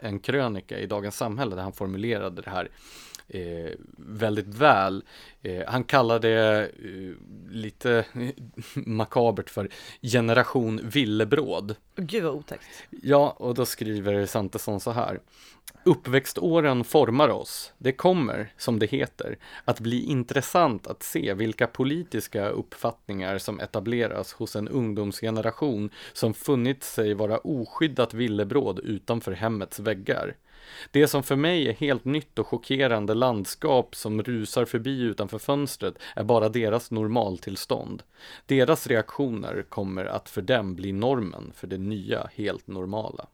en 0.00 0.18
krönika 0.18 0.78
i 0.78 0.86
Dagens 0.86 1.16
Samhälle 1.16 1.56
där 1.56 1.62
han 1.62 1.72
formulerade 1.72 2.42
det 2.42 2.50
här 2.50 2.68
eh, 3.28 3.72
väldigt 3.96 4.46
väl. 4.46 5.04
Eh, 5.42 5.62
han 5.66 5.84
kallade 5.84 6.28
det 6.28 6.62
eh, 6.62 7.50
lite 7.50 8.04
makabert 8.74 9.50
för 9.50 9.68
generation 10.02 10.80
villebråd. 10.84 11.76
Gud 11.96 12.24
vad 12.24 12.34
otäckt. 12.34 12.66
Ja, 12.90 13.36
och 13.38 13.54
då 13.54 13.66
skriver 13.66 14.26
Santesson 14.26 14.80
så 14.80 14.90
här. 14.90 15.20
Uppväxtåren 15.84 16.84
formar 16.84 17.28
oss. 17.28 17.72
Det 17.78 17.92
kommer, 17.92 18.52
som 18.56 18.78
det 18.78 18.86
heter, 18.86 19.38
att 19.64 19.80
bli 19.80 20.04
intressant 20.04 20.86
att 20.86 21.02
se 21.02 21.34
vilka 21.34 21.66
politiska 21.66 22.48
uppfattningar 22.48 23.38
som 23.38 23.60
etableras 23.60 24.32
hos 24.32 24.56
en 24.56 24.68
ungdomsgeneration 24.68 25.90
som 26.12 26.34
funnit 26.34 26.84
sig 26.84 27.14
vara 27.14 27.38
oskyddat 27.38 28.14
villebråd 28.14 28.78
utanför 28.78 29.32
hemmets 29.32 29.78
väggar. 29.78 30.36
Det 30.90 31.08
som 31.08 31.22
för 31.22 31.36
mig 31.36 31.68
är 31.68 31.72
helt 31.72 32.04
nytt 32.04 32.38
och 32.38 32.46
chockerande 32.46 33.14
landskap 33.14 33.96
som 33.96 34.22
rusar 34.22 34.64
förbi 34.64 35.00
utanför 35.00 35.38
fönstret 35.38 35.94
är 36.16 36.24
bara 36.24 36.48
deras 36.48 36.90
normaltillstånd. 36.90 38.02
Deras 38.46 38.86
reaktioner 38.86 39.64
kommer 39.68 40.04
att 40.04 40.28
för 40.28 40.42
dem 40.42 40.74
bli 40.74 40.92
normen 40.92 41.52
för 41.54 41.66
det 41.66 41.78
nya, 41.78 42.30
helt 42.34 42.66
normala. 42.66 43.26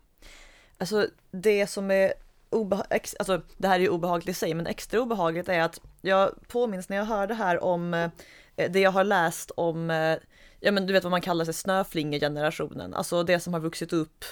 Alltså 0.78 1.06
det 1.30 1.66
som 1.66 1.90
är 1.90 2.12
obehagligt, 2.50 3.14
alltså 3.18 3.42
det 3.56 3.68
här 3.68 3.76
är 3.76 3.80
ju 3.80 3.88
obehagligt 3.88 4.28
i 4.28 4.34
sig, 4.34 4.54
men 4.54 4.66
extra 4.66 5.00
obehagligt 5.00 5.48
är 5.48 5.60
att 5.60 5.80
jag 6.00 6.48
påminns 6.48 6.88
när 6.88 6.96
jag 6.96 7.04
hörde 7.04 7.34
här 7.34 7.64
om 7.64 7.94
eh, 7.94 8.10
det 8.70 8.80
jag 8.80 8.90
har 8.90 9.04
läst 9.04 9.50
om, 9.50 9.90
eh, 9.90 10.16
ja 10.60 10.72
men 10.72 10.86
du 10.86 10.92
vet 10.92 11.04
vad 11.04 11.10
man 11.10 11.20
kallar 11.20 11.44
sig 11.44 11.54
snöflingegenerationen, 11.54 12.94
alltså 12.94 13.22
det 13.22 13.40
som 13.40 13.54
har 13.54 13.60
vuxit 13.60 13.92
upp 13.92 14.24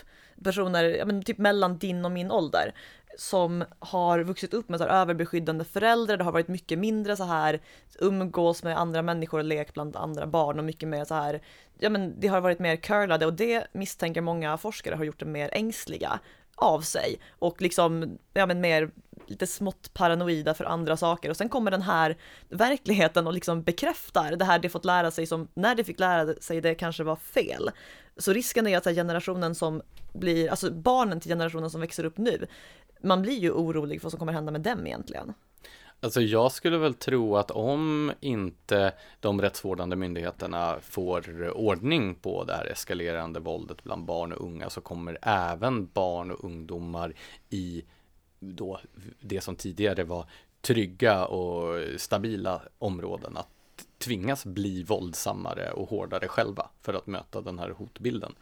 personer, 0.44 0.84
ja 0.84 1.04
men 1.04 1.22
typ 1.22 1.38
mellan 1.38 1.78
din 1.78 2.04
och 2.04 2.10
min 2.10 2.30
ålder, 2.30 2.74
som 3.18 3.64
har 3.78 4.20
vuxit 4.20 4.54
upp 4.54 4.68
med 4.68 4.80
så 4.80 4.84
här 4.84 5.00
överbeskyddande 5.00 5.64
föräldrar, 5.64 6.16
det 6.16 6.24
har 6.24 6.32
varit 6.32 6.48
mycket 6.48 6.78
mindre 6.78 7.16
så 7.16 7.24
här 7.24 7.60
umgås 7.98 8.62
med 8.62 8.78
andra 8.78 9.02
människor 9.02 9.38
och 9.38 9.44
lek 9.44 9.74
bland 9.74 9.96
andra 9.96 10.26
barn 10.26 10.58
och 10.58 10.64
mycket 10.64 10.88
mer 10.88 11.04
så 11.04 11.14
här, 11.14 11.42
ja 11.78 11.90
men 11.90 12.20
det 12.20 12.28
har 12.28 12.40
varit 12.40 12.58
mer 12.58 12.76
curlade 12.76 13.26
och 13.26 13.32
det 13.32 13.66
misstänker 13.72 14.20
många 14.20 14.58
forskare 14.58 14.94
har 14.94 15.04
gjort 15.04 15.20
det 15.20 15.26
mer 15.26 15.50
ängsliga 15.52 16.20
av 16.54 16.80
sig 16.80 17.20
och 17.38 17.62
liksom, 17.62 18.18
ja 18.32 18.46
men 18.46 18.60
mer 18.60 18.90
lite 19.26 19.46
smått 19.46 19.94
paranoida 19.94 20.54
för 20.54 20.64
andra 20.64 20.96
saker 20.96 21.30
och 21.30 21.36
sen 21.36 21.48
kommer 21.48 21.70
den 21.70 21.82
här 21.82 22.16
verkligheten 22.48 23.26
och 23.26 23.32
liksom 23.32 23.62
bekräftar 23.62 24.36
det 24.36 24.44
här 24.44 24.58
de 24.58 24.68
fått 24.68 24.84
lära 24.84 25.10
sig 25.10 25.26
som 25.26 25.48
när 25.54 25.74
de 25.74 25.84
fick 25.84 26.00
lära 26.00 26.34
sig 26.34 26.60
det 26.60 26.74
kanske 26.74 27.04
var 27.04 27.16
fel. 27.16 27.70
Så 28.20 28.32
risken 28.32 28.66
är 28.66 28.76
att 28.78 28.84
generationen 28.84 29.54
som 29.54 29.82
blir, 30.12 30.50
alltså 30.50 30.70
barnen 30.70 31.20
till 31.20 31.30
generationen 31.30 31.70
som 31.70 31.80
växer 31.80 32.04
upp 32.04 32.18
nu, 32.18 32.46
man 33.02 33.22
blir 33.22 33.38
ju 33.38 33.50
orolig 33.50 34.00
för 34.00 34.04
vad 34.04 34.12
som 34.12 34.18
kommer 34.18 34.32
hända 34.32 34.52
med 34.52 34.60
dem 34.60 34.86
egentligen. 34.86 35.34
Alltså 36.02 36.20
jag 36.20 36.52
skulle 36.52 36.78
väl 36.78 36.94
tro 36.94 37.36
att 37.36 37.50
om 37.50 38.12
inte 38.20 38.92
de 39.20 39.42
rättsvårdande 39.42 39.96
myndigheterna 39.96 40.76
får 40.82 41.50
ordning 41.50 42.14
på 42.14 42.44
det 42.44 42.52
här 42.52 42.66
eskalerande 42.72 43.40
våldet 43.40 43.82
bland 43.82 44.04
barn 44.04 44.32
och 44.32 44.44
unga 44.44 44.70
så 44.70 44.80
kommer 44.80 45.18
även 45.22 45.86
barn 45.86 46.30
och 46.30 46.44
ungdomar 46.44 47.14
i 47.50 47.84
då 48.38 48.80
det 49.20 49.40
som 49.40 49.56
tidigare 49.56 50.04
var 50.04 50.24
trygga 50.60 51.24
och 51.24 51.84
stabila 51.96 52.62
områden 52.78 53.36
att 53.36 53.48
tvingas 54.00 54.44
bli 54.44 54.82
våldsammare 54.82 55.70
och 55.70 55.88
hårdare 55.88 56.28
själva 56.28 56.70
för 56.82 56.94
att 56.94 57.06
möta 57.06 57.40
den 57.40 57.58
här 57.58 57.70
hotbilden. 57.70 58.34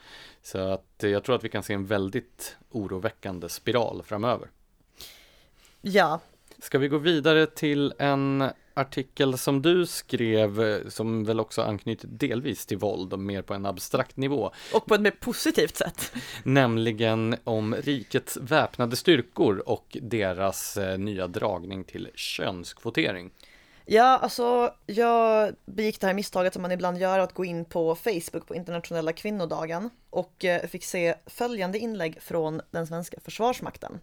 Så 0.43 0.59
att 0.59 0.95
jag 0.99 1.25
tror 1.25 1.37
att 1.37 1.45
vi 1.45 1.49
kan 1.49 1.63
se 1.63 1.75
en 1.75 1.87
väldigt 1.87 2.57
oroväckande 2.71 3.49
spiral 3.49 4.03
framöver. 4.03 4.51
Ja, 5.81 6.21
Ska 6.61 6.79
vi 6.79 6.89
gå 6.89 6.99
vidare 6.99 7.47
till 7.47 7.95
en 7.99 8.51
artikel 8.75 9.39
som 9.39 9.63
du 9.63 9.87
skrev 9.87 10.83
som 10.91 11.25
väl 11.25 11.41
också 11.41 11.63
anknyter 11.63 12.09
delvis 12.09 12.67
till 12.67 12.79
våld 12.79 13.13
och 13.13 13.19
mer 13.19 13.43
på 13.43 13.55
en 13.55 13.67
abstrakt 13.67 14.17
nivå. 14.17 14.51
Och 14.75 14.87
på 14.87 14.95
ett 14.95 15.01
mer 15.01 15.11
positivt 15.11 15.77
sätt. 15.77 16.13
Nämligen 16.43 17.37
om 17.45 17.75
rikets 17.75 18.37
väpnade 18.37 18.97
styrkor 18.97 19.63
och 19.67 19.97
deras 20.03 20.77
eh, 20.77 20.99
nya 20.99 21.27
dragning 21.27 21.85
till 21.85 22.09
könskvotering. 22.15 23.31
Ja, 23.91 24.19
alltså 24.19 24.75
jag 24.87 25.55
begick 25.67 26.01
det 26.01 26.07
här 26.07 26.15
misstaget 26.15 26.53
som 26.53 26.63
man 26.63 26.73
ibland 26.73 26.99
gör 26.99 27.19
att 27.19 27.33
gå 27.33 27.45
in 27.45 27.65
på 27.65 27.95
Facebook 27.95 28.47
på 28.47 28.55
internationella 28.55 29.13
kvinnodagen 29.13 29.91
och 30.11 30.45
eh, 30.45 30.67
fick 30.67 30.85
se 30.85 31.15
följande 31.27 31.79
inlägg 31.79 32.23
från 32.23 32.61
den 32.71 32.87
svenska 32.87 33.21
försvarsmakten. 33.21 34.01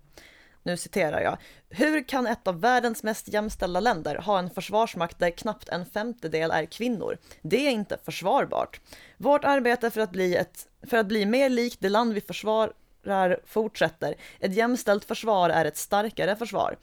Nu 0.63 0.77
citerar 0.77 1.21
jag. 1.21 1.37
Hur 1.69 2.07
kan 2.07 2.27
ett 2.27 2.47
av 2.47 2.61
världens 2.61 3.03
mest 3.03 3.27
jämställda 3.27 3.79
länder 3.79 4.15
ha 4.15 4.39
en 4.39 4.49
försvarsmakt 4.49 5.19
där 5.19 5.29
knappt 5.29 5.69
en 5.69 5.85
femtedel 5.85 6.51
är 6.51 6.65
kvinnor? 6.65 7.17
Det 7.41 7.67
är 7.67 7.71
inte 7.71 7.97
försvarbart. 8.05 8.79
Vårt 9.17 9.45
arbete 9.45 9.91
för 9.91 10.01
att 10.01 10.11
bli, 10.11 10.35
ett, 10.35 10.67
för 10.89 10.97
att 10.97 11.07
bli 11.07 11.25
mer 11.25 11.49
likt 11.49 11.79
det 11.79 11.89
land 11.89 12.13
vi 12.13 12.21
försvarar 12.21 13.39
fortsätter. 13.45 14.15
Ett 14.39 14.55
jämställt 14.55 15.05
försvar 15.05 15.49
är 15.49 15.65
ett 15.65 15.77
starkare 15.77 16.35
försvar. 16.35 16.75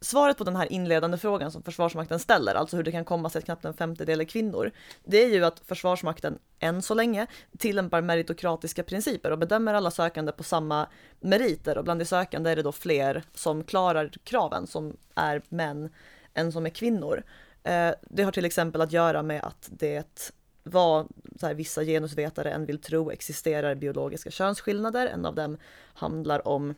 Svaret 0.00 0.38
på 0.38 0.44
den 0.44 0.56
här 0.56 0.72
inledande 0.72 1.18
frågan 1.18 1.52
som 1.52 1.62
Försvarsmakten 1.62 2.18
ställer, 2.18 2.54
alltså 2.54 2.76
hur 2.76 2.82
det 2.82 2.92
kan 2.92 3.04
komma 3.04 3.30
sig 3.30 3.38
att 3.38 3.44
knappt 3.44 3.64
en 3.64 3.74
femtedel 3.74 4.20
är 4.20 4.24
kvinnor, 4.24 4.70
det 5.04 5.24
är 5.24 5.28
ju 5.28 5.44
att 5.44 5.60
Försvarsmakten 5.60 6.38
än 6.58 6.82
så 6.82 6.94
länge 6.94 7.26
tillämpar 7.58 8.02
meritokratiska 8.02 8.82
principer 8.82 9.30
och 9.30 9.38
bedömer 9.38 9.74
alla 9.74 9.90
sökande 9.90 10.32
på 10.32 10.42
samma 10.42 10.86
meriter 11.20 11.78
och 11.78 11.84
bland 11.84 12.00
de 12.00 12.04
sökande 12.04 12.50
är 12.50 12.56
det 12.56 12.62
då 12.62 12.72
fler 12.72 13.22
som 13.34 13.64
klarar 13.64 14.10
kraven 14.24 14.66
som 14.66 14.96
är 15.14 15.42
män 15.48 15.90
än 16.34 16.52
som 16.52 16.66
är 16.66 16.70
kvinnor. 16.70 17.22
Eh, 17.62 17.90
det 18.02 18.22
har 18.22 18.32
till 18.32 18.44
exempel 18.44 18.80
att 18.80 18.92
göra 18.92 19.22
med 19.22 19.44
att 19.44 19.68
det 19.70 20.32
vad 20.62 21.08
så 21.40 21.46
här, 21.46 21.54
vissa 21.54 21.84
genusvetare 21.84 22.50
än 22.50 22.66
vill 22.66 22.80
tro 22.80 23.10
existerar 23.10 23.74
biologiska 23.74 24.30
könsskillnader. 24.30 25.06
En 25.06 25.26
av 25.26 25.34
dem 25.34 25.56
handlar 25.94 26.48
om 26.48 26.74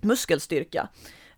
muskelstyrka. 0.00 0.88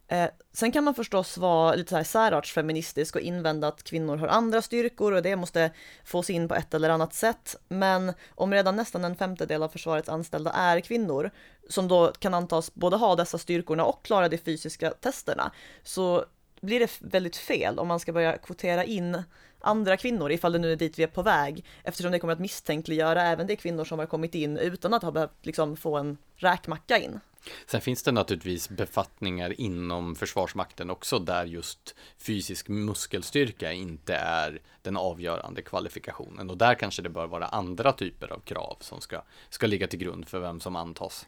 Eh, 0.08 0.28
sen 0.52 0.72
kan 0.72 0.84
man 0.84 0.94
förstås 0.94 1.38
vara 1.38 1.74
lite 1.74 1.90
så 1.90 1.96
här 1.96 2.04
särartsfeministisk 2.04 3.16
och 3.16 3.20
invända 3.20 3.68
att 3.68 3.82
kvinnor 3.82 4.16
har 4.16 4.28
andra 4.28 4.62
styrkor 4.62 5.12
och 5.12 5.22
det 5.22 5.36
måste 5.36 5.70
fås 6.04 6.30
in 6.30 6.48
på 6.48 6.54
ett 6.54 6.74
eller 6.74 6.90
annat 6.90 7.14
sätt. 7.14 7.56
Men 7.68 8.12
om 8.30 8.52
redan 8.52 8.76
nästan 8.76 9.04
en 9.04 9.16
femtedel 9.16 9.62
av 9.62 9.68
försvarets 9.68 10.08
anställda 10.08 10.50
är 10.50 10.80
kvinnor, 10.80 11.30
som 11.68 11.88
då 11.88 12.12
kan 12.18 12.34
antas 12.34 12.74
både 12.74 12.96
ha 12.96 13.16
dessa 13.16 13.38
styrkorna 13.38 13.84
och 13.84 14.04
klara 14.04 14.28
de 14.28 14.38
fysiska 14.38 14.90
testerna, 14.90 15.52
så 15.82 16.24
blir 16.60 16.80
det 16.80 16.90
väldigt 17.00 17.36
fel 17.36 17.78
om 17.78 17.88
man 17.88 18.00
ska 18.00 18.12
börja 18.12 18.38
kvotera 18.38 18.84
in 18.84 19.22
andra 19.60 19.96
kvinnor, 19.96 20.32
ifall 20.32 20.52
det 20.52 20.58
nu 20.58 20.72
är 20.72 20.76
dit 20.76 20.98
vi 20.98 21.02
är 21.02 21.06
på 21.06 21.22
väg, 21.22 21.64
eftersom 21.84 22.12
det 22.12 22.18
kommer 22.18 22.32
att 22.32 22.38
misstänkliggöra 22.38 23.22
även 23.22 23.46
de 23.46 23.56
kvinnor 23.56 23.84
som 23.84 23.98
har 23.98 24.06
kommit 24.06 24.34
in 24.34 24.58
utan 24.58 24.94
att 24.94 25.02
ha 25.02 25.10
behövt 25.10 25.46
liksom 25.46 25.76
få 25.76 25.96
en 25.96 26.18
räkmacka 26.36 26.98
in. 26.98 27.20
Sen 27.66 27.80
finns 27.80 28.02
det 28.02 28.12
naturligtvis 28.12 28.68
befattningar 28.68 29.60
inom 29.60 30.14
Försvarsmakten 30.14 30.90
också 30.90 31.18
där 31.18 31.44
just 31.44 31.94
fysisk 32.18 32.68
muskelstyrka 32.68 33.72
inte 33.72 34.14
är 34.14 34.60
den 34.82 34.96
avgörande 34.96 35.62
kvalifikationen. 35.62 36.50
Och 36.50 36.56
där 36.58 36.74
kanske 36.74 37.02
det 37.02 37.08
bör 37.08 37.26
vara 37.26 37.46
andra 37.46 37.92
typer 37.92 38.32
av 38.32 38.40
krav 38.40 38.76
som 38.80 39.00
ska, 39.00 39.22
ska 39.50 39.66
ligga 39.66 39.86
till 39.86 39.98
grund 39.98 40.28
för 40.28 40.40
vem 40.40 40.60
som 40.60 40.76
antas. 40.76 41.26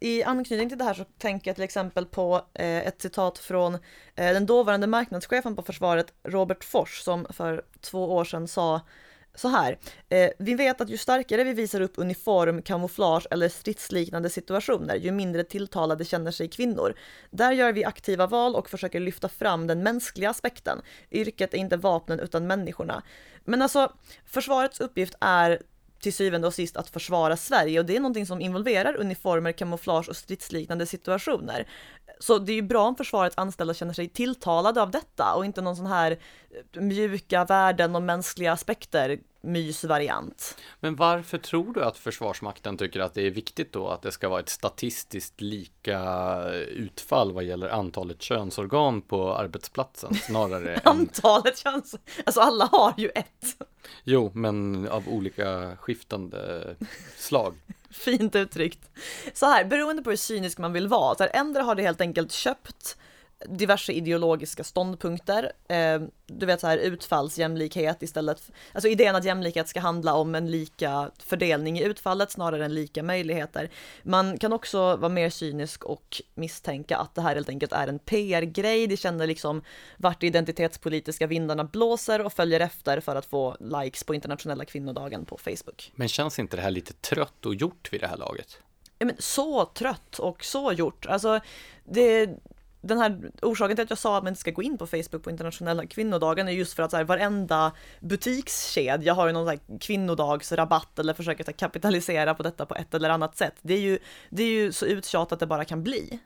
I 0.00 0.22
anknytning 0.22 0.68
till 0.68 0.78
det 0.78 0.84
här 0.84 0.94
så 0.94 1.04
tänker 1.18 1.48
jag 1.48 1.56
till 1.56 1.64
exempel 1.64 2.06
på 2.06 2.46
eh, 2.54 2.86
ett 2.86 3.02
citat 3.02 3.38
från 3.38 3.74
eh, 3.74 3.80
den 4.14 4.46
dåvarande 4.46 4.86
marknadschefen 4.86 5.56
på 5.56 5.62
försvaret, 5.62 6.12
Robert 6.22 6.64
Fors, 6.64 7.00
som 7.00 7.26
för 7.30 7.64
två 7.80 8.16
år 8.16 8.24
sedan 8.24 8.48
sa 8.48 8.80
så 9.34 9.48
här. 9.48 9.78
Eh, 10.08 10.30
vi 10.38 10.54
vet 10.54 10.80
att 10.80 10.88
ju 10.88 10.96
starkare 10.96 11.44
vi 11.44 11.52
visar 11.52 11.80
upp 11.80 11.92
uniform, 11.96 12.62
kamouflage 12.62 13.26
eller 13.30 13.48
stridsliknande 13.48 14.30
situationer, 14.30 14.94
ju 14.94 15.10
mindre 15.10 15.44
tilltalade 15.44 16.04
känner 16.04 16.30
sig 16.30 16.48
kvinnor. 16.48 16.94
Där 17.30 17.52
gör 17.52 17.72
vi 17.72 17.84
aktiva 17.84 18.26
val 18.26 18.54
och 18.54 18.70
försöker 18.70 19.00
lyfta 19.00 19.28
fram 19.28 19.66
den 19.66 19.82
mänskliga 19.82 20.30
aspekten. 20.30 20.80
Yrket 21.10 21.54
är 21.54 21.58
inte 21.58 21.76
vapnen 21.76 22.20
utan 22.20 22.46
människorna. 22.46 23.02
Men 23.44 23.62
alltså, 23.62 23.92
försvarets 24.26 24.80
uppgift 24.80 25.14
är 25.20 25.62
till 26.02 26.12
syvende 26.12 26.46
och 26.46 26.54
sist 26.54 26.76
att 26.76 26.90
försvara 26.90 27.36
Sverige 27.36 27.78
och 27.78 27.86
det 27.86 27.96
är 27.96 28.00
någonting 28.00 28.26
som 28.26 28.40
involverar 28.40 28.96
uniformer, 28.96 29.52
kamouflage 29.52 30.08
och 30.08 30.16
stridsliknande 30.16 30.86
situationer. 30.86 31.66
Så 32.18 32.38
det 32.38 32.52
är 32.52 32.54
ju 32.54 32.62
bra 32.62 32.82
om 32.82 32.96
försvarets 32.96 33.38
anställda 33.38 33.74
känner 33.74 33.92
sig 33.92 34.08
tilltalade 34.08 34.82
av 34.82 34.90
detta 34.90 35.34
och 35.34 35.44
inte 35.44 35.60
någon 35.60 35.76
sån 35.76 35.86
här 35.86 36.18
mjuka 36.76 37.44
värden 37.44 37.96
och 37.96 38.02
mänskliga 38.02 38.52
aspekter 38.52 39.18
mysvariant. 39.42 40.56
Men 40.80 40.96
varför 40.96 41.38
tror 41.38 41.72
du 41.72 41.84
att 41.84 41.98
Försvarsmakten 41.98 42.76
tycker 42.76 43.00
att 43.00 43.14
det 43.14 43.26
är 43.26 43.30
viktigt 43.30 43.72
då 43.72 43.88
att 43.88 44.02
det 44.02 44.12
ska 44.12 44.28
vara 44.28 44.40
ett 44.40 44.48
statistiskt 44.48 45.40
lika 45.40 46.44
utfall 46.68 47.32
vad 47.32 47.44
gäller 47.44 47.68
antalet 47.68 48.22
könsorgan 48.22 49.02
på 49.02 49.34
arbetsplatsen 49.34 50.14
snarare 50.14 50.74
än... 50.74 50.80
antalet 50.84 51.58
köns... 51.58 51.94
Alltså 52.24 52.40
alla 52.40 52.64
har 52.64 52.94
ju 52.96 53.08
ett. 53.08 53.56
Jo, 54.04 54.30
men 54.34 54.88
av 54.88 55.08
olika 55.08 55.76
skiftande 55.76 56.74
slag. 57.16 57.54
Fint 57.90 58.36
uttryckt. 58.36 58.90
Så 59.34 59.46
här, 59.46 59.64
beroende 59.64 60.02
på 60.02 60.10
hur 60.10 60.16
cynisk 60.16 60.58
man 60.58 60.72
vill 60.72 60.88
vara, 60.88 61.14
så 61.14 61.22
här, 61.22 61.30
ändra 61.34 61.62
har 61.62 61.74
det 61.74 61.82
helt 61.82 62.00
enkelt 62.00 62.32
köpt 62.32 62.96
diverse 63.48 63.92
ideologiska 63.92 64.64
ståndpunkter. 64.64 65.52
Eh, 65.68 66.00
du 66.26 66.46
vet 66.46 66.60
så 66.60 66.66
här 66.66 66.78
utfallsjämlikhet 66.78 68.02
istället. 68.02 68.50
Alltså 68.72 68.88
idén 68.88 69.16
att 69.16 69.24
jämlikhet 69.24 69.68
ska 69.68 69.80
handla 69.80 70.14
om 70.14 70.34
en 70.34 70.50
lika 70.50 71.10
fördelning 71.18 71.78
i 71.78 71.82
utfallet 71.82 72.30
snarare 72.30 72.64
än 72.64 72.74
lika 72.74 73.02
möjligheter. 73.02 73.70
Man 74.02 74.38
kan 74.38 74.52
också 74.52 74.96
vara 74.96 75.08
mer 75.08 75.30
cynisk 75.30 75.84
och 75.84 76.22
misstänka 76.34 76.96
att 76.96 77.14
det 77.14 77.22
här 77.22 77.34
helt 77.34 77.48
enkelt 77.48 77.72
är 77.72 77.88
en 77.88 77.98
PR-grej. 77.98 78.86
De 78.86 78.96
känner 78.96 79.26
liksom 79.26 79.62
vart 79.96 80.22
identitetspolitiska 80.22 81.26
vindarna 81.26 81.64
blåser 81.64 82.20
och 82.24 82.32
följer 82.32 82.60
efter 82.60 83.00
för 83.00 83.16
att 83.16 83.26
få 83.26 83.56
likes 83.60 84.04
på 84.04 84.14
internationella 84.14 84.64
kvinnodagen 84.64 85.24
på 85.24 85.38
Facebook. 85.38 85.92
Men 85.94 86.08
känns 86.08 86.38
inte 86.38 86.56
det 86.56 86.62
här 86.62 86.70
lite 86.70 86.92
trött 86.92 87.46
och 87.46 87.54
gjort 87.54 87.92
vid 87.92 88.00
det 88.00 88.06
här 88.06 88.16
laget? 88.16 88.58
Ja, 88.98 89.06
men 89.06 89.16
så 89.18 89.64
trött 89.64 90.18
och 90.18 90.44
så 90.44 90.72
gjort. 90.72 91.06
Alltså, 91.06 91.40
det, 91.84 92.30
den 92.82 92.98
här 92.98 93.30
orsaken 93.42 93.76
till 93.76 93.82
att 93.82 93.90
jag 93.90 93.98
sa 93.98 94.16
att 94.16 94.22
man 94.22 94.30
inte 94.30 94.40
ska 94.40 94.50
gå 94.50 94.62
in 94.62 94.78
på 94.78 94.86
Facebook 94.86 95.22
på 95.22 95.30
internationella 95.30 95.86
kvinnodagen 95.86 96.48
är 96.48 96.52
just 96.52 96.74
för 96.74 96.82
att 96.82 96.90
så 96.90 96.96
här, 96.96 97.04
varenda 97.04 97.72
butikskedja 98.00 99.14
har 99.14 99.26
ju 99.26 99.32
någon 99.32 99.44
så 99.44 99.50
här 99.50 99.78
kvinnodagsrabatt 99.78 100.98
eller 100.98 101.14
försöker 101.14 101.44
så 101.44 101.50
här, 101.50 101.58
kapitalisera 101.58 102.34
på 102.34 102.42
detta 102.42 102.66
på 102.66 102.74
ett 102.74 102.94
eller 102.94 103.10
annat 103.10 103.36
sätt. 103.36 103.54
Det 103.62 103.74
är 103.74 103.80
ju, 103.80 103.98
det 104.30 104.42
är 104.42 104.48
ju 104.48 104.72
så 104.72 104.86
uttjatat 104.86 105.40
det 105.40 105.46
bara 105.46 105.64
kan 105.64 105.82
bli. 105.82 106.18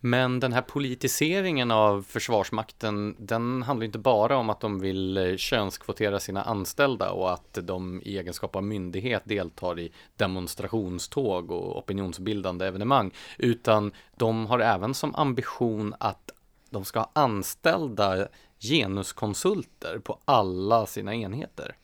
Men 0.00 0.40
den 0.40 0.52
här 0.52 0.62
politiseringen 0.62 1.70
av 1.70 2.02
Försvarsmakten, 2.02 3.16
den 3.18 3.62
handlar 3.62 3.84
inte 3.84 3.98
bara 3.98 4.36
om 4.36 4.50
att 4.50 4.60
de 4.60 4.80
vill 4.80 5.16
eh, 5.16 5.36
könskvotera 5.36 6.20
sina 6.20 6.42
anställda 6.42 7.10
och 7.10 7.32
att 7.32 7.58
de 7.62 8.02
i 8.04 8.18
egenskap 8.18 8.56
av 8.56 8.64
myndighet 8.64 9.22
deltar 9.24 9.78
i 9.78 9.92
demonstrationståg 10.16 11.50
och 11.50 11.78
opinionsbildande 11.78 12.66
evenemang, 12.66 13.10
utan 13.38 13.92
de 14.18 14.46
har 14.46 14.58
även 14.58 14.94
som 14.94 15.14
ambition 15.14 15.94
att 16.00 16.30
de 16.70 16.84
ska 16.84 16.98
ha 16.98 17.10
anställda 17.12 18.28
genuskonsulter 18.60 19.98
på 19.98 20.18
alla 20.24 20.86
sina 20.86 21.14
enheter. 21.14 21.76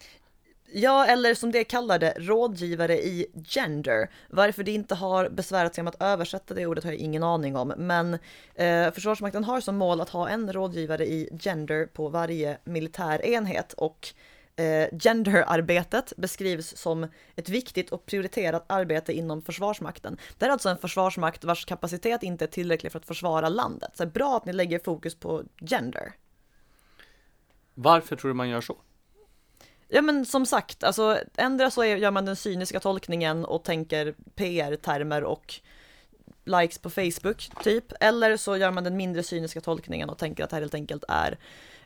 Ja, 0.77 1.07
eller 1.07 1.35
som 1.35 1.53
det 1.53 1.65
kallar 1.65 1.99
det, 1.99 2.15
rådgivare 2.19 2.95
i 2.95 3.27
gender. 3.47 4.11
Varför 4.31 4.65
det 4.65 4.71
inte 4.71 4.95
har 4.95 5.29
besvärat 5.29 5.75
sig 5.75 5.83
om 5.83 5.89
att 5.89 6.03
översätta 6.03 6.55
det 6.55 6.67
ordet 6.67 6.85
har 6.85 6.91
jag 6.91 7.01
ingen 7.01 7.23
aning 7.23 7.57
om, 7.57 7.73
men 7.77 8.19
eh, 8.55 8.93
Försvarsmakten 8.93 9.45
har 9.45 9.61
som 9.61 9.77
mål 9.77 10.01
att 10.01 10.09
ha 10.09 10.29
en 10.29 10.53
rådgivare 10.53 11.07
i 11.07 11.39
gender 11.41 11.87
på 11.87 12.09
varje 12.09 12.59
militär 12.65 13.25
enhet 13.25 13.73
och 13.73 14.09
eh, 14.57 14.99
genderarbetet 14.99 16.13
beskrivs 16.17 16.77
som 16.77 17.07
ett 17.37 17.49
viktigt 17.49 17.91
och 17.91 18.07
prioriterat 18.07 18.65
arbete 18.67 19.13
inom 19.13 19.43
Försvarsmakten. 19.43 20.19
Det 20.39 20.47
är 20.47 20.51
alltså 20.51 20.69
en 20.69 20.79
försvarsmakt 20.79 21.45
vars 21.45 21.65
kapacitet 21.65 22.23
inte 22.23 22.45
är 22.45 22.49
tillräcklig 22.49 22.93
för 22.93 22.99
att 22.99 23.07
försvara 23.07 23.49
landet. 23.49 23.91
Så 23.95 24.05
det 24.05 24.09
är 24.09 24.13
bra 24.13 24.37
att 24.37 24.45
ni 24.45 24.53
lägger 24.53 24.79
fokus 24.79 25.15
på 25.15 25.43
gender. 25.61 26.13
Varför 27.75 28.17
tror 28.17 28.29
du 28.29 28.35
man 28.35 28.49
gör 28.49 28.61
så? 28.61 28.77
Ja 29.89 30.03
men 30.03 30.27
som 30.27 30.47
sagt, 30.47 30.85
alltså 30.85 31.19
ändra 31.37 31.71
så 31.71 31.85
gör 31.85 32.11
man 32.11 32.25
den 32.25 32.37
cyniska 32.37 32.81
tolkningen 32.81 33.45
och 33.45 33.65
tänker 33.65 34.15
PR-termer 34.35 35.25
och 35.25 35.55
likes 36.45 36.79
på 36.79 36.91
Facebook, 36.91 37.51
typ. 37.65 37.93
Eller 38.01 38.37
så 38.37 38.57
gör 38.57 38.71
man 38.71 38.85
den 38.85 38.97
mindre 38.97 39.23
cyniska 39.23 39.61
tolkningen 39.61 40.11
och 40.11 40.19
tänker 40.19 40.45
att 40.45 40.51
det 40.51 40.57
här 40.57 40.61
helt 40.61 40.75
enkelt 40.75 41.05
är 41.09 41.39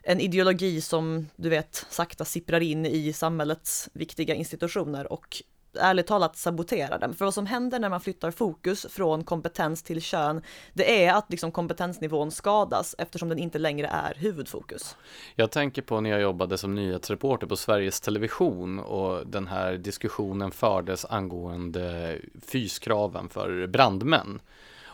en 0.03 0.19
ideologi 0.19 0.81
som, 0.81 1.27
du 1.35 1.49
vet, 1.49 1.85
sakta 1.89 2.25
sipprar 2.25 2.61
in 2.61 2.85
i 2.85 3.13
samhällets 3.13 3.89
viktiga 3.93 4.35
institutioner 4.35 5.13
och 5.13 5.43
ärligt 5.73 6.07
talat 6.07 6.37
sabotera 6.37 6.97
den. 6.97 7.13
För 7.13 7.25
vad 7.25 7.33
som 7.33 7.45
händer 7.45 7.79
när 7.79 7.89
man 7.89 8.01
flyttar 8.01 8.31
fokus 8.31 8.85
från 8.89 9.23
kompetens 9.23 9.83
till 9.83 10.01
kön, 10.01 10.41
det 10.73 11.05
är 11.05 11.13
att 11.13 11.25
liksom 11.29 11.51
kompetensnivån 11.51 12.31
skadas 12.31 12.95
eftersom 12.97 13.29
den 13.29 13.37
inte 13.37 13.59
längre 13.59 13.87
är 13.87 14.13
huvudfokus. 14.17 14.95
Jag 15.35 15.51
tänker 15.51 15.81
på 15.81 16.01
när 16.01 16.09
jag 16.09 16.21
jobbade 16.21 16.57
som 16.57 16.75
nyhetsreporter 16.75 17.47
på 17.47 17.55
Sveriges 17.55 18.01
Television 18.01 18.79
och 18.79 19.27
den 19.27 19.47
här 19.47 19.73
diskussionen 19.73 20.51
fördes 20.51 21.05
angående 21.05 22.17
fyskraven 22.47 23.29
för 23.29 23.67
brandmän. 23.67 24.41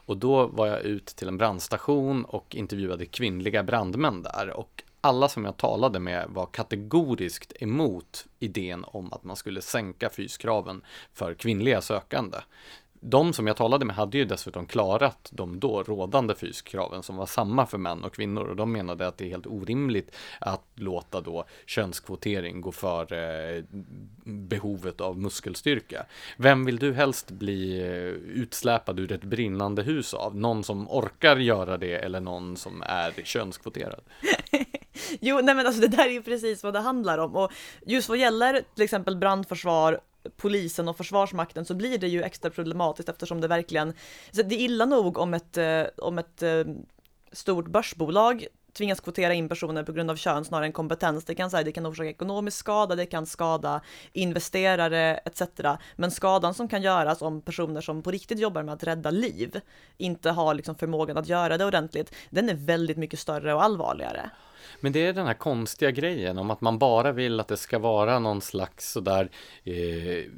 Och 0.08 0.18
då 0.18 0.48
var 0.48 0.68
jag 0.68 0.82
ut 0.82 1.06
till 1.06 1.28
en 1.28 1.38
brandstation 1.38 2.26
och 2.26 2.56
intervjuade 2.56 3.06
kvinnliga 3.06 3.64
brandmän 3.64 4.24
där 4.24 4.50
och 4.50 4.84
alla 5.06 5.30
som 5.30 5.46
jag 5.46 5.58
talade 5.58 6.00
med 6.00 6.26
var 6.30 6.46
kategoriskt 6.46 7.54
emot 7.60 8.26
idén 8.40 8.86
om 8.88 9.14
att 9.14 9.24
man 9.24 9.36
skulle 9.36 9.62
sänka 9.62 10.10
fyskraven 10.10 10.82
för 11.14 11.34
kvinnliga 11.34 11.82
sökande. 11.82 12.38
De 13.00 13.34
som 13.34 13.48
jag 13.48 13.58
talade 13.58 13.86
med 13.86 13.96
hade 13.96 14.18
ju 14.18 14.26
dessutom 14.26 14.66
klarat 14.66 15.30
de 15.34 15.60
då 15.60 15.84
rådande 15.84 16.36
fyskraven 16.36 17.04
som 17.04 17.16
var 17.16 17.26
samma 17.26 17.66
för 17.66 17.78
män 17.78 18.04
och 18.04 18.14
kvinnor 18.14 18.46
och 18.46 18.56
de 18.56 18.72
menade 18.72 19.08
att 19.08 19.18
det 19.18 19.26
är 19.26 19.30
helt 19.30 19.48
orimligt 19.48 20.16
att 20.40 20.64
låta 20.76 21.22
då 21.22 21.46
könskvotering 21.66 22.62
gå 22.62 22.72
före 22.72 23.56
eh, 23.56 23.64
behovet 24.24 25.02
av 25.02 25.18
muskelstyrka. 25.18 26.06
Vem 26.38 26.66
vill 26.66 26.80
du 26.80 26.94
helst 26.94 27.32
bli 27.32 27.80
eh, 27.80 27.88
utsläpad 28.42 29.00
ur 29.00 29.12
ett 29.12 29.24
brinnande 29.24 29.84
hus 29.84 30.14
av? 30.14 30.36
Någon 30.36 30.64
som 30.64 30.90
orkar 30.90 31.38
göra 31.38 31.78
det 31.78 31.96
eller 31.96 32.20
någon 32.20 32.58
som 32.58 32.82
är 32.82 33.12
könskvoterad? 33.24 34.02
Jo, 35.20 35.40
nej 35.44 35.56
men 35.56 35.68
alltså 35.68 35.82
det 35.82 35.88
där 35.88 36.06
är 36.06 36.12
ju 36.12 36.22
precis 36.22 36.64
vad 36.64 36.74
det 36.74 36.80
handlar 36.80 37.18
om 37.18 37.36
och 37.36 37.52
just 37.86 38.10
vad 38.10 38.18
gäller 38.18 38.64
till 38.76 38.84
exempel 38.84 39.18
brandförsvar 39.18 40.00
polisen 40.38 40.88
och 40.88 40.98
försvarsmakten 40.98 41.66
så 41.66 41.74
blir 41.74 41.98
det 41.98 42.08
ju 42.08 42.24
extra 42.24 42.50
problematiskt 42.50 43.10
eftersom 43.10 43.42
det 43.42 43.48
verkligen, 43.48 43.94
så 44.32 44.42
det 44.42 44.56
är 44.56 44.60
illa 44.60 44.86
nog 44.86 45.18
om 45.18 45.34
ett, 45.34 45.58
eh, 45.58 45.84
om 45.98 46.18
ett 46.18 46.44
eh, 46.44 46.64
stort 47.32 47.68
börsbolag 47.68 48.48
tvingas 48.74 49.00
kvotera 49.00 49.34
in 49.34 49.50
personer 49.50 49.84
på 49.84 49.92
grund 49.92 50.12
av 50.12 50.16
kön 50.16 50.46
snarare 50.46 50.66
än 50.66 50.74
kompetens. 50.74 51.26
Det 51.26 51.36
kan, 51.36 51.50
säga, 51.50 51.64
det 51.64 51.72
kan 51.72 51.86
orsaka 51.86 52.10
ekonomisk 52.10 52.58
skada, 52.58 52.96
det 52.96 53.06
kan 53.06 53.26
skada 53.26 53.82
investerare 54.14 55.18
etc. 55.18 55.42
Men 55.96 56.12
skadan 56.12 56.54
som 56.54 56.68
kan 56.68 56.82
göras 56.82 57.22
om 57.22 57.42
personer 57.42 57.82
som 57.82 58.02
på 58.02 58.12
riktigt 58.12 58.40
jobbar 58.40 58.64
med 58.64 58.74
att 58.74 58.84
rädda 58.84 59.12
liv 59.12 59.62
inte 59.98 60.32
har 60.32 60.54
liksom 60.54 60.76
förmågan 60.76 61.18
att 61.18 61.28
göra 61.28 61.58
det 61.58 61.66
ordentligt, 61.66 62.16
den 62.30 62.50
är 62.50 62.54
väldigt 62.54 62.98
mycket 62.98 63.20
större 63.20 63.54
och 63.54 63.64
allvarligare. 63.64 64.30
Men 64.80 64.92
det 64.92 65.06
är 65.06 65.14
den 65.14 65.28
här 65.28 65.34
konstiga 65.34 65.92
grejen 65.92 66.38
om 66.38 66.52
att 66.52 66.62
man 66.62 66.80
bara 66.80 67.12
vill 67.12 67.40
att 67.40 67.48
det 67.48 67.58
ska 67.58 67.80
vara 67.80 68.20
någon 68.20 68.42
slags 68.42 68.92
sådär 68.92 69.30
eh, 69.64 70.32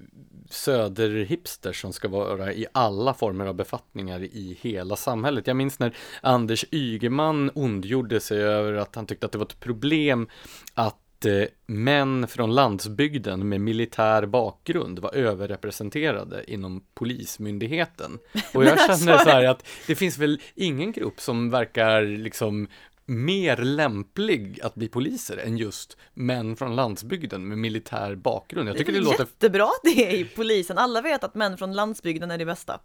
söderhipsters 0.49 1.81
som 1.81 1.93
ska 1.93 2.07
vara 2.07 2.53
i 2.53 2.65
alla 2.71 3.13
former 3.13 3.45
av 3.45 3.55
befattningar 3.55 4.23
i 4.23 4.57
hela 4.61 4.95
samhället. 4.95 5.47
Jag 5.47 5.55
minns 5.55 5.79
när 5.79 5.95
Anders 6.21 6.65
Ygeman 6.71 7.51
ondgjorde 7.55 8.19
sig 8.19 8.41
över 8.41 8.73
att 8.73 8.95
han 8.95 9.05
tyckte 9.05 9.25
att 9.25 9.31
det 9.31 9.37
var 9.37 9.45
ett 9.45 9.59
problem 9.59 10.27
att 10.73 11.25
eh, 11.25 11.43
män 11.65 12.27
från 12.27 12.55
landsbygden 12.55 13.49
med 13.49 13.61
militär 13.61 14.25
bakgrund 14.25 14.99
var 14.99 15.15
överrepresenterade 15.15 16.51
inom 16.51 16.83
polismyndigheten. 16.93 18.19
Och 18.53 18.65
jag 18.65 18.79
känner 18.79 19.17
så 19.17 19.29
här 19.29 19.43
att 19.43 19.67
det 19.87 19.95
finns 19.95 20.17
väl 20.17 20.41
ingen 20.55 20.91
grupp 20.91 21.21
som 21.21 21.49
verkar 21.49 22.01
liksom 22.01 22.67
mer 23.07 23.57
lämplig 23.57 24.59
att 24.63 24.75
bli 24.75 24.87
poliser 24.87 25.37
än 25.37 25.57
just 25.57 25.97
män 26.13 26.55
från 26.55 26.75
landsbygden 26.75 27.47
med 27.47 27.57
militär 27.57 28.15
bakgrund. 28.15 28.69
Jag 28.69 28.77
tycker 28.77 28.91
det, 28.91 28.99
det 28.99 29.05
låter 29.05 29.19
jättebra 29.19 29.63
att 29.63 29.81
det 29.83 30.05
är 30.05 30.17
i 30.17 30.25
polisen. 30.25 30.77
Alla 30.77 31.01
vet 31.01 31.23
att 31.23 31.35
män 31.35 31.57
från 31.57 31.73
landsbygden 31.73 32.31
är 32.31 32.37
det 32.37 32.45
bästa. 32.45 32.79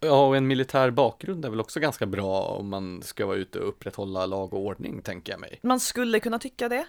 Ja, 0.00 0.26
och 0.26 0.36
en 0.36 0.46
militär 0.46 0.90
bakgrund 0.90 1.44
är 1.44 1.50
väl 1.50 1.60
också 1.60 1.80
ganska 1.80 2.06
bra 2.06 2.40
om 2.40 2.68
man 2.68 3.02
ska 3.02 3.26
vara 3.26 3.36
ute 3.36 3.60
och 3.60 3.68
upprätthålla 3.68 4.26
lag 4.26 4.54
och 4.54 4.60
ordning, 4.60 5.02
tänker 5.02 5.32
jag 5.32 5.40
mig. 5.40 5.58
Man 5.62 5.80
skulle 5.80 6.20
kunna 6.20 6.38
tycka 6.38 6.68
det. 6.68 6.86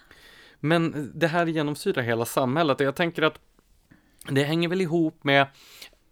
Men 0.60 1.12
det 1.16 1.28
här 1.28 1.46
genomsyrar 1.46 2.02
hela 2.02 2.26
samhället 2.26 2.80
och 2.80 2.88
jag 2.88 2.96
tänker 2.96 3.22
att 3.22 3.40
det 4.30 4.44
hänger 4.44 4.70
väl 4.70 4.82
ihop 4.82 5.24
med 5.24 5.48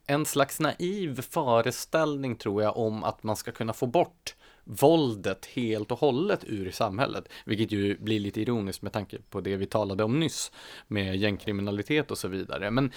en 0.08 0.26
slags 0.26 0.60
naiv 0.60 1.22
föreställning 1.22 2.36
tror 2.36 2.64
jag 2.64 2.78
om 2.78 3.04
att 3.04 3.24
man 3.24 3.36
ska 3.36 3.52
kunna 3.52 3.74
få 3.74 3.86
bort 3.86 4.36
våldet 4.68 5.46
helt 5.46 5.92
och 5.92 6.00
hållet 6.00 6.44
ur 6.44 6.72
samhället, 6.72 7.30
vilket 7.46 7.72
ju 7.72 7.98
blir 7.98 8.20
lite 8.20 8.42
ironiskt 8.42 8.82
med 8.82 8.94
tanke 8.94 9.18
på 9.30 9.42
det 9.42 9.56
vi 9.56 9.66
talade 9.66 10.04
om 10.04 10.20
nyss 10.20 10.52
med 10.88 11.16
gängkriminalitet 11.16 12.12
och 12.12 12.18
så 12.18 12.28
vidare. 12.28 12.72
Men 12.72 12.92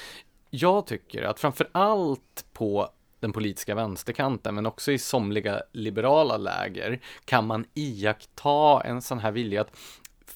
jag 0.50 0.86
tycker 0.86 1.22
att 1.22 1.40
framför 1.40 1.68
allt 1.72 2.44
på 2.52 2.90
den 3.20 3.32
politiska 3.32 3.74
vänsterkanten, 3.74 4.54
men 4.54 4.66
också 4.66 4.92
i 4.92 4.98
somliga 4.98 5.62
liberala 5.72 6.36
läger, 6.36 7.00
kan 7.24 7.46
man 7.46 7.64
iaktta 7.74 8.80
en 8.80 9.02
sån 9.02 9.18
här 9.18 9.32
vilja 9.32 9.60
att 9.60 9.76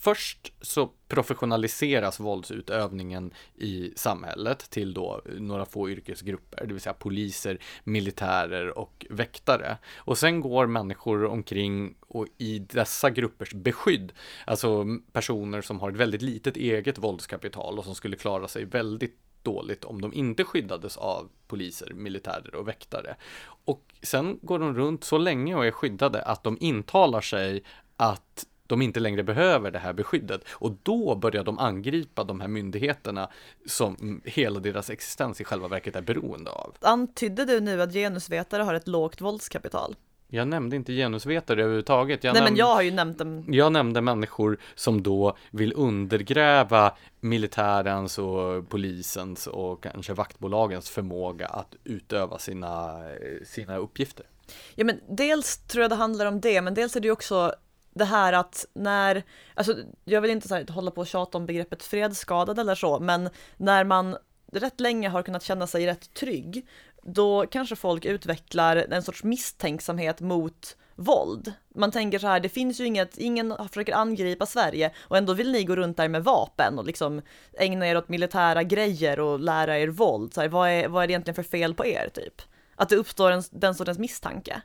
Först 0.04 0.52
så 0.60 0.90
professionaliseras 1.08 2.20
våldsutövningen 2.20 3.34
i 3.54 3.92
samhället 3.96 4.70
till 4.70 4.94
då 4.94 5.20
några 5.38 5.64
få 5.64 5.90
yrkesgrupper, 5.90 6.66
det 6.66 6.72
vill 6.72 6.82
säga 6.82 6.94
poliser, 6.94 7.58
militärer 7.84 8.78
och 8.78 9.06
väktare. 9.10 9.78
Och 9.96 10.18
sen 10.18 10.40
går 10.40 10.66
människor 10.66 11.24
omkring 11.24 11.94
och 12.00 12.26
i 12.38 12.58
dessa 12.58 13.10
gruppers 13.10 13.54
beskydd, 13.54 14.12
alltså 14.46 14.84
personer 15.12 15.62
som 15.62 15.80
har 15.80 15.90
ett 15.90 15.96
väldigt 15.96 16.22
litet 16.22 16.56
eget 16.56 16.98
våldskapital 16.98 17.78
och 17.78 17.84
som 17.84 17.94
skulle 17.94 18.16
klara 18.16 18.48
sig 18.48 18.64
väldigt 18.64 19.18
dåligt 19.42 19.84
om 19.84 20.00
de 20.00 20.12
inte 20.12 20.44
skyddades 20.44 20.96
av 20.96 21.30
poliser, 21.46 21.92
militärer 21.94 22.54
och 22.54 22.68
väktare. 22.68 23.16
Och 23.64 23.94
sen 24.02 24.38
går 24.42 24.58
de 24.58 24.74
runt 24.74 25.04
så 25.04 25.18
länge 25.18 25.54
och 25.54 25.66
är 25.66 25.70
skyddade 25.70 26.22
att 26.22 26.44
de 26.44 26.58
intalar 26.60 27.20
sig 27.20 27.64
att 27.96 28.46
de 28.74 28.82
inte 28.82 29.00
längre 29.00 29.22
behöver 29.22 29.70
det 29.70 29.78
här 29.78 29.92
beskyddet 29.92 30.40
och 30.48 30.72
då 30.82 31.14
börjar 31.14 31.44
de 31.44 31.58
angripa 31.58 32.24
de 32.24 32.40
här 32.40 32.48
myndigheterna 32.48 33.30
som 33.66 34.20
hela 34.24 34.60
deras 34.60 34.90
existens 34.90 35.40
i 35.40 35.44
själva 35.44 35.68
verket 35.68 35.96
är 35.96 36.02
beroende 36.02 36.50
av. 36.50 36.74
Antydde 36.80 37.44
du 37.44 37.60
nu 37.60 37.82
att 37.82 37.92
genusvetare 37.92 38.62
har 38.62 38.74
ett 38.74 38.88
lågt 38.88 39.20
våldskapital? 39.20 39.96
Jag 40.28 40.48
nämnde 40.48 40.76
inte 40.76 40.92
genusvetare 40.92 41.62
överhuvudtaget. 41.62 42.24
Jag 42.24 42.34
Nej, 42.34 42.42
men 42.42 42.56
jag 42.56 42.74
har 42.74 42.82
ju 42.82 42.90
nämnt 42.90 43.18
dem. 43.18 43.44
Jag 43.48 43.72
nämnde 43.72 44.00
människor 44.00 44.58
som 44.74 45.02
då 45.02 45.36
vill 45.50 45.72
undergräva 45.76 46.96
militärens 47.20 48.18
och 48.18 48.68
polisens 48.68 49.46
och 49.46 49.82
kanske 49.82 50.14
vaktbolagens 50.14 50.90
förmåga 50.90 51.46
att 51.46 51.74
utöva 51.84 52.38
sina, 52.38 53.00
sina 53.44 53.76
uppgifter. 53.76 54.26
Ja, 54.74 54.84
men 54.84 55.00
dels 55.08 55.58
tror 55.58 55.82
jag 55.82 55.90
det 55.90 55.94
handlar 55.94 56.26
om 56.26 56.40
det, 56.40 56.62
men 56.62 56.74
dels 56.74 56.96
är 56.96 57.00
det 57.00 57.06
ju 57.06 57.12
också 57.12 57.54
det 57.94 58.04
här 58.04 58.32
att 58.32 58.66
när, 58.72 59.22
alltså 59.54 59.76
jag 60.04 60.20
vill 60.20 60.30
inte 60.30 60.48
så 60.48 60.54
här, 60.54 60.72
hålla 60.72 60.90
på 60.90 61.00
och 61.00 61.06
tjata 61.06 61.38
om 61.38 61.46
begreppet 61.46 61.82
fredsskadad 61.82 62.58
eller 62.58 62.74
så, 62.74 63.00
men 63.00 63.30
när 63.56 63.84
man 63.84 64.16
rätt 64.52 64.80
länge 64.80 65.08
har 65.08 65.22
kunnat 65.22 65.42
känna 65.42 65.66
sig 65.66 65.86
rätt 65.86 66.14
trygg, 66.14 66.66
då 67.02 67.46
kanske 67.46 67.76
folk 67.76 68.04
utvecklar 68.04 68.76
en 68.76 69.02
sorts 69.02 69.24
misstänksamhet 69.24 70.20
mot 70.20 70.76
våld. 70.96 71.52
Man 71.74 71.90
tänker 71.90 72.18
så 72.18 72.26
här, 72.26 72.40
det 72.40 72.48
finns 72.48 72.80
ju 72.80 72.84
inget, 72.84 73.18
ingen 73.18 73.54
försöker 73.68 73.94
angripa 73.94 74.46
Sverige 74.46 74.90
och 75.00 75.16
ändå 75.16 75.32
vill 75.32 75.52
ni 75.52 75.64
gå 75.64 75.76
runt 75.76 75.96
där 75.96 76.08
med 76.08 76.24
vapen 76.24 76.78
och 76.78 76.84
liksom 76.84 77.22
ägna 77.58 77.88
er 77.88 77.96
åt 77.96 78.08
militära 78.08 78.62
grejer 78.62 79.20
och 79.20 79.40
lära 79.40 79.78
er 79.78 79.88
våld. 79.88 80.34
Så 80.34 80.40
här, 80.40 80.48
vad, 80.48 80.68
är, 80.68 80.88
vad 80.88 81.02
är 81.02 81.06
det 81.06 81.12
egentligen 81.12 81.34
för 81.34 81.42
fel 81.42 81.74
på 81.74 81.86
er 81.86 82.08
typ? 82.14 82.42
Att 82.76 82.88
det 82.88 82.96
uppstår 82.96 83.30
en, 83.30 83.42
den 83.50 83.74
sortens 83.74 83.98
misstanke. 83.98 84.62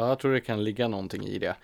Ja, 0.00 0.08
jag 0.08 0.18
tror 0.18 0.32
det 0.32 0.40
kan 0.40 0.64
ligga 0.64 0.88
någonting 0.88 1.26
i 1.26 1.38
det. 1.38 1.56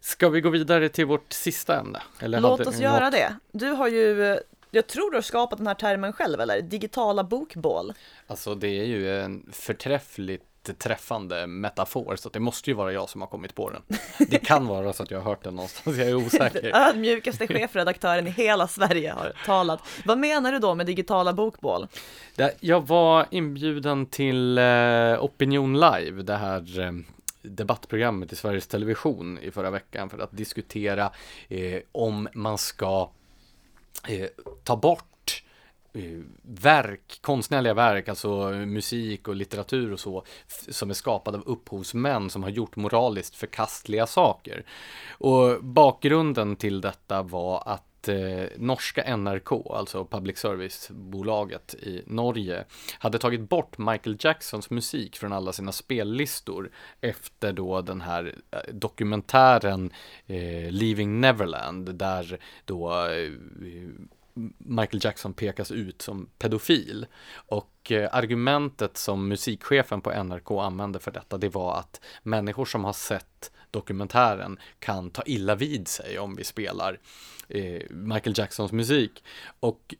Ska 0.00 0.28
vi 0.28 0.40
gå 0.40 0.48
vidare 0.50 0.88
till 0.88 1.06
vårt 1.06 1.32
sista 1.32 1.80
ämne? 1.80 2.02
Eller 2.20 2.40
Låt 2.40 2.66
oss 2.66 2.78
göra 2.78 3.04
något... 3.04 3.12
det. 3.12 3.36
Du 3.52 3.68
har 3.70 3.88
ju, 3.88 4.38
jag 4.70 4.86
tror 4.86 5.10
du 5.10 5.16
har 5.16 5.22
skapat 5.22 5.58
den 5.58 5.66
här 5.66 5.74
termen 5.74 6.12
själv, 6.12 6.40
eller? 6.40 6.62
Digitala 6.62 7.24
bokbål. 7.24 7.92
Alltså, 8.26 8.54
det 8.54 8.68
är 8.68 8.84
ju 8.84 9.20
en 9.20 9.50
förträffligt 9.52 10.42
träffande 10.72 11.46
metafor, 11.46 12.16
så 12.16 12.28
det 12.28 12.40
måste 12.40 12.70
ju 12.70 12.74
vara 12.74 12.92
jag 12.92 13.08
som 13.08 13.20
har 13.20 13.28
kommit 13.28 13.54
på 13.54 13.70
den. 13.70 13.82
Det 14.28 14.38
kan 14.38 14.66
vara 14.68 14.92
så 14.92 15.02
att 15.02 15.10
jag 15.10 15.18
har 15.18 15.24
hört 15.24 15.44
den 15.44 15.54
någonstans, 15.56 15.96
jag 15.96 16.08
är 16.08 16.14
osäker. 16.14 16.70
Ödmjukaste 16.88 17.46
chefredaktören 17.46 18.26
i 18.26 18.30
hela 18.30 18.68
Sverige 18.68 19.12
har 19.12 19.32
talat. 19.46 19.80
Vad 20.04 20.18
menar 20.18 20.52
du 20.52 20.58
då 20.58 20.74
med 20.74 20.86
digitala 20.86 21.32
bokbål? 21.32 21.86
Jag 22.60 22.86
var 22.86 23.26
inbjuden 23.30 24.06
till 24.06 24.58
eh, 24.58 25.24
Opinion 25.24 25.80
Live, 25.80 26.22
det 26.22 26.36
här 26.36 26.80
eh, 26.80 26.92
debattprogrammet 27.44 28.32
i 28.32 28.36
Sveriges 28.36 28.66
Television 28.66 29.38
i 29.38 29.50
förra 29.50 29.70
veckan 29.70 30.10
för 30.10 30.18
att 30.18 30.36
diskutera 30.36 31.10
eh, 31.48 31.80
om 31.92 32.28
man 32.34 32.58
ska 32.58 33.10
eh, 34.08 34.28
ta 34.64 34.76
bort 34.76 35.42
eh, 35.92 36.20
verk, 36.42 37.18
konstnärliga 37.20 37.74
verk, 37.74 38.08
alltså 38.08 38.50
musik 38.50 39.28
och 39.28 39.36
litteratur 39.36 39.92
och 39.92 40.00
så, 40.00 40.24
som 40.68 40.90
är 40.90 40.94
skapade 40.94 41.38
av 41.38 41.44
upphovsmän 41.46 42.30
som 42.30 42.42
har 42.42 42.50
gjort 42.50 42.76
moraliskt 42.76 43.36
förkastliga 43.36 44.06
saker. 44.06 44.64
Och 45.10 45.64
bakgrunden 45.64 46.56
till 46.56 46.80
detta 46.80 47.22
var 47.22 47.62
att 47.66 47.93
eh, 48.08 48.46
norska 48.56 49.16
NRK, 49.16 49.52
alltså 49.70 50.04
public 50.04 50.38
service-bolaget 50.38 51.74
i 51.74 52.02
Norge, 52.06 52.64
hade 52.98 53.18
tagit 53.18 53.48
bort 53.48 53.78
Michael 53.78 54.16
Jacksons 54.20 54.70
musik 54.70 55.16
från 55.16 55.32
alla 55.32 55.52
sina 55.52 55.72
spellistor 55.72 56.70
efter 57.00 57.52
då 57.52 57.80
den 57.80 58.00
här 58.00 58.34
eh, 58.50 58.74
dokumentären 58.74 59.90
eh, 60.26 60.70
Leaving 60.70 61.20
Neverland, 61.20 61.94
där 61.94 62.38
då 62.64 63.06
eh, 63.06 63.30
Michael 64.58 65.04
Jackson 65.04 65.32
pekas 65.34 65.70
ut 65.70 66.02
som 66.02 66.28
pedofil. 66.38 67.06
Och 67.34 67.92
eh, 67.92 68.08
argumentet 68.12 68.96
som 68.96 69.28
musikchefen 69.28 70.00
på 70.00 70.22
NRK 70.24 70.50
använde 70.50 70.98
för 70.98 71.10
detta, 71.10 71.38
det 71.38 71.48
var 71.48 71.78
att 71.78 72.00
människor 72.22 72.64
som 72.64 72.84
har 72.84 72.92
sett 72.92 73.52
dokumentären 73.74 74.58
kan 74.78 75.10
ta 75.10 75.22
illa 75.26 75.54
vid 75.54 75.88
sig 75.88 76.18
om 76.18 76.36
vi 76.36 76.44
spelar 76.44 76.98
eh, 77.48 77.82
Michael 77.90 78.38
Jacksons 78.38 78.72
musik. 78.72 79.24
Och 79.60 79.94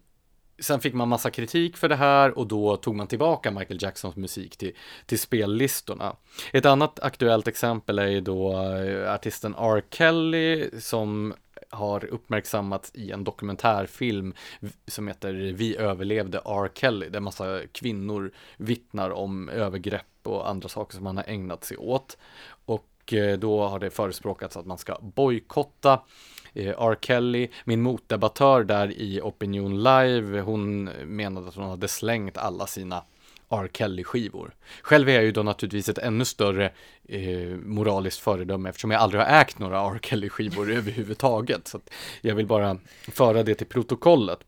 sen 0.58 0.80
fick 0.80 0.94
man 0.94 1.08
massa 1.08 1.30
kritik 1.30 1.76
för 1.76 1.88
det 1.88 1.96
här 1.96 2.38
och 2.38 2.46
då 2.46 2.76
tog 2.76 2.94
man 2.94 3.06
tillbaka 3.06 3.50
Michael 3.50 3.82
Jacksons 3.82 4.16
musik 4.16 4.56
till, 4.56 4.72
till 5.06 5.18
spellistorna. 5.18 6.16
Ett 6.52 6.66
annat 6.66 7.00
aktuellt 7.00 7.48
exempel 7.48 7.98
är 7.98 8.06
ju 8.06 8.20
då 8.20 8.62
eh, 8.62 9.14
artisten 9.14 9.54
R. 9.58 9.82
Kelly 9.90 10.70
som 10.80 11.34
har 11.70 12.04
uppmärksammats 12.04 12.90
i 12.94 13.10
en 13.10 13.24
dokumentärfilm 13.24 14.34
som 14.86 15.08
heter 15.08 15.32
Vi 15.32 15.76
överlevde 15.76 16.38
R. 16.44 16.70
Kelly, 16.74 17.08
där 17.08 17.20
massa 17.20 17.60
kvinnor 17.72 18.32
vittnar 18.56 19.10
om 19.10 19.48
övergrepp 19.48 20.06
och 20.22 20.48
andra 20.48 20.68
saker 20.68 20.96
som 20.96 21.06
han 21.06 21.16
har 21.16 21.24
ägnat 21.28 21.64
sig 21.64 21.76
åt. 21.76 22.16
Och 22.64 22.93
Eh, 23.12 23.38
då 23.38 23.66
har 23.66 23.78
det 23.78 23.90
förespråkats 23.90 24.57
att 24.57 24.66
man 24.66 24.78
ska 24.78 24.98
bojkotta 25.00 26.00
eh, 26.55 26.74
R. 26.78 26.98
Kelly. 27.00 27.48
Min 27.64 27.82
motdebattör 27.82 28.64
där 28.64 28.92
i 28.92 29.20
Opinion 29.20 29.82
Live, 29.82 30.40
hon 30.40 30.84
menade 31.05 31.48
att 31.48 31.55
hon 31.55 31.70
hade 31.70 31.88
slängt 31.88 32.38
alla 32.38 32.66
sina 32.66 33.05
R. 33.50 33.70
Kelly-skivor. 33.72 34.55
Själv 34.82 35.09
är 35.09 35.14
jag 35.14 35.24
ju 35.24 35.32
då 35.32 35.42
naturligtvis 35.42 35.88
ett 35.88 35.98
ännu 35.98 36.24
större 36.24 36.72
eh, 37.09 37.57
moraliskt 37.64 38.20
föredöme 38.20 38.68
eftersom 38.68 38.90
jag 38.90 39.00
aldrig 39.00 39.22
har 39.22 39.40
ägt 39.40 39.59
några 39.59 39.80
R. 39.80 39.98
Kelly-skivor 40.02 40.72
överhuvudtaget. 40.76 41.68
Så 41.68 41.80
jag 42.20 42.34
vill 42.34 42.46
bara 42.46 42.78
föra 43.09 43.42
det 43.42 43.55
till 43.55 43.66
protokollet. 43.66 44.38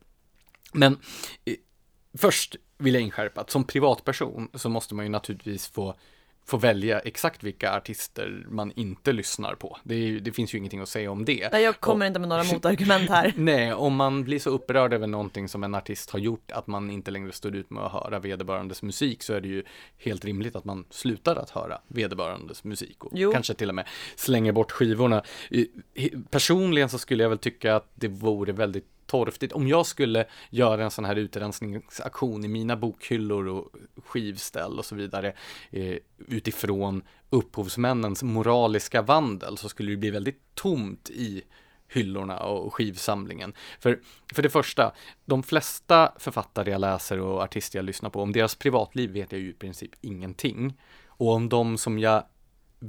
Men 0.72 0.92
eh, 1.44 1.54
först 2.18 2.56
vill 2.78 2.94
jag 2.94 3.02
inskärpa 3.02 3.40
att 3.40 3.50
som 3.50 3.64
privatperson 3.64 4.48
så 4.54 4.68
måste 4.68 4.94
man 4.94 5.04
ju 5.04 5.08
naturligtvis 5.08 5.66
få 5.66 5.94
få 6.46 6.56
välja 6.56 6.98
exakt 6.98 7.42
vilka 7.42 7.72
artister 7.72 8.46
man 8.48 8.72
inte 8.76 9.12
lyssnar 9.12 9.54
på. 9.54 9.78
Det, 9.82 9.94
är, 9.94 10.20
det 10.20 10.32
finns 10.32 10.54
ju 10.54 10.58
ingenting 10.58 10.80
att 10.80 10.88
säga 10.88 11.10
om 11.10 11.24
det. 11.24 11.48
Nej, 11.52 11.62
jag 11.62 11.80
kommer 11.80 12.04
och, 12.04 12.06
inte 12.06 12.20
med 12.20 12.28
några 12.28 12.44
motargument 12.52 13.10
här. 13.10 13.32
Nej, 13.36 13.74
om 13.74 13.96
man 13.96 14.24
blir 14.24 14.38
så 14.38 14.50
upprörd 14.50 14.92
över 14.92 15.06
någonting 15.06 15.48
som 15.48 15.64
en 15.64 15.74
artist 15.74 16.10
har 16.10 16.18
gjort 16.18 16.50
att 16.50 16.66
man 16.66 16.90
inte 16.90 17.10
längre 17.10 17.32
står 17.32 17.56
ut 17.56 17.70
med 17.70 17.82
att 17.82 17.92
höra 17.92 18.18
vederbörandes 18.18 18.82
musik 18.82 19.22
så 19.22 19.34
är 19.34 19.40
det 19.40 19.48
ju 19.48 19.62
helt 19.98 20.24
rimligt 20.24 20.56
att 20.56 20.64
man 20.64 20.84
slutar 20.90 21.36
att 21.36 21.50
höra 21.50 21.80
vederbörandes 21.88 22.64
musik 22.64 23.04
och 23.04 23.12
jo. 23.14 23.32
kanske 23.32 23.54
till 23.54 23.68
och 23.68 23.74
med 23.74 23.86
slänger 24.16 24.52
bort 24.52 24.72
skivorna. 24.72 25.22
Personligen 26.30 26.88
så 26.88 26.98
skulle 26.98 27.22
jag 27.22 27.30
väl 27.30 27.38
tycka 27.38 27.76
att 27.76 27.90
det 27.94 28.08
vore 28.08 28.52
väldigt 28.52 28.95
torftigt. 29.06 29.52
Om 29.52 29.68
jag 29.68 29.86
skulle 29.86 30.24
göra 30.50 30.84
en 30.84 30.90
sån 30.90 31.04
här 31.04 31.16
utrensningsaktion 31.16 32.44
i 32.44 32.48
mina 32.48 32.76
bokhyllor 32.76 33.48
och 33.48 33.72
skivställ 34.04 34.78
och 34.78 34.84
så 34.84 34.94
vidare 34.94 35.32
eh, 35.70 35.96
utifrån 36.28 37.02
upphovsmännens 37.30 38.22
moraliska 38.22 39.02
vandel 39.02 39.58
så 39.58 39.68
skulle 39.68 39.90
det 39.90 39.96
bli 39.96 40.10
väldigt 40.10 40.40
tomt 40.54 41.10
i 41.10 41.42
hyllorna 41.88 42.38
och 42.38 42.74
skivsamlingen. 42.74 43.54
För, 43.80 44.00
för 44.34 44.42
det 44.42 44.50
första, 44.50 44.92
de 45.24 45.42
flesta 45.42 46.12
författare 46.18 46.70
jag 46.70 46.80
läser 46.80 47.20
och 47.20 47.42
artister 47.42 47.78
jag 47.78 47.84
lyssnar 47.84 48.10
på, 48.10 48.22
om 48.22 48.32
deras 48.32 48.54
privatliv 48.54 49.10
vet 49.10 49.32
jag 49.32 49.40
ju 49.40 49.50
i 49.50 49.52
princip 49.52 49.90
ingenting. 50.00 50.74
Och 51.06 51.32
om 51.32 51.48
de 51.48 51.78
som 51.78 51.98
jag 51.98 52.24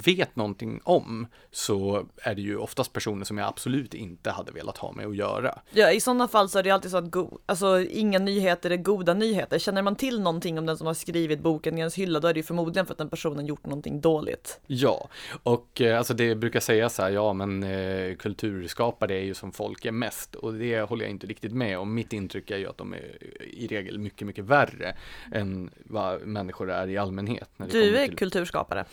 vet 0.06 0.36
någonting 0.36 0.80
om 0.84 1.26
så 1.50 2.06
är 2.16 2.34
det 2.34 2.42
ju 2.42 2.56
oftast 2.56 2.92
personer 2.92 3.24
som 3.24 3.38
jag 3.38 3.48
absolut 3.48 3.94
inte 3.94 4.30
hade 4.30 4.52
velat 4.52 4.78
ha 4.78 4.92
med 4.92 5.06
att 5.06 5.16
göra. 5.16 5.58
Ja, 5.70 5.90
i 5.92 6.00
sådana 6.00 6.28
fall 6.28 6.48
så 6.48 6.58
är 6.58 6.62
det 6.62 6.70
alltid 6.70 6.90
så 6.90 6.96
att 6.96 7.10
go- 7.10 7.38
alltså, 7.46 7.80
inga 7.80 8.18
nyheter 8.18 8.70
är 8.70 8.76
goda 8.76 9.14
nyheter. 9.14 9.58
Känner 9.58 9.82
man 9.82 9.96
till 9.96 10.20
någonting 10.20 10.58
om 10.58 10.66
den 10.66 10.76
som 10.78 10.86
har 10.86 10.94
skrivit 10.94 11.40
boken 11.40 11.76
i 11.76 11.80
ens 11.80 11.94
hylla, 11.94 12.20
då 12.20 12.28
är 12.28 12.34
det 12.34 12.38
ju 12.40 12.44
förmodligen 12.44 12.86
för 12.86 12.94
att 12.94 12.98
den 12.98 13.08
personen 13.10 13.46
gjort 13.46 13.66
någonting 13.66 14.00
dåligt. 14.00 14.60
Ja, 14.66 15.08
och 15.42 15.80
eh, 15.80 15.98
alltså 15.98 16.14
det 16.14 16.34
brukar 16.34 16.60
sägas 16.60 16.94
så 16.94 17.02
här, 17.02 17.10
ja 17.10 17.32
men 17.32 17.62
eh, 17.62 18.14
kulturskapare 18.16 19.14
är 19.14 19.24
ju 19.24 19.34
som 19.34 19.52
folk 19.52 19.84
är 19.84 19.92
mest 19.92 20.34
och 20.34 20.54
det 20.54 20.80
håller 20.80 21.04
jag 21.04 21.10
inte 21.10 21.26
riktigt 21.26 21.52
med 21.52 21.78
om. 21.78 21.94
Mitt 21.94 22.12
intryck 22.12 22.50
är 22.50 22.58
ju 22.58 22.68
att 22.68 22.78
de 22.78 22.92
är 22.94 23.18
i 23.44 23.66
regel 23.66 23.98
mycket, 23.98 24.26
mycket 24.26 24.44
värre 24.44 24.96
än 25.32 25.70
vad 25.84 26.26
människor 26.26 26.70
är 26.70 26.88
i 26.88 26.96
allmänhet. 26.98 27.48
du 27.70 27.96
är 27.96 28.06
till... 28.06 28.16
kulturskapare. 28.16 28.84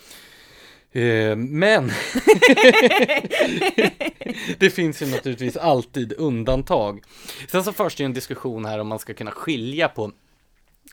Eh, 0.92 1.36
men 1.36 1.86
det 4.58 4.70
finns 4.70 5.02
ju 5.02 5.06
naturligtvis 5.06 5.56
alltid 5.56 6.12
undantag. 6.12 7.02
Sen 7.48 7.64
så 7.64 7.72
förs 7.72 7.96
det 7.96 8.02
ju 8.02 8.06
en 8.06 8.12
diskussion 8.12 8.64
här 8.64 8.78
om 8.78 8.88
man 8.88 8.98
ska 8.98 9.14
kunna 9.14 9.30
skilja 9.30 9.88
på 9.88 10.12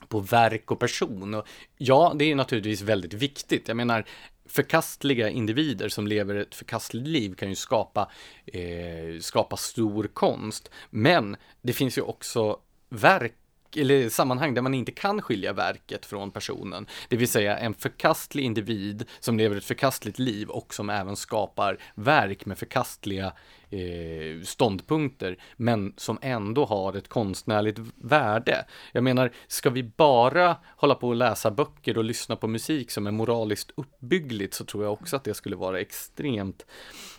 på 0.07 0.19
verk 0.19 0.71
och 0.71 0.79
person. 0.79 1.33
Och 1.33 1.47
ja, 1.77 2.13
det 2.15 2.31
är 2.31 2.35
naturligtvis 2.35 2.81
väldigt 2.81 3.13
viktigt. 3.13 3.67
Jag 3.67 3.77
menar, 3.77 4.05
förkastliga 4.45 5.29
individer 5.29 5.89
som 5.89 6.07
lever 6.07 6.35
ett 6.35 6.55
förkastligt 6.55 7.07
liv 7.07 7.35
kan 7.35 7.49
ju 7.49 7.55
skapa, 7.55 8.11
eh, 8.45 9.19
skapa 9.21 9.57
stor 9.57 10.07
konst. 10.13 10.69
Men 10.89 11.35
det 11.61 11.73
finns 11.73 11.97
ju 11.97 12.01
också 12.01 12.59
verk 12.89 13.33
eller 13.77 14.09
sammanhang 14.09 14.53
där 14.53 14.61
man 14.61 14.73
inte 14.73 14.91
kan 14.91 15.21
skilja 15.21 15.53
verket 15.53 16.05
från 16.05 16.31
personen. 16.31 16.87
Det 17.09 17.17
vill 17.17 17.27
säga 17.27 17.57
en 17.57 17.73
förkastlig 17.73 18.43
individ 18.43 19.05
som 19.19 19.37
lever 19.37 19.57
ett 19.57 19.65
förkastligt 19.65 20.19
liv 20.19 20.49
och 20.49 20.73
som 20.73 20.89
även 20.89 21.15
skapar 21.15 21.77
verk 21.95 22.45
med 22.45 22.57
förkastliga 22.57 23.33
eh, 23.69 24.41
ståndpunkter, 24.43 25.37
men 25.57 25.93
som 25.97 26.19
ändå 26.21 26.65
har 26.65 26.93
ett 26.93 27.07
konstnärligt 27.07 27.79
värde. 27.95 28.65
Jag 28.91 29.03
menar, 29.03 29.31
ska 29.47 29.69
vi 29.69 29.83
bara 29.83 30.57
hålla 30.77 30.95
på 30.95 31.07
och 31.07 31.15
läsa 31.15 31.51
böcker 31.51 31.97
och 31.97 32.03
lyssna 32.03 32.35
på 32.35 32.47
musik 32.47 32.91
som 32.91 33.07
är 33.07 33.11
moraliskt 33.11 33.71
uppbyggligt 33.75 34.53
så 34.53 34.65
tror 34.65 34.83
jag 34.83 34.93
också 34.93 35.15
att 35.15 35.23
det 35.23 35.33
skulle 35.33 35.55
vara 35.55 35.79
extremt 35.79 36.65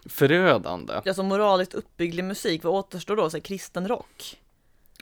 förödande. 0.07 0.95
Ja, 1.05 1.15
som 1.15 1.27
moraliskt 1.27 1.75
uppbygglig 1.75 2.25
musik, 2.25 2.65
vad 2.65 2.75
återstår 2.75 3.17
då? 3.17 3.31
Så 3.31 3.41
kristen 3.41 3.89
rock? 3.89 4.39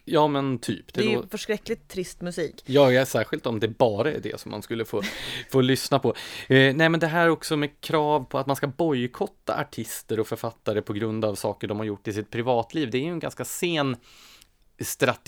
Ja 0.04 0.28
men 0.28 0.58
typ. 0.58 0.94
Det, 0.94 1.00
det 1.00 1.06
är 1.06 1.10
ju 1.10 1.28
förskräckligt 1.28 1.88
trist 1.88 2.20
musik. 2.20 2.62
Ja, 2.66 2.92
ja, 2.92 3.06
särskilt 3.06 3.46
om 3.46 3.60
det 3.60 3.68
bara 3.68 4.12
är 4.12 4.20
det 4.20 4.40
som 4.40 4.50
man 4.50 4.62
skulle 4.62 4.84
få, 4.84 5.02
få 5.50 5.60
lyssna 5.60 5.98
på. 5.98 6.14
Eh, 6.48 6.74
nej 6.74 6.88
men 6.88 7.00
det 7.00 7.06
här 7.06 7.28
också 7.28 7.56
med 7.56 7.80
krav 7.80 8.24
på 8.24 8.38
att 8.38 8.46
man 8.46 8.56
ska 8.56 8.66
bojkotta 8.66 9.60
artister 9.60 10.20
och 10.20 10.26
författare 10.26 10.82
på 10.82 10.92
grund 10.92 11.24
av 11.24 11.34
saker 11.34 11.68
de 11.68 11.78
har 11.78 11.84
gjort 11.84 12.08
i 12.08 12.12
sitt 12.12 12.30
privatliv. 12.30 12.90
Det 12.90 12.98
är 12.98 13.02
ju 13.02 13.12
en 13.12 13.18
ganska 13.18 13.44
sen 13.44 13.96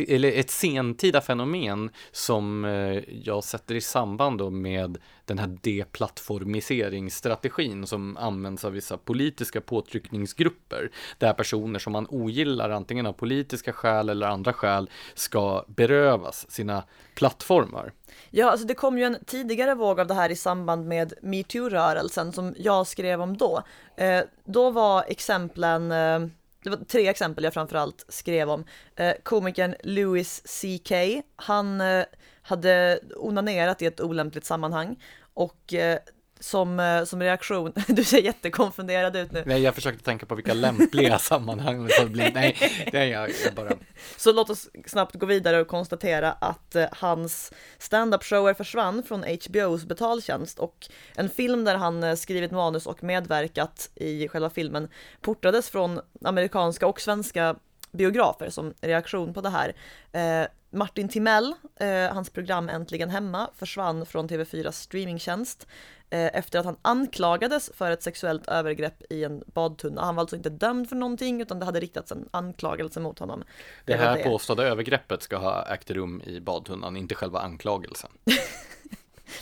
eller 0.09 0.33
ett 0.33 0.51
sentida 0.51 1.21
fenomen 1.21 1.91
som 2.13 2.65
eh, 2.65 3.03
jag 3.09 3.45
sätter 3.45 3.75
i 3.75 3.81
samband 3.81 4.39
då 4.39 4.51
med 4.51 4.99
den 5.25 5.39
här 5.39 5.59
deplattformiseringsstrategin 5.61 7.87
som 7.87 8.17
används 8.17 8.65
av 8.65 8.73
vissa 8.73 8.97
politiska 8.97 9.61
påtryckningsgrupper 9.61 10.91
där 11.19 11.33
personer 11.33 11.79
som 11.79 11.93
man 11.93 12.07
ogillar 12.11 12.71
antingen 12.71 13.07
av 13.07 13.13
politiska 13.13 13.73
skäl 13.73 14.09
eller 14.09 14.27
andra 14.27 14.53
skäl 14.53 14.91
ska 15.15 15.65
berövas 15.67 16.51
sina 16.51 16.85
plattformar. 17.15 17.93
Ja, 18.31 18.51
alltså 18.51 18.67
det 18.67 18.75
kom 18.75 18.99
ju 18.99 19.05
en 19.05 19.17
tidigare 19.27 19.75
våg 19.75 20.01
av 20.01 20.07
det 20.07 20.15
här 20.15 20.31
i 20.31 20.37
samband 20.37 20.87
med 20.87 21.13
metoo-rörelsen 21.23 22.33
som 22.33 22.55
jag 22.59 22.87
skrev 22.87 23.21
om 23.21 23.37
då. 23.37 23.63
Eh, 23.97 24.21
då 24.45 24.71
var 24.71 25.05
exemplen 25.09 25.93
eh, 25.93 26.21
det 26.65 26.71
var 26.71 26.77
tre 26.77 27.09
exempel 27.09 27.45
jag 27.45 27.55
framförallt 27.55 28.05
skrev 28.09 28.51
om. 28.51 28.65
Eh, 28.97 29.13
komikern 29.23 29.75
Louis 29.83 30.43
CK, 30.45 30.93
han 31.37 31.81
eh, 31.81 32.05
hade 32.43 33.01
onanerat 33.17 33.83
i 33.83 33.87
ett 33.87 34.01
olämpligt 34.01 34.45
sammanhang 34.45 35.03
och 35.35 35.75
eh, 35.75 35.99
som, 36.41 36.81
eh, 36.81 37.05
som 37.05 37.23
reaktion, 37.23 37.73
du 37.89 38.05
ser 38.05 38.19
jättekonfunderad 38.19 39.17
ut 39.17 39.33
nu. 39.33 39.43
Nej, 39.47 39.63
jag 39.63 39.75
försökte 39.75 40.05
tänka 40.05 40.27
på 40.27 40.35
vilka 40.35 40.55
lämpliga 40.55 41.19
sammanhang 41.19 41.89
det 42.01 42.07
blir. 42.07 42.33
Nej, 42.35 42.57
det 42.93 42.99
är 42.99 43.05
jag, 43.05 43.31
jag 43.45 43.55
bara. 43.55 43.73
Så 44.17 44.33
låt 44.33 44.51
oss 44.51 44.69
snabbt 44.87 45.15
gå 45.15 45.27
vidare 45.27 45.61
och 45.61 45.69
konstatera 45.69 46.33
att 46.33 46.75
eh, 46.75 46.87
hans 46.93 47.53
stand-up 47.79 48.25
shower 48.25 48.55
försvann 48.55 49.03
från 49.03 49.25
HBOs 49.25 49.85
betaltjänst 49.85 50.59
och 50.59 50.89
en 51.17 51.29
film 51.29 51.65
där 51.65 51.75
han 51.75 52.05
eh, 52.05 52.15
skrivit 52.15 52.51
manus 52.51 52.87
och 52.87 53.03
medverkat 53.03 53.91
i 53.95 54.29
själva 54.29 54.51
filmen 54.51 54.89
portades 55.21 55.71
från 55.71 56.01
amerikanska 56.25 56.87
och 56.87 57.01
svenska 57.01 57.57
biografer 57.93 58.51
som 58.51 58.75
reaktion 58.81 59.35
på 59.35 59.41
det 59.41 59.51
här. 59.51 59.75
Eh, 60.13 60.49
Martin 60.71 61.09
Timell, 61.09 61.55
eh, 61.81 62.15
hans 62.15 62.31
program 62.31 62.69
Äntligen 62.69 63.11
Hemma, 63.11 63.51
försvann 63.55 64.07
från 64.07 64.29
TV4s 64.29 64.73
streamingtjänst 64.73 65.67
efter 66.11 66.59
att 66.59 66.65
han 66.65 66.77
anklagades 66.83 67.71
för 67.75 67.91
ett 67.91 68.03
sexuellt 68.03 68.49
övergrepp 68.49 69.03
i 69.11 69.25
en 69.25 69.43
badtunna. 69.47 70.05
Han 70.05 70.15
var 70.15 70.21
alltså 70.21 70.37
inte 70.37 70.51
dömd 70.51 70.89
för 70.89 70.97
någonting 70.97 71.41
utan 71.41 71.59
det 71.59 71.65
hade 71.65 71.81
riktats 71.81 72.13
en 72.13 72.29
anklagelse 72.31 73.01
mot 73.01 73.19
honom. 73.19 73.45
Det, 73.85 73.93
det 73.93 73.99
här 73.99 74.23
påstådda 74.23 74.63
övergreppet 74.63 75.23
ska 75.23 75.37
ha 75.37 75.67
ägt 75.67 75.91
rum 75.91 76.23
i 76.27 76.41
badtunnan, 76.41 76.97
inte 76.97 77.15
själva 77.15 77.39
anklagelsen. 77.41 78.11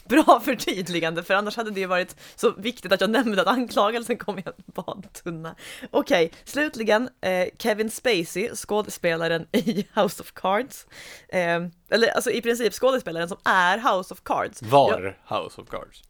Bra 0.05 0.41
förtydligande, 0.45 1.23
för 1.23 1.35
annars 1.35 1.57
hade 1.57 1.71
det 1.71 1.87
varit 1.87 2.17
så 2.37 2.51
viktigt 2.51 2.93
att 2.93 3.01
jag 3.01 3.11
nämnde 3.11 3.43
att 3.43 3.49
anklagelsen 3.49 4.17
kom 4.17 4.39
i 4.39 4.43
en 4.47 4.53
badtunna. 4.67 5.55
Okej, 5.91 6.27
okay, 6.27 6.39
slutligen 6.45 7.09
eh, 7.21 7.49
Kevin 7.59 7.91
Spacey, 7.91 8.51
skådespelaren 8.55 9.47
i 9.53 9.87
House 9.95 10.23
of 10.23 10.33
Cards. 10.33 10.87
Eh, 11.29 11.67
eller 11.91 12.09
alltså 12.15 12.31
i 12.31 12.43
princip 12.43 12.73
skådespelaren 12.73 13.29
som 13.29 13.39
är 13.45 13.79
House 13.79 14.15
of 14.15 14.21
Cards. 14.23 14.63
Var 14.63 14.91
jag, 14.91 15.39
House 15.39 15.61
of 15.61 15.69
Cards. 15.69 16.03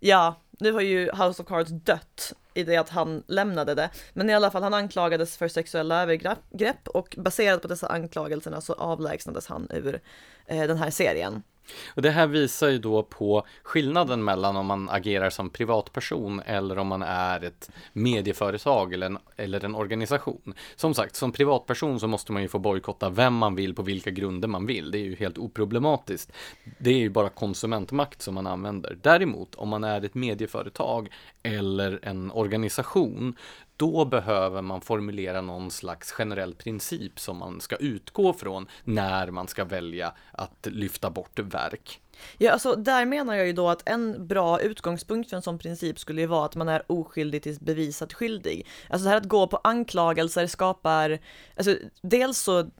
Ja, 0.00 0.40
nu 0.50 0.72
har 0.72 0.80
ju 0.80 1.10
House 1.12 1.42
of 1.42 1.48
Cards 1.48 1.70
dött 1.70 2.32
i 2.54 2.64
det 2.64 2.76
att 2.76 2.88
han 2.88 3.22
lämnade 3.26 3.74
det. 3.74 3.90
Men 4.12 4.30
i 4.30 4.34
alla 4.34 4.50
fall, 4.50 4.62
han 4.62 4.74
anklagades 4.74 5.36
för 5.36 5.48
sexuella 5.48 6.02
övergrepp 6.02 6.88
och 6.88 7.14
baserat 7.18 7.62
på 7.62 7.68
dessa 7.68 7.88
anklagelserna 7.88 8.60
så 8.60 8.72
avlägsnades 8.72 9.46
han 9.46 9.68
ur 9.70 10.00
eh, 10.46 10.66
den 10.66 10.76
här 10.76 10.90
serien. 10.90 11.42
Och 11.86 12.02
det 12.02 12.10
här 12.10 12.26
visar 12.26 12.68
ju 12.68 12.78
då 12.78 13.02
på 13.02 13.46
skillnaden 13.62 14.24
mellan 14.24 14.56
om 14.56 14.66
man 14.66 14.88
agerar 14.90 15.30
som 15.30 15.50
privatperson 15.50 16.40
eller 16.46 16.78
om 16.78 16.86
man 16.86 17.02
är 17.02 17.44
ett 17.44 17.70
medieföretag 17.92 18.92
eller 18.92 19.06
en, 19.06 19.18
eller 19.36 19.64
en 19.64 19.74
organisation. 19.74 20.54
Som 20.76 20.94
sagt, 20.94 21.16
som 21.16 21.32
privatperson 21.32 22.00
så 22.00 22.06
måste 22.06 22.32
man 22.32 22.42
ju 22.42 22.48
få 22.48 22.58
bojkotta 22.58 23.10
vem 23.10 23.34
man 23.34 23.54
vill 23.54 23.74
på 23.74 23.82
vilka 23.82 24.10
grunder 24.10 24.48
man 24.48 24.66
vill. 24.66 24.90
Det 24.90 24.98
är 24.98 25.04
ju 25.04 25.16
helt 25.16 25.38
oproblematiskt. 25.38 26.32
Det 26.78 26.90
är 26.90 26.98
ju 26.98 27.10
bara 27.10 27.28
konsumentmakt 27.28 28.22
som 28.22 28.34
man 28.34 28.46
använder. 28.46 28.98
Däremot, 29.02 29.54
om 29.54 29.68
man 29.68 29.84
är 29.84 30.04
ett 30.04 30.14
medieföretag 30.14 31.08
eller 31.42 31.98
en 32.02 32.30
organisation, 32.30 33.36
då 33.76 34.04
behöver 34.04 34.62
man 34.62 34.80
formulera 34.80 35.40
någon 35.40 35.70
slags 35.70 36.12
generell 36.12 36.54
princip 36.54 37.20
som 37.20 37.36
man 37.36 37.60
ska 37.60 37.76
utgå 37.76 38.32
från 38.32 38.66
när 38.84 39.30
man 39.30 39.48
ska 39.48 39.64
välja 39.64 40.12
att 40.32 40.66
lyfta 40.70 41.10
bort 41.10 41.38
verk. 41.38 42.00
Ja, 42.38 42.52
alltså 42.52 42.74
där 42.74 43.04
menar 43.04 43.34
jag 43.34 43.46
ju 43.46 43.52
då 43.52 43.68
att 43.68 43.88
en 43.88 44.26
bra 44.26 44.60
utgångspunkt 44.60 45.30
för 45.30 45.36
en 45.36 45.42
sån 45.42 45.58
princip 45.58 45.98
skulle 45.98 46.20
ju 46.20 46.26
vara 46.26 46.44
att 46.44 46.56
man 46.56 46.68
är 46.68 46.92
oskyldig 46.92 47.42
tills 47.42 47.60
bevisat 47.60 48.12
skyldig. 48.12 48.66
Alltså 48.88 49.04
det 49.04 49.10
här 49.10 49.16
att 49.16 49.28
gå 49.28 49.46
på 49.46 49.60
anklagelser 49.64 50.46
skapar, 50.46 51.18
alltså 51.56 51.76
dels 52.02 52.38
så 52.38 52.70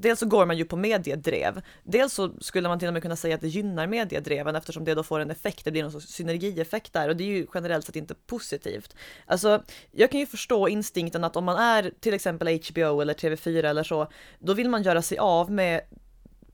dels 0.00 0.20
så 0.20 0.26
går 0.26 0.46
man 0.46 0.58
ju 0.58 0.64
på 0.64 0.76
mediedrev. 0.76 1.62
Dels 1.82 2.12
så 2.12 2.30
skulle 2.40 2.68
man 2.68 2.78
till 2.78 2.88
och 2.88 2.94
med 2.94 3.02
kunna 3.02 3.16
säga 3.16 3.34
att 3.34 3.40
det 3.40 3.48
gynnar 3.48 3.86
mediedreven 3.86 4.56
eftersom 4.56 4.84
det 4.84 4.94
då 4.94 5.02
får 5.02 5.20
en 5.20 5.30
effekt, 5.30 5.64
det 5.64 5.70
blir 5.70 5.82
någon 5.82 5.92
sorts 5.92 6.06
synergieffekt 6.06 6.92
där 6.92 7.08
och 7.08 7.16
det 7.16 7.24
är 7.24 7.28
ju 7.28 7.46
generellt 7.54 7.86
sett 7.86 7.96
inte 7.96 8.14
positivt. 8.14 8.96
Alltså, 9.26 9.62
jag 9.90 10.10
kan 10.10 10.20
ju 10.20 10.26
förstå 10.26 10.68
instinkten 10.68 11.24
att 11.24 11.36
om 11.36 11.44
man 11.44 11.56
är 11.56 11.92
till 12.00 12.14
exempel 12.14 12.48
HBO 12.48 13.00
eller 13.00 13.14
TV4 13.14 13.64
eller 13.64 13.82
så, 13.82 14.08
då 14.38 14.54
vill 14.54 14.68
man 14.68 14.82
göra 14.82 15.02
sig 15.02 15.18
av 15.18 15.50
med 15.50 15.80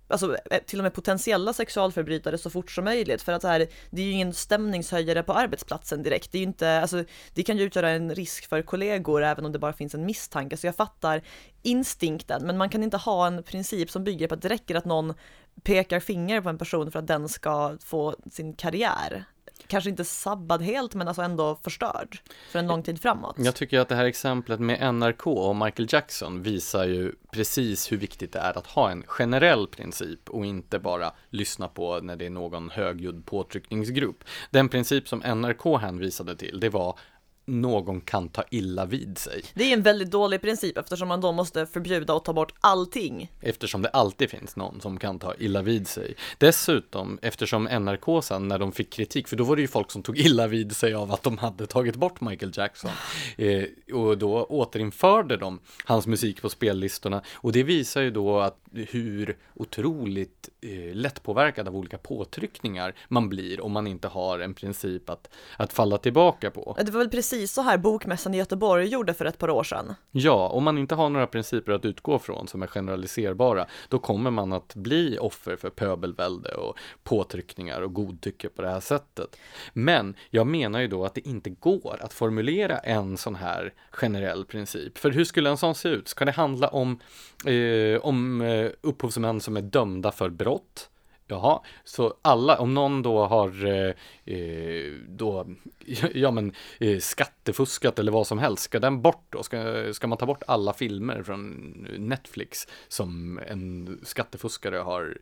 alltså 0.08 0.36
eh, 0.50 0.58
till 0.66 0.78
och 0.78 0.82
med 0.82 0.94
potentiella 0.94 1.52
sexualförbrytare 1.52 2.38
så 2.38 2.50
fort 2.50 2.70
som 2.70 2.84
möjligt 2.84 3.22
för 3.22 3.32
att 3.32 3.42
det 3.42 3.48
här, 3.48 3.66
det 3.90 4.02
är 4.02 4.06
ju 4.06 4.12
ingen 4.12 4.34
stämningshöjare 4.34 5.22
på 5.22 5.32
arbetsplatsen 5.32 6.02
direkt. 6.02 6.32
Det 6.32 6.38
är 6.38 6.40
ju 6.40 6.46
inte, 6.46 6.80
alltså 6.80 7.04
det 7.34 7.42
kan 7.42 7.56
ju 7.56 7.64
utgöra 7.64 7.90
en 7.90 8.14
risk 8.14 8.48
för 8.48 8.62
kollegor 8.62 9.22
även 9.22 9.44
om 9.44 9.52
det 9.52 9.58
bara 9.58 9.72
finns 9.72 9.94
en 9.94 10.06
misstanke. 10.06 10.56
Så 10.56 10.66
jag 10.66 10.76
fattar 10.76 11.22
instinkten, 11.62 12.46
men 12.46 12.58
man 12.58 12.68
kan 12.68 12.82
inte 12.82 12.96
ha 12.96 13.26
en 13.26 13.42
princip 13.42 13.90
som 13.90 14.04
bygger 14.04 14.28
på 14.28 14.34
att 14.34 14.42
det 14.42 14.48
räcker 14.48 14.74
att 14.74 14.84
någon 14.84 15.14
pekar 15.62 16.00
finger 16.00 16.40
på 16.40 16.48
en 16.48 16.58
person 16.58 16.92
för 16.92 16.98
att 16.98 17.06
den 17.06 17.28
ska 17.28 17.76
få 17.80 18.16
sin 18.30 18.54
karriär 18.54 19.24
kanske 19.66 19.90
inte 19.90 20.04
sabbad 20.04 20.62
helt, 20.62 20.94
men 20.94 21.08
alltså 21.08 21.22
ändå 21.22 21.58
förstörd 21.62 22.18
för 22.50 22.58
en 22.58 22.66
lång 22.66 22.82
tid 22.82 23.00
framåt. 23.00 23.36
Jag 23.38 23.54
tycker 23.54 23.80
att 23.80 23.88
det 23.88 23.94
här 23.94 24.04
exemplet 24.04 24.60
med 24.60 24.94
NRK 24.94 25.26
och 25.26 25.56
Michael 25.56 25.88
Jackson 25.90 26.42
visar 26.42 26.84
ju 26.84 27.12
precis 27.30 27.92
hur 27.92 27.96
viktigt 27.96 28.32
det 28.32 28.38
är 28.38 28.58
att 28.58 28.66
ha 28.66 28.90
en 28.90 29.02
generell 29.06 29.66
princip 29.66 30.30
och 30.30 30.46
inte 30.46 30.78
bara 30.78 31.12
lyssna 31.30 31.68
på 31.68 32.00
när 32.00 32.16
det 32.16 32.26
är 32.26 32.30
någon 32.30 32.70
högljudd 32.70 33.26
påtryckningsgrupp. 33.26 34.24
Den 34.50 34.68
princip 34.68 35.08
som 35.08 35.18
NRK 35.18 35.80
hänvisade 35.80 36.36
till, 36.36 36.60
det 36.60 36.68
var 36.68 36.98
någon 37.44 38.00
kan 38.00 38.28
ta 38.28 38.44
illa 38.50 38.86
vid 38.86 39.18
sig. 39.18 39.42
Det 39.54 39.64
är 39.64 39.72
en 39.72 39.82
väldigt 39.82 40.10
dålig 40.10 40.40
princip 40.40 40.78
eftersom 40.78 41.08
man 41.08 41.20
då 41.20 41.32
måste 41.32 41.66
förbjuda 41.66 42.14
och 42.14 42.24
ta 42.24 42.32
bort 42.32 42.54
allting. 42.60 43.32
Eftersom 43.40 43.82
det 43.82 43.88
alltid 43.88 44.30
finns 44.30 44.56
någon 44.56 44.80
som 44.80 44.98
kan 44.98 45.18
ta 45.18 45.34
illa 45.38 45.62
vid 45.62 45.88
sig. 45.88 46.14
Dessutom, 46.38 47.18
eftersom 47.22 47.64
NRK 47.64 48.24
sen 48.24 48.48
när 48.48 48.58
de 48.58 48.72
fick 48.72 48.92
kritik, 48.92 49.28
för 49.28 49.36
då 49.36 49.44
var 49.44 49.56
det 49.56 49.62
ju 49.62 49.68
folk 49.68 49.90
som 49.90 50.02
tog 50.02 50.18
illa 50.18 50.46
vid 50.46 50.76
sig 50.76 50.94
av 50.94 51.12
att 51.12 51.22
de 51.22 51.38
hade 51.38 51.66
tagit 51.66 51.96
bort 51.96 52.20
Michael 52.20 52.52
Jackson. 52.54 52.90
Eh, 53.36 53.64
och 53.92 54.18
då 54.18 54.44
återinförde 54.44 55.36
de 55.36 55.58
hans 55.84 56.06
musik 56.06 56.42
på 56.42 56.48
spellistorna. 56.48 57.22
Och 57.34 57.52
det 57.52 57.62
visar 57.62 58.00
ju 58.00 58.10
då 58.10 58.40
att 58.40 58.63
hur 58.74 59.36
otroligt 59.54 60.48
eh, 60.60 60.94
lättpåverkad 60.94 61.68
av 61.68 61.76
olika 61.76 61.98
påtryckningar 61.98 62.94
man 63.08 63.28
blir 63.28 63.60
om 63.60 63.72
man 63.72 63.86
inte 63.86 64.08
har 64.08 64.38
en 64.38 64.54
princip 64.54 65.10
att, 65.10 65.28
att 65.56 65.72
falla 65.72 65.98
tillbaka 65.98 66.50
på. 66.50 66.76
Det 66.78 66.90
var 66.90 66.98
väl 66.98 67.10
precis 67.10 67.52
så 67.52 67.62
här 67.62 67.78
Bokmässan 67.78 68.34
i 68.34 68.38
Göteborg 68.38 68.86
gjorde 68.86 69.14
för 69.14 69.24
ett 69.24 69.38
par 69.38 69.50
år 69.50 69.64
sedan. 69.64 69.94
Ja, 70.10 70.48
om 70.48 70.64
man 70.64 70.78
inte 70.78 70.94
har 70.94 71.08
några 71.08 71.26
principer 71.26 71.72
att 71.72 71.84
utgå 71.84 72.18
från 72.18 72.48
som 72.48 72.62
är 72.62 72.66
generaliserbara, 72.66 73.66
då 73.88 73.98
kommer 73.98 74.30
man 74.30 74.52
att 74.52 74.74
bli 74.74 75.18
offer 75.18 75.56
för 75.56 75.70
pöbelvälde 75.70 76.54
och 76.54 76.78
påtryckningar 77.02 77.80
och 77.80 77.92
godtycke 77.92 78.48
på 78.48 78.62
det 78.62 78.68
här 78.68 78.80
sättet. 78.80 79.36
Men 79.72 80.14
jag 80.30 80.46
menar 80.46 80.80
ju 80.80 80.88
då 80.88 81.04
att 81.04 81.14
det 81.14 81.28
inte 81.28 81.50
går 81.50 81.98
att 82.00 82.12
formulera 82.12 82.78
en 82.78 83.16
sån 83.16 83.34
här 83.34 83.72
generell 83.90 84.44
princip. 84.44 84.98
För 84.98 85.10
hur 85.10 85.24
skulle 85.24 85.50
en 85.50 85.56
sån 85.56 85.74
se 85.74 85.88
ut? 85.88 86.08
Ska 86.08 86.24
det 86.24 86.32
handla 86.32 86.68
om, 86.68 87.00
eh, 87.46 88.00
om 88.00 88.42
eh, 88.64 88.70
upphovsmän 88.80 89.40
som 89.40 89.56
är 89.56 89.62
dömda 89.62 90.12
för 90.12 90.28
brott? 90.28 90.90
Jaha, 91.26 91.60
så 91.84 92.14
alla, 92.22 92.58
om 92.58 92.74
någon 92.74 93.02
då 93.02 93.26
har 93.26 93.66
eh, 93.66 93.94
eh 94.34 94.92
då, 95.08 95.46
ja 96.14 96.30
men 96.30 96.52
eh, 96.78 96.98
skattefuskat 96.98 97.98
eller 97.98 98.12
vad 98.12 98.26
som 98.26 98.38
helst, 98.38 98.62
ska 98.62 98.78
den 98.78 99.02
bort 99.02 99.26
då? 99.30 99.42
Ska, 99.42 99.92
ska 99.92 100.06
man 100.06 100.18
ta 100.18 100.26
bort 100.26 100.42
alla 100.46 100.72
filmer 100.72 101.22
från 101.22 101.50
Netflix 101.98 102.68
som 102.88 103.40
en 103.46 103.98
skattefuskare 104.02 104.76
har 104.76 105.18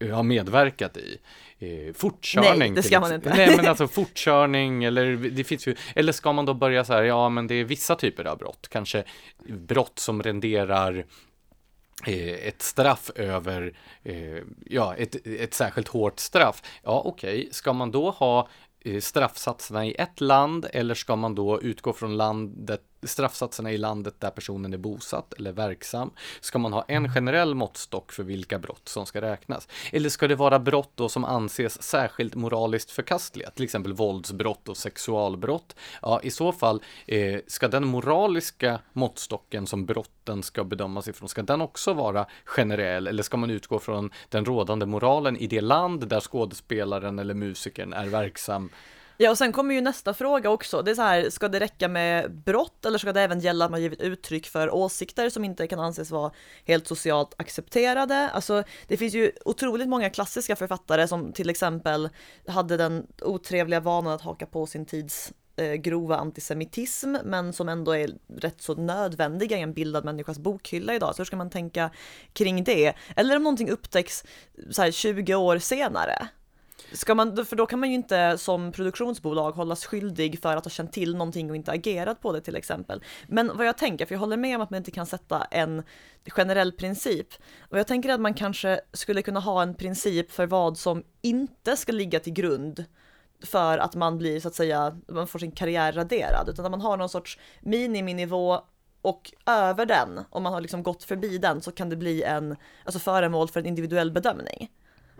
har 0.00 0.22
medverkat 0.22 0.96
i. 0.96 1.18
Eh, 1.58 1.94
fortkörning. 1.94 2.58
Nej, 2.58 2.70
det 2.70 2.82
ska 2.82 3.00
man 3.00 3.14
inte. 3.14 3.34
Nej, 3.34 3.56
men 3.56 3.66
alltså 3.68 3.88
fortkörning 3.88 4.84
eller 4.84 5.16
det 5.16 5.44
finns 5.44 5.66
ju, 5.66 5.74
eller 5.94 6.12
ska 6.12 6.32
man 6.32 6.46
då 6.46 6.54
börja 6.54 6.84
så 6.84 6.92
här, 6.92 7.02
ja 7.02 7.28
men 7.28 7.46
det 7.46 7.54
är 7.54 7.64
vissa 7.64 7.96
typer 7.96 8.24
av 8.24 8.38
brott, 8.38 8.68
kanske 8.70 9.04
brott 9.48 9.98
som 9.98 10.22
renderar 10.22 10.94
Eh, 10.98 11.04
Eh, 12.06 12.48
ett 12.48 12.62
straff 12.62 13.10
över, 13.14 13.72
eh, 14.02 14.42
ja, 14.64 14.94
ett, 14.94 15.26
ett 15.26 15.54
särskilt 15.54 15.88
hårt 15.88 16.20
straff. 16.20 16.62
Ja, 16.82 17.02
okej, 17.04 17.38
okay. 17.40 17.52
ska 17.52 17.72
man 17.72 17.90
då 17.90 18.10
ha 18.10 18.48
eh, 18.84 19.00
straffsatserna 19.00 19.86
i 19.86 19.94
ett 19.94 20.20
land 20.20 20.66
eller 20.72 20.94
ska 20.94 21.16
man 21.16 21.34
då 21.34 21.60
utgå 21.60 21.92
från 21.92 22.16
landet 22.16 22.82
straffsatserna 23.02 23.72
i 23.72 23.78
landet 23.78 24.14
där 24.18 24.30
personen 24.30 24.72
är 24.72 24.78
bosatt 24.78 25.32
eller 25.32 25.52
verksam? 25.52 26.10
Ska 26.40 26.58
man 26.58 26.72
ha 26.72 26.84
en 26.88 27.14
generell 27.14 27.54
måttstock 27.54 28.12
för 28.12 28.22
vilka 28.22 28.58
brott 28.58 28.88
som 28.88 29.06
ska 29.06 29.20
räknas? 29.20 29.68
Eller 29.92 30.08
ska 30.08 30.28
det 30.28 30.34
vara 30.34 30.58
brott 30.58 30.92
då 30.94 31.08
som 31.08 31.24
anses 31.24 31.82
särskilt 31.82 32.34
moraliskt 32.34 32.90
förkastliga, 32.90 33.50
till 33.50 33.64
exempel 33.64 33.92
våldsbrott 33.92 34.68
och 34.68 34.76
sexualbrott? 34.76 35.76
Ja, 36.02 36.20
i 36.22 36.30
så 36.30 36.52
fall 36.52 36.82
eh, 37.06 37.40
ska 37.46 37.68
den 37.68 37.86
moraliska 37.86 38.80
måttstocken 38.92 39.66
som 39.66 39.86
brotten 39.86 40.42
ska 40.42 40.64
bedömas 40.64 41.08
ifrån, 41.08 41.28
ska 41.28 41.42
den 41.42 41.60
också 41.60 41.92
vara 41.92 42.26
generell 42.44 43.06
eller 43.06 43.22
ska 43.22 43.36
man 43.36 43.50
utgå 43.50 43.78
från 43.78 44.10
den 44.28 44.44
rådande 44.44 44.86
moralen 44.86 45.36
i 45.36 45.46
det 45.46 45.60
land 45.60 46.08
där 46.08 46.20
skådespelaren 46.20 47.18
eller 47.18 47.34
musikern 47.34 47.92
är 47.92 48.06
verksam? 48.06 48.70
Ja, 49.20 49.30
och 49.30 49.38
sen 49.38 49.52
kommer 49.52 49.74
ju 49.74 49.80
nästa 49.80 50.14
fråga 50.14 50.50
också. 50.50 50.82
Det 50.82 50.90
är 50.90 50.94
så 50.94 51.02
här, 51.02 51.30
ska 51.30 51.48
det 51.48 51.60
räcka 51.60 51.88
med 51.88 52.32
brott 52.32 52.86
eller 52.86 52.98
ska 52.98 53.12
det 53.12 53.20
även 53.20 53.40
gälla 53.40 53.64
att 53.64 53.70
man 53.70 53.82
givit 53.82 54.00
uttryck 54.00 54.46
för 54.46 54.74
åsikter 54.74 55.30
som 55.30 55.44
inte 55.44 55.66
kan 55.66 55.80
anses 55.80 56.10
vara 56.10 56.32
helt 56.64 56.86
socialt 56.86 57.34
accepterade? 57.38 58.30
Alltså, 58.30 58.62
det 58.88 58.96
finns 58.96 59.14
ju 59.14 59.32
otroligt 59.44 59.88
många 59.88 60.10
klassiska 60.10 60.56
författare 60.56 61.08
som 61.08 61.32
till 61.32 61.50
exempel 61.50 62.08
hade 62.46 62.76
den 62.76 63.06
otrevliga 63.22 63.80
vanan 63.80 64.12
att 64.12 64.22
haka 64.22 64.46
på 64.46 64.66
sin 64.66 64.86
tids 64.86 65.32
eh, 65.56 65.74
grova 65.74 66.16
antisemitism, 66.16 67.16
men 67.24 67.52
som 67.52 67.68
ändå 67.68 67.92
är 67.92 68.10
rätt 68.36 68.62
så 68.62 68.74
nödvändiga 68.74 69.58
i 69.58 69.60
en 69.60 69.72
bildad 69.72 70.04
människas 70.04 70.38
bokhylla 70.38 70.94
idag. 70.94 71.14
Så 71.14 71.20
hur 71.20 71.24
ska 71.24 71.36
man 71.36 71.50
tänka 71.50 71.90
kring 72.32 72.64
det? 72.64 72.94
Eller 73.16 73.36
om 73.36 73.42
någonting 73.42 73.70
upptäcks 73.70 74.24
så 74.70 74.82
här 74.82 74.90
20 74.90 75.34
år 75.34 75.58
senare, 75.58 76.28
Ska 76.92 77.14
man, 77.14 77.46
för 77.46 77.56
då 77.56 77.66
kan 77.66 77.80
man 77.80 77.88
ju 77.88 77.94
inte 77.94 78.38
som 78.38 78.72
produktionsbolag 78.72 79.52
hållas 79.52 79.86
skyldig 79.86 80.42
för 80.42 80.56
att 80.56 80.64
ha 80.64 80.70
känt 80.70 80.92
till 80.92 81.16
någonting 81.16 81.50
och 81.50 81.56
inte 81.56 81.72
agerat 81.72 82.20
på 82.20 82.32
det 82.32 82.40
till 82.40 82.56
exempel. 82.56 83.04
Men 83.26 83.56
vad 83.56 83.66
jag 83.66 83.78
tänker, 83.78 84.06
för 84.06 84.14
jag 84.14 84.20
håller 84.20 84.36
med 84.36 84.56
om 84.56 84.62
att 84.62 84.70
man 84.70 84.78
inte 84.78 84.90
kan 84.90 85.06
sätta 85.06 85.44
en 85.44 85.82
generell 86.26 86.72
princip. 86.72 87.28
Och 87.60 87.78
jag 87.78 87.86
tänker 87.86 88.08
att 88.10 88.20
man 88.20 88.34
kanske 88.34 88.80
skulle 88.92 89.22
kunna 89.22 89.40
ha 89.40 89.62
en 89.62 89.74
princip 89.74 90.30
för 90.30 90.46
vad 90.46 90.78
som 90.78 91.04
inte 91.22 91.76
ska 91.76 91.92
ligga 91.92 92.20
till 92.20 92.32
grund 92.32 92.84
för 93.44 93.78
att 93.78 93.94
man 93.94 94.18
blir 94.18 94.40
så 94.40 94.48
att 94.48 94.54
säga, 94.54 94.96
man 95.08 95.26
får 95.26 95.38
sin 95.38 95.52
karriär 95.52 95.92
raderad, 95.92 96.48
utan 96.48 96.64
att 96.64 96.70
man 96.70 96.80
har 96.80 96.96
någon 96.96 97.08
sorts 97.08 97.38
miniminivå 97.60 98.60
och 99.02 99.32
över 99.46 99.86
den, 99.86 100.20
om 100.30 100.42
man 100.42 100.52
har 100.52 100.60
liksom 100.60 100.82
gått 100.82 101.04
förbi 101.04 101.38
den, 101.38 101.60
så 101.60 101.72
kan 101.72 101.90
det 101.90 101.96
bli 101.96 102.22
en, 102.22 102.56
alltså 102.84 102.98
föremål 102.98 103.48
för 103.48 103.60
en 103.60 103.66
individuell 103.66 104.10
bedömning. 104.10 104.70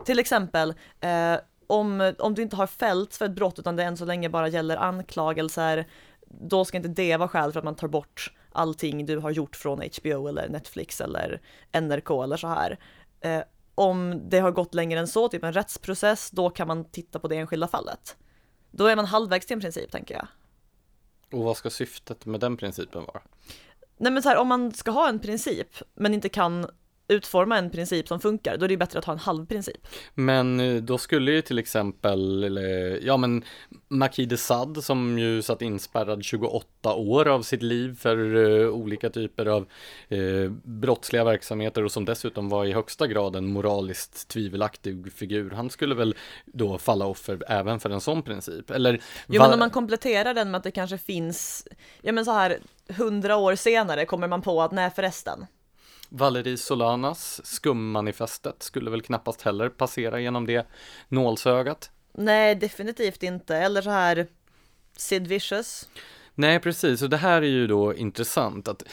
Till 0.05 0.19
exempel, 0.19 0.73
eh, 0.99 1.35
om, 1.69 2.13
om 2.19 2.33
du 2.33 2.41
inte 2.41 2.55
har 2.55 2.67
fällts 2.67 3.17
för 3.17 3.25
ett 3.25 3.31
brott 3.31 3.59
utan 3.59 3.75
det 3.75 3.83
än 3.83 3.97
så 3.97 4.05
länge 4.05 4.29
bara 4.29 4.47
gäller 4.47 4.77
anklagelser, 4.77 5.87
då 6.27 6.65
ska 6.65 6.77
inte 6.77 6.89
det 6.89 7.17
vara 7.17 7.29
skäl 7.29 7.51
för 7.51 7.59
att 7.59 7.65
man 7.65 7.75
tar 7.75 7.87
bort 7.87 8.33
allting 8.51 9.05
du 9.05 9.17
har 9.17 9.31
gjort 9.31 9.55
från 9.55 9.81
HBO 9.97 10.27
eller 10.27 10.49
Netflix 10.49 11.01
eller 11.01 11.41
NRK 11.81 12.23
eller 12.23 12.37
så 12.37 12.47
här. 12.47 12.79
Eh, 13.21 13.41
om 13.75 14.21
det 14.29 14.39
har 14.39 14.51
gått 14.51 14.73
längre 14.73 14.99
än 14.99 15.07
så, 15.07 15.29
typ 15.29 15.43
en 15.43 15.53
rättsprocess, 15.53 16.31
då 16.31 16.49
kan 16.49 16.67
man 16.67 16.85
titta 16.85 17.19
på 17.19 17.27
det 17.27 17.35
enskilda 17.35 17.67
fallet. 17.67 18.17
Då 18.71 18.85
är 18.85 18.95
man 18.95 19.05
halvvägs 19.05 19.45
till 19.45 19.53
en 19.53 19.61
princip, 19.61 19.91
tänker 19.91 20.15
jag. 20.15 20.27
Och 21.39 21.45
vad 21.45 21.57
ska 21.57 21.69
syftet 21.69 22.25
med 22.25 22.39
den 22.39 22.57
principen 22.57 23.05
vara? 23.05 23.21
Nej 23.97 24.11
men 24.11 24.23
så 24.23 24.29
här, 24.29 24.37
om 24.37 24.47
man 24.47 24.71
ska 24.71 24.91
ha 24.91 25.09
en 25.09 25.19
princip, 25.19 25.75
men 25.93 26.13
inte 26.13 26.29
kan 26.29 26.67
utforma 27.09 27.57
en 27.57 27.69
princip 27.69 28.07
som 28.07 28.19
funkar, 28.19 28.57
då 28.57 28.65
är 28.65 28.69
det 28.69 28.77
bättre 28.77 28.99
att 28.99 29.05
ha 29.05 29.13
en 29.13 29.19
halv 29.19 29.45
princip. 29.45 29.87
Men 30.13 30.59
eh, 30.59 30.75
då 30.75 30.97
skulle 30.97 31.31
ju 31.31 31.41
till 31.41 31.59
exempel, 31.59 32.59
ja 33.01 33.17
men 33.17 33.43
Marquis 33.87 34.27
de 34.29 34.37
Sade 34.37 34.81
som 34.81 35.19
ju 35.19 35.41
satt 35.41 35.61
inspärrad 35.61 36.23
28 36.23 36.93
år 36.93 37.27
av 37.27 37.41
sitt 37.41 37.63
liv 37.63 37.97
för 37.99 38.17
uh, 38.17 38.69
olika 38.69 39.09
typer 39.09 39.45
av 39.45 39.67
uh, 40.11 40.51
brottsliga 40.51 41.23
verksamheter 41.23 41.83
och 41.83 41.91
som 41.91 42.05
dessutom 42.05 42.49
var 42.49 42.65
i 42.65 42.73
högsta 42.73 43.07
grad 43.07 43.35
en 43.35 43.47
moraliskt 43.51 44.27
tvivelaktig 44.27 45.13
figur. 45.13 45.51
Han 45.51 45.69
skulle 45.69 45.95
väl 45.95 46.15
då 46.45 46.77
falla 46.77 47.05
offer 47.05 47.43
även 47.47 47.79
för 47.79 47.89
en 47.89 48.01
sån 48.01 48.23
princip? 48.23 48.69
Eller 48.71 49.01
Jo 49.27 49.41
men 49.41 49.53
om 49.53 49.59
man 49.59 49.69
kompletterar 49.69 50.33
den 50.33 50.51
med 50.51 50.57
att 50.57 50.63
det 50.63 50.71
kanske 50.71 50.97
finns, 50.97 51.67
ja 52.01 52.11
men 52.11 52.25
så 52.25 52.31
här, 52.31 52.59
hundra 52.97 53.37
år 53.37 53.55
senare 53.55 54.05
kommer 54.05 54.27
man 54.27 54.41
på 54.41 54.61
att 54.61 54.71
nej 54.71 54.91
förresten, 54.95 55.45
Valerie 56.09 56.57
Solanas 56.57 57.45
skummanifestet 57.45 58.63
skulle 58.63 58.91
väl 58.91 59.01
knappast 59.01 59.41
heller 59.41 59.69
passera 59.69 60.19
genom 60.19 60.45
det 60.45 60.67
nålsögat. 61.07 61.91
Nej, 62.13 62.55
definitivt 62.55 63.23
inte. 63.23 63.57
Eller 63.57 63.81
så 63.81 63.89
här 63.89 64.27
Sid 64.97 65.27
Vicious. 65.27 65.89
Nej, 66.35 66.59
precis. 66.59 67.01
Och 67.01 67.09
det 67.09 67.17
här 67.17 67.41
är 67.41 67.47
ju 67.47 67.67
då 67.67 67.95
intressant 67.95 68.67
att 68.67 68.83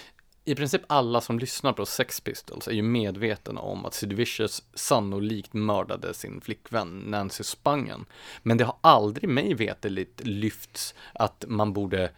i 0.44 0.54
princip 0.54 0.82
alla 0.86 1.20
som 1.20 1.38
lyssnar 1.38 1.72
på 1.72 1.86
Sex 1.86 2.20
Pistols 2.20 2.68
är 2.68 2.72
ju 2.72 2.82
medvetna 2.82 3.60
om 3.60 3.86
att 3.86 3.94
Sid 3.94 4.12
Vicious 4.12 4.62
sannolikt 4.74 5.52
mördade 5.52 6.14
sin 6.14 6.40
flickvän 6.40 6.98
Nancy 6.98 7.44
Spangen. 7.44 8.06
Men 8.42 8.56
det 8.56 8.64
har 8.64 8.76
aldrig 8.80 9.28
mig 9.28 9.54
veterligt 9.54 10.20
lyfts 10.24 10.94
att 11.14 11.44
man 11.48 11.72
borde 11.72 12.10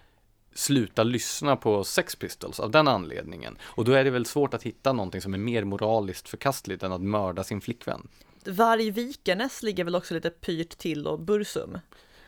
sluta 0.59 1.03
lyssna 1.03 1.57
på 1.57 1.85
Sex 1.85 2.17
Pistols 2.17 2.61
av 2.61 2.71
den 2.71 2.89
anledningen. 2.89 3.59
Och 3.63 3.85
då 3.85 3.93
är 3.93 4.05
det 4.05 4.11
väl 4.11 4.27
svårt 4.27 4.55
att 4.55 4.63
hitta 4.63 4.93
någonting 4.93 5.21
som 5.21 5.35
är 5.35 5.39
mer 5.39 5.65
moraliskt 5.65 6.29
förkastligt 6.29 6.83
än 6.83 6.93
att 6.93 7.01
mörda 7.01 7.45
sin 7.45 7.61
flickvän. 7.61 8.09
Varg 8.45 8.91
Vikernes 8.91 9.63
ligger 9.63 9.85
väl 9.85 9.95
också 9.95 10.15
lite 10.15 10.31
pyrt 10.31 10.79
till 10.79 11.07
och 11.07 11.21
Bursum. 11.21 11.79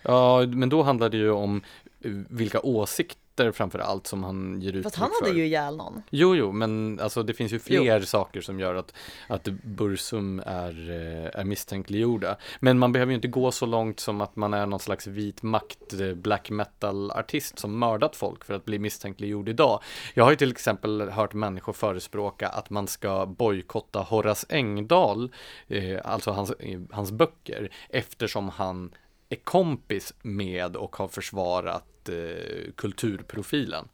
Ja, 0.03 0.47
men 0.47 0.69
då 0.69 0.83
handlar 0.83 1.09
det 1.09 1.17
ju 1.17 1.31
om 1.31 1.63
eh, 2.01 2.11
vilka 2.29 2.61
åsikter 2.61 3.20
framför 3.55 3.79
allt 3.79 4.07
som 4.07 4.25
han 4.25 4.61
ger 4.61 4.69
uttryck 4.69 4.85
Fast 4.85 4.97
han 4.97 5.11
hade 5.21 5.33
för. 5.33 5.39
ju 5.39 5.47
ihjäl 5.47 5.77
någon. 5.77 6.03
Jo, 6.11 6.37
jo, 6.37 6.53
men 6.53 7.01
alltså 7.01 7.23
det 7.23 7.35
finns 7.35 7.53
ju 7.53 7.59
fler 7.59 8.01
saker 8.01 8.41
som 8.41 8.61
gör 8.61 8.75
att, 8.75 8.95
att 9.29 9.45
Bursum 9.45 10.43
är, 10.47 10.91
eh, 10.91 11.41
är 11.41 11.45
misstänkliggjorda. 11.45 12.37
Men 12.61 12.79
man 12.79 12.93
behöver 12.93 13.11
ju 13.11 13.15
inte 13.15 13.29
gå 13.29 13.53
så 13.53 13.67
långt 13.67 14.01
som 14.01 14.21
att 14.21 14.37
man 14.37 14.55
är 14.55 14.67
någon 14.67 14.81
slags 14.81 15.07
vit 15.07 15.43
makt 15.43 15.93
eh, 16.01 16.15
black 16.15 16.51
metal-artist 16.51 17.59
som 17.59 17.79
mördat 17.79 18.17
folk 18.17 18.45
för 18.45 18.55
att 18.55 18.65
bli 18.65 18.79
misstänkliggjord 18.79 19.49
idag. 19.49 19.83
Jag 20.15 20.25
har 20.25 20.31
ju 20.31 20.37
till 20.37 20.51
exempel 20.51 21.11
hört 21.11 21.35
människor 21.35 21.73
förespråka 21.73 22.49
att 22.49 22.71
man 22.71 22.87
ska 22.87 23.27
bojkotta 23.27 24.01
Horace 24.01 24.47
Engdahl, 24.49 25.33
eh, 25.69 26.01
alltså 26.05 26.31
hans, 26.31 26.51
eh, 26.51 26.81
hans 26.91 27.11
böcker, 27.13 27.71
eftersom 27.89 28.49
han 28.49 28.91
är 29.29 29.37
kompis 29.37 30.15
med 30.23 30.77
och 30.77 30.97
har 30.97 31.09
försvarat 31.09 31.85
eh, 32.09 32.73
kulturprofilen. 32.77 33.89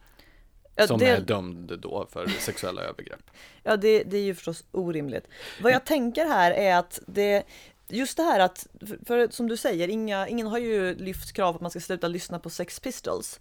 Ja, 0.75 0.87
som 0.87 0.99
det, 0.99 1.07
är 1.07 1.21
dömd 1.21 1.79
då 1.79 2.07
för 2.13 2.29
sexuella 2.29 2.83
övergrepp. 2.83 3.31
ja 3.63 3.77
det, 3.77 4.03
det 4.03 4.17
är 4.17 4.23
ju 4.23 4.35
förstås 4.35 4.65
orimligt. 4.71 5.29
Vad 5.63 5.73
jag 5.73 5.85
tänker 5.85 6.25
här 6.25 6.51
är 6.51 6.77
att 6.77 7.01
det 7.07 7.47
Just 7.89 8.17
det 8.17 8.23
här 8.23 8.41
att, 8.41 8.67
för, 8.81 8.99
för 9.07 9.29
som 9.31 9.49
du 9.49 9.57
säger, 9.57 9.89
inga, 9.89 10.29
ingen 10.29 10.47
har 10.47 10.59
ju 10.59 10.95
lyft 10.95 11.33
krav 11.33 11.53
på 11.53 11.57
att 11.57 11.63
man 11.63 11.71
ska 11.71 11.81
sluta 11.81 12.09
lyssna 12.09 12.39
på 12.39 12.51
Sex 12.51 12.81
Pistols. 12.81 13.41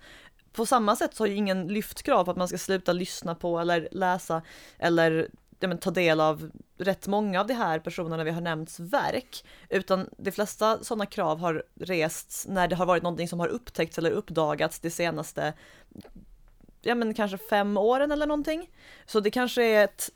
På 0.51 0.66
samma 0.66 0.95
sätt 0.95 1.16
så 1.16 1.24
har 1.24 1.28
ju 1.28 1.36
ingen 1.36 1.68
lyft 1.68 2.03
krav 2.03 2.26
på 2.26 2.32
att 2.32 2.38
man 2.38 2.47
ska 2.47 2.57
sluta 2.57 2.93
lyssna 2.93 3.36
på 3.36 3.59
eller 3.59 3.88
läsa 3.91 4.41
eller 4.78 5.30
ja, 5.60 5.68
men, 5.68 5.78
ta 5.78 5.91
del 5.91 6.20
av 6.20 6.51
rätt 6.78 7.08
många 7.08 7.39
av 7.39 7.47
de 7.47 7.53
här 7.53 7.80
personerna 7.80 8.24
vi 8.24 8.32
har 8.32 8.41
nämnts 8.41 8.80
verk, 8.80 9.45
utan 9.70 10.10
de 10.18 10.32
flesta 10.32 10.84
sådana 10.84 11.06
krav 11.06 11.39
har 11.39 11.64
rests 11.80 12.47
när 12.47 12.68
det 12.68 12.76
har 12.76 12.86
varit 12.86 13.03
någonting 13.03 13.28
som 13.28 13.39
har 13.39 13.47
upptäckts 13.47 13.97
eller 13.97 14.12
uppdagats 14.12 14.80
de 14.80 14.89
senaste, 14.89 15.53
ja 16.82 16.95
men 16.95 17.14
kanske 17.14 17.38
fem 17.38 17.78
åren 17.78 18.12
eller 18.12 18.28
någonting. 18.28 18.70
Så 19.06 19.20
det 19.20 19.32
kanske 19.32 19.64
är 19.64 19.84
ett, 19.84 20.10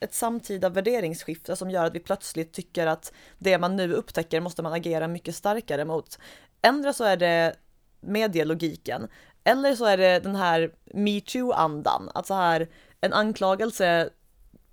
ett 0.00 0.14
samtida 0.14 0.68
värderingsskifte 0.68 1.56
som 1.56 1.70
gör 1.70 1.84
att 1.84 1.94
vi 1.94 2.00
plötsligt 2.00 2.52
tycker 2.52 2.86
att 2.86 3.12
det 3.38 3.58
man 3.58 3.76
nu 3.76 3.92
upptäcker 3.92 4.40
måste 4.40 4.62
man 4.62 4.72
agera 4.72 5.08
mycket 5.08 5.34
starkare 5.34 5.84
mot. 5.84 6.18
Ändra 6.62 6.92
så 6.92 7.04
är 7.04 7.16
det 7.16 7.56
medielogiken, 8.00 9.08
eller 9.44 9.74
så 9.74 9.84
är 9.84 9.96
det 9.96 10.20
den 10.20 10.36
här 10.36 10.72
metoo-andan, 10.84 12.10
att 12.14 12.26
så 12.26 12.34
här 12.34 12.68
en 13.00 13.12
anklagelse 13.12 14.10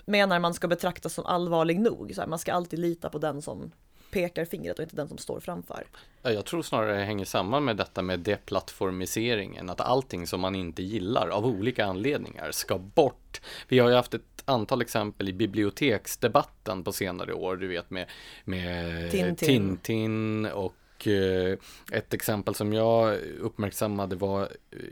menar 0.06 0.40
man 0.40 0.54
ska 0.54 0.68
betraktas 0.68 1.14
som 1.14 1.26
allvarlig 1.26 1.80
nog. 1.80 2.12
Så 2.16 2.22
här, 2.22 2.28
man 2.28 2.40
ska 2.40 2.54
alltid 2.54 2.80
lita 2.80 3.10
på 3.10 3.18
den 3.18 3.42
som 3.42 3.72
pekar 4.12 4.46
fingret 4.46 4.80
och 4.80 4.84
inte 4.84 4.96
den 4.96 5.08
som 5.08 5.18
står 5.18 5.40
framför. 5.40 5.84
Ja, 6.22 6.32
Jag 6.32 6.46
tror 6.46 6.62
snarare 6.62 6.98
det 6.98 7.04
hänger 7.04 7.26
samman 7.26 7.66
med 7.66 7.78
detta 7.78 8.02
med 8.02 8.20
deplattformiseringen, 8.20 9.70
att 9.70 9.82
allting 9.82 10.28
som 10.28 10.42
man 10.42 10.56
inte 10.56 10.84
gillar 10.84 11.28
av 11.28 11.46
olika 11.46 11.86
anledningar 11.86 12.52
ska 12.52 12.78
bort. 12.78 13.42
Vi 13.68 13.80
har 13.80 13.90
ju 13.90 13.96
haft 13.96 14.14
ett 14.14 14.44
antal 14.46 14.82
exempel 14.82 15.30
i 15.30 15.34
biblioteksdebatten 15.34 16.84
på 16.84 16.92
senare 16.92 17.34
år, 17.34 17.56
du 17.56 17.68
vet 17.68 17.90
med, 17.90 18.06
med 18.44 19.12
Tintin. 19.12 19.36
Tintin 19.36 20.46
och 20.46 20.76
Eh, 21.08 21.58
ett 21.92 22.14
exempel 22.14 22.56
som 22.56 22.74
jag 22.74 23.20
uppmärksammade 23.40 24.16
var 24.16 24.42
eh, 24.42 24.48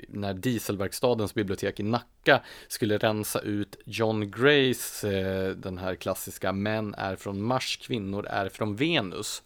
när 0.07 0.33
Dieselverkstadens 0.33 1.33
bibliotek 1.33 1.79
i 1.79 1.83
Nacka 1.83 2.41
skulle 2.67 2.97
rensa 2.97 3.39
ut 3.39 3.75
John 3.85 4.31
Grays, 4.31 5.03
eh, 5.03 5.49
den 5.49 5.77
här 5.77 5.95
klassiska 5.95 6.51
Män 6.51 6.95
är 6.97 7.15
från 7.15 7.41
Mars, 7.41 7.77
kvinnor 7.77 8.25
är 8.25 8.49
från 8.49 8.75
Venus. 8.75 9.43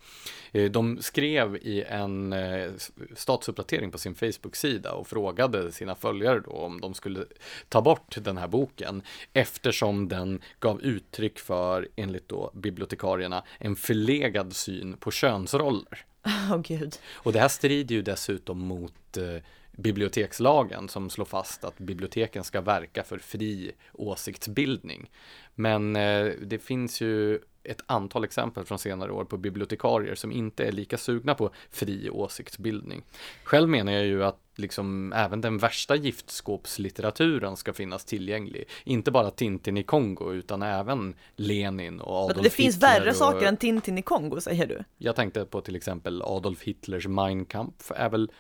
Eh, 0.54 0.72
De 0.72 1.02
skrev 1.02 1.56
i 1.56 1.84
en 1.88 2.34
eh, 2.34 2.72
statusuppdatering 3.16 3.92
på 3.92 3.98
sin 3.98 4.16
Facebook-sida 4.16 4.92
och 4.92 5.08
frågade 5.08 5.72
sina 5.72 5.96
följare 5.96 6.40
då 6.40 6.52
om 6.52 6.82
de 6.82 6.94
skulle 6.94 7.26
ta 7.70 7.82
bort 7.82 8.18
den 8.22 8.38
här 8.38 8.48
boken 8.48 9.02
eftersom 9.34 10.08
den 10.08 10.42
gav 10.60 10.82
uttryck 10.82 11.40
för, 11.40 11.88
enligt 11.96 12.30
då 12.30 12.52
bibliotekarierna, 12.54 13.44
en 13.60 13.76
förlegad 13.76 14.56
syn 14.56 14.98
på 14.98 15.12
könsroller. 15.12 16.06
Åh 16.26 16.62
gud. 16.62 16.96
Och 17.14 17.34
det 17.34 17.40
här 17.40 17.48
strider 17.48 17.96
ju 17.96 18.02
dessutom 18.02 18.60
mot 18.60 19.18
eh, 19.18 19.44
bibliotekslagen 19.72 20.90
som 20.90 21.10
slår 21.10 21.26
fast 21.26 21.64
att 21.64 21.78
biblioteken 21.78 22.44
ska 22.44 22.62
verka 22.62 23.04
för 23.04 23.18
fri 23.18 23.72
åsiktsbildning. 23.94 25.12
Men 25.56 25.96
eh, 25.96 26.26
det 26.42 26.60
finns 26.60 27.02
ju 27.02 27.40
ett 27.64 27.82
antal 27.86 28.24
exempel 28.24 28.66
från 28.66 28.80
senare 28.80 29.12
år 29.12 29.26
på 29.26 29.38
bibliotekarier 29.38 30.16
som 30.16 30.32
inte 30.32 30.64
är 30.64 30.72
lika 30.72 30.98
sugna 30.98 31.36
på 31.36 31.50
fri 31.70 32.10
åsiktsbildning. 32.10 33.04
Själv 33.44 33.70
menar 33.70 33.92
jag 33.92 34.06
ju 34.06 34.24
att 34.24 34.40
liksom 34.56 35.14
även 35.14 35.42
den 35.42 35.58
värsta 35.58 35.96
giftskåpslitteraturen 35.96 37.58
ska 37.58 37.74
finnas 37.74 38.06
tillgänglig. 38.06 38.66
Inte 38.84 39.12
bara 39.12 39.32
Tintin 39.32 39.78
i 39.78 39.84
Kongo 39.84 40.34
utan 40.34 40.62
även 40.62 41.16
Lenin 41.36 42.00
och 42.00 42.16
Adolf 42.16 42.44
det 42.44 42.50
finns 42.50 42.76
Hitler 42.76 43.00
värre 43.00 43.10
och... 43.10 43.16
saker 43.16 43.48
än 43.48 43.58
Tintin 43.58 43.98
i 43.98 44.02
Kongo, 44.02 44.42
säger 44.42 44.68
du? 44.68 44.84
Jag 44.98 45.16
tänkte 45.16 45.46
på 45.46 45.62
till 45.62 45.76
exempel 45.76 46.22
Adolf 46.22 46.62
Hitlers 46.62 47.08
Mein 47.08 47.46
Kampf 47.46 47.92
är 47.96 48.10
väl 48.10 48.32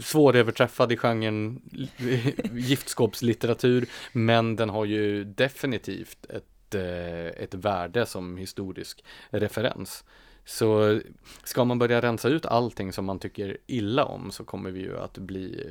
svåröverträffad 0.00 0.92
i 0.92 0.96
genren 0.96 1.62
giftskåpslitteratur, 2.52 3.86
men 4.12 4.56
den 4.56 4.70
har 4.70 4.84
ju 4.84 5.24
definitivt 5.24 6.26
ett, 6.28 6.44
eh, 6.74 7.26
ett 7.26 7.54
värde 7.54 8.06
som 8.06 8.36
historisk 8.36 9.04
referens. 9.30 10.04
Så 10.44 11.00
ska 11.44 11.64
man 11.64 11.78
börja 11.78 12.02
rensa 12.02 12.28
ut 12.28 12.46
allting 12.46 12.92
som 12.92 13.04
man 13.04 13.18
tycker 13.18 13.56
illa 13.66 14.04
om 14.04 14.30
så 14.30 14.44
kommer 14.44 14.70
vi 14.70 14.80
ju 14.80 14.98
att 14.98 15.18
bli 15.18 15.70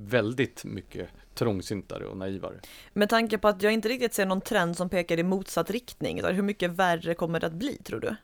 väldigt 0.00 0.64
mycket 0.64 1.08
trångsyntare 1.34 2.04
och 2.06 2.16
naivare. 2.16 2.60
Med 2.92 3.08
tanke 3.08 3.38
på 3.38 3.48
att 3.48 3.62
jag 3.62 3.72
inte 3.72 3.88
riktigt 3.88 4.14
ser 4.14 4.26
någon 4.26 4.40
trend 4.40 4.76
som 4.76 4.88
pekar 4.88 5.18
i 5.18 5.22
motsatt 5.22 5.70
riktning, 5.70 6.24
hur 6.24 6.42
mycket 6.42 6.70
värre 6.70 7.14
kommer 7.14 7.40
det 7.40 7.46
att 7.46 7.52
bli, 7.52 7.76
tror 7.76 8.00
du? 8.00 8.16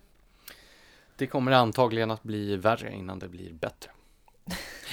Det 1.16 1.27
kommer 1.27 1.53
antagligen 1.53 2.11
att 2.11 2.22
bli 2.22 2.57
värre 2.57 2.93
innan 2.93 3.18
det 3.18 3.29
blir 3.29 3.53
bättre. 3.53 3.91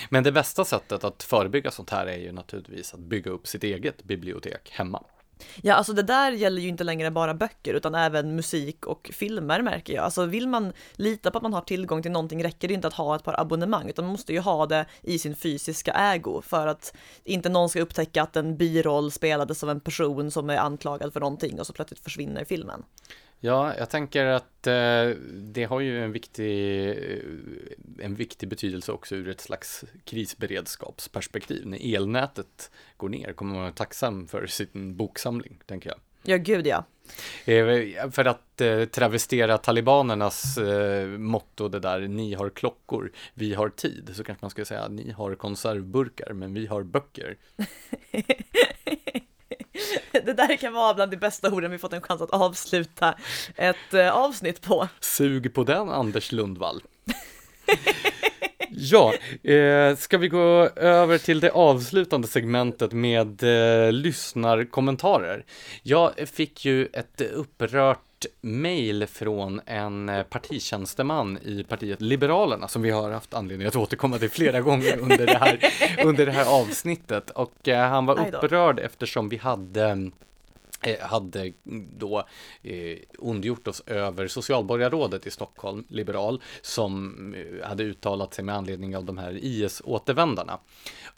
Men 0.10 0.24
det 0.24 0.32
bästa 0.32 0.66
sättet 0.66 1.04
att 1.04 1.24
förebygga 1.24 1.72
sånt 1.72 1.90
här 1.90 2.06
är 2.06 2.18
ju 2.18 2.32
naturligtvis 2.32 2.94
att 2.94 3.00
bygga 3.00 3.32
upp 3.32 3.48
sitt 3.48 3.64
eget 3.64 4.04
bibliotek 4.04 4.70
hemma. 4.72 5.04
Ja, 5.62 5.74
alltså 5.74 5.94
det 5.94 6.04
där 6.04 6.32
gäller 6.32 6.62
ju 6.62 6.68
inte 6.68 6.84
längre 6.84 7.12
bara 7.12 7.34
böcker 7.34 7.74
utan 7.74 7.96
även 7.96 8.36
musik 8.36 8.86
och 8.86 9.12
filmer 9.14 9.62
märker 9.62 9.94
jag. 9.94 10.04
Alltså 10.04 10.26
vill 10.26 10.48
man 10.48 10.74
lita 10.94 11.32
på 11.32 11.38
att 11.38 11.44
man 11.44 11.54
har 11.54 11.62
tillgång 11.62 12.02
till 12.02 12.12
någonting 12.12 12.44
räcker 12.44 12.68
det 12.68 12.74
inte 12.74 12.88
att 12.88 12.94
ha 12.94 13.16
ett 13.16 13.24
par 13.24 13.40
abonnemang 13.40 13.90
utan 13.90 14.06
man 14.06 14.12
måste 14.12 14.34
ju 14.34 14.40
ha 14.40 14.66
det 14.66 14.86
i 15.02 15.20
sin 15.20 15.36
fysiska 15.36 15.92
ägo 15.92 16.42
för 16.42 16.68
att 16.68 16.94
inte 17.24 17.50
någon 17.50 17.70
ska 17.70 17.82
upptäcka 17.82 18.24
att 18.24 18.36
en 18.36 18.58
biroll 18.58 19.12
spelades 19.12 19.64
av 19.64 19.70
en 19.70 19.80
person 19.80 20.32
som 20.32 20.50
är 20.50 20.58
anklagad 20.58 21.14
för 21.14 21.20
någonting 21.20 21.60
och 21.60 21.68
så 21.68 21.74
plötsligt 21.74 22.04
försvinner 22.04 22.46
filmen. 22.46 22.84
Ja, 23.46 23.78
jag 23.78 23.90
tänker 23.90 24.26
att 24.26 24.68
eh, 24.68 25.10
det 25.34 25.64
har 25.70 25.80
ju 25.80 26.04
en 26.04 26.12
viktig, 26.12 26.90
eh, 26.90 28.06
en 28.06 28.16
viktig 28.16 28.50
betydelse 28.50 28.92
också 28.92 29.16
ur 29.16 29.30
ett 29.30 29.42
slags 29.42 29.84
krisberedskapsperspektiv. 30.06 31.66
När 31.68 31.96
elnätet 31.96 32.72
går 32.98 33.10
ner 33.10 33.34
kommer 33.34 33.54
man 33.54 33.62
vara 33.62 33.72
tacksam 33.72 34.28
för 34.28 34.48
sin 34.48 34.96
boksamling, 34.96 35.60
tänker 35.66 35.90
jag. 35.90 36.00
Ja, 36.24 36.38
gud 36.38 36.68
ja. 36.68 36.86
Eh, 37.46 38.12
För 38.12 38.26
att 38.26 38.62
eh, 38.62 38.86
travestera 38.86 39.58
talibanernas 39.58 40.60
motto, 41.18 41.68
det 41.68 41.80
där, 41.80 42.00
ni 42.00 42.34
har 42.34 42.50
klockor, 42.50 43.12
vi 43.34 43.54
har 43.54 43.70
tid, 43.70 44.12
så 44.14 44.24
kanske 44.24 44.44
man 44.44 44.52
ska 44.52 44.66
säga, 44.66 44.88
ni 44.88 45.12
har 45.12 45.36
konservburkar, 45.36 46.34
men 46.34 46.54
vi 46.54 46.66
har 46.68 46.84
böcker. 46.84 47.38
Det 50.26 50.34
där 50.34 50.56
kan 50.58 50.74
vara 50.74 50.94
bland 50.94 51.12
de 51.12 51.18
bästa 51.18 51.52
orden 51.52 51.72
vi 51.72 51.78
fått 51.78 51.94
en 51.94 52.02
chans 52.02 52.22
att 52.22 52.30
avsluta 52.30 53.16
ett 53.56 53.94
eh, 53.94 54.10
avsnitt 54.10 54.62
på. 54.62 54.88
Sug 55.00 55.54
på 55.54 55.64
den, 55.64 55.90
Anders 55.90 56.32
Lundvall. 56.32 56.82
Ja, 58.76 59.14
eh, 59.44 59.96
ska 59.96 60.18
vi 60.18 60.28
gå 60.28 60.70
över 60.76 61.18
till 61.18 61.40
det 61.40 61.52
avslutande 61.52 62.28
segmentet 62.28 62.92
med 62.92 63.44
eh, 63.44 63.92
lyssnarkommentarer. 63.92 65.46
Jag 65.84 66.14
fick 66.34 66.66
ju 66.66 66.86
ett 66.86 67.22
upprört 67.22 68.13
mejl 68.42 69.08
från 69.08 69.62
en 69.66 70.10
eh, 70.10 70.24
partitjänsteman 70.24 71.38
i 71.38 71.64
partiet 71.64 72.02
Liberalerna 72.02 72.68
som 72.68 72.82
vi 72.82 72.90
har 72.90 73.12
haft 73.12 73.34
anledning 73.34 73.68
att 73.68 73.76
återkomma 73.76 74.18
till 74.18 74.30
flera 74.30 74.62
gånger 74.68 74.98
under 74.98 75.26
det 75.26 75.38
här, 75.38 75.60
under 76.06 76.26
det 76.26 76.32
här 76.32 76.62
avsnittet 76.62 77.30
och 77.30 77.68
eh, 77.68 77.90
han 77.90 78.06
var 78.06 78.28
upprörd 78.28 78.80
eftersom 78.80 79.30
vi 79.30 79.38
hade 79.38 80.12
eh, 80.82 81.00
hade 81.00 81.54
då 81.98 82.24
eh, 82.64 82.98
ondgjort 83.18 83.68
oss 83.68 83.84
över 83.86 84.28
socialborgarrådet 84.28 85.28
i 85.28 85.32
Stockholm, 85.32 85.86
liberal, 85.90 86.42
som 86.62 87.16
eh, 87.34 87.68
hade 87.68 87.84
uttalat 87.84 88.34
sig 88.34 88.46
med 88.46 88.56
anledning 88.56 88.98
av 88.98 89.06
de 89.06 89.18
här 89.18 89.40
IS-återvändarna. 89.42 90.60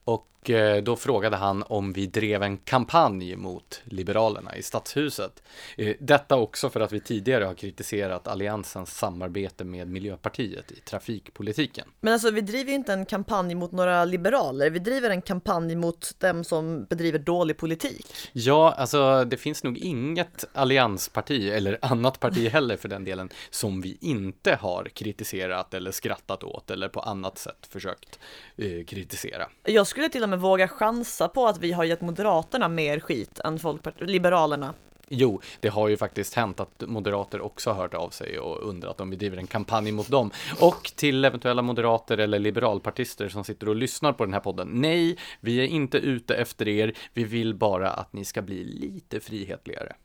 Och 0.06 0.50
eh, 0.50 0.84
då 0.84 0.96
frågade 0.96 1.38
han 1.38 1.64
om 1.68 1.94
vi 1.94 2.08
drev 2.08 2.44
en 2.44 2.58
kampanj 2.58 3.36
mot 3.36 3.82
Liberalerna 3.84 4.56
i 4.56 4.64
Stadshuset. 4.64 5.44
Eh, 5.78 5.96
detta 6.00 6.36
också 6.36 6.70
för 6.70 6.80
att 6.80 6.92
vi 6.92 7.00
tidigare 7.00 7.44
har 7.44 7.54
kritiserat 7.54 8.28
Alliansens 8.28 8.98
samarbete 8.98 9.64
med 9.64 9.88
Miljöpartiet 9.88 10.72
i 10.72 10.76
trafikpolitiken. 10.76 11.88
Men 12.02 12.14
alltså 12.14 12.32
vi 12.32 12.42
driver 12.42 12.70
ju 12.70 12.76
inte 12.76 12.94
en 12.94 13.06
kampanj 13.06 13.56
mot 13.56 13.72
några 13.72 14.06
liberaler, 14.06 14.70
vi 14.70 14.80
driver 14.80 15.10
en 15.10 15.22
kampanj 15.22 15.76
mot 15.76 16.20
dem 16.20 16.44
som 16.44 16.86
bedriver 16.86 17.20
dålig 17.20 17.58
politik. 17.58 18.08
Ja, 18.34 18.74
alltså 18.78 19.26
det 19.26 19.38
finns 19.38 19.64
nog 19.64 19.78
inget 19.78 20.46
alliansparti, 20.54 21.50
eller 21.50 21.80
annat 21.82 22.20
parti 22.20 22.50
heller 22.52 22.78
för 22.78 22.90
den 22.90 23.04
delen, 23.04 23.30
som 23.50 23.82
vi 23.82 23.98
inte 24.02 24.56
har 24.56 24.90
kritiserat 24.94 25.74
eller 25.74 25.92
skrattat 25.92 26.44
åt 26.44 26.72
eller 26.72 26.90
på 26.90 27.00
annat 27.00 27.38
sätt 27.38 27.68
försökt 27.70 28.20
eh, 28.58 28.86
kritisera. 28.86 29.48
Jag 29.64 29.88
skulle 29.96 30.10
till 30.10 30.24
och 30.24 30.30
med 30.30 30.40
våga 30.40 30.68
chansa 30.68 31.28
på 31.28 31.48
att 31.48 31.58
vi 31.58 31.72
har 31.72 31.84
gett 31.84 32.02
Moderaterna 32.02 32.68
mer 32.68 33.00
skit 33.00 33.40
än 33.40 33.60
Folkpartiet, 33.60 34.10
Liberalerna. 34.10 34.74
Jo, 35.08 35.42
det 35.60 35.68
har 35.68 35.88
ju 35.88 35.98
faktiskt 35.98 36.34
hänt 36.34 36.60
att 36.60 36.84
moderater 36.88 37.42
också 37.42 37.70
har 37.70 37.82
hört 37.82 37.94
av 37.94 38.10
sig 38.10 38.40
och 38.40 38.70
undrat 38.70 39.02
om 39.02 39.10
vi 39.10 39.16
driver 39.16 39.38
en 39.38 39.48
kampanj 39.48 39.92
mot 39.92 40.10
dem. 40.10 40.32
Och 40.60 40.92
till 40.96 41.26
eventuella 41.26 41.62
moderater 41.62 42.18
eller 42.18 42.40
liberalpartister 42.40 43.30
som 43.30 43.44
sitter 43.44 43.70
och 43.70 43.76
lyssnar 43.76 44.14
på 44.14 44.26
den 44.26 44.34
här 44.34 44.40
podden. 44.40 44.70
Nej, 44.74 45.18
vi 45.40 45.60
är 45.60 45.68
inte 45.68 45.98
ute 45.98 46.36
efter 46.36 46.68
er. 46.68 46.94
Vi 47.14 47.24
vill 47.24 47.54
bara 47.54 47.90
att 47.90 48.14
ni 48.14 48.26
ska 48.26 48.42
bli 48.42 48.64
lite 48.64 49.20
frihetligare. 49.20 49.96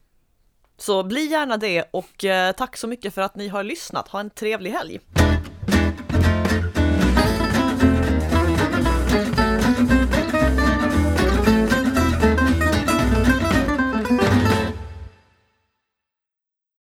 Så 0.77 1.03
bli 1.03 1.27
gärna 1.27 1.57
det 1.57 1.85
och 1.91 2.25
eh, 2.25 2.53
tack 2.53 2.77
så 2.77 2.87
mycket 2.87 3.15
för 3.15 3.23
att 3.23 3.37
ni 3.37 3.49
har 3.49 3.63
lyssnat. 3.63 4.09
Ha 4.09 4.21
en 4.21 4.31
trevlig 4.31 4.71
helg! 4.71 5.01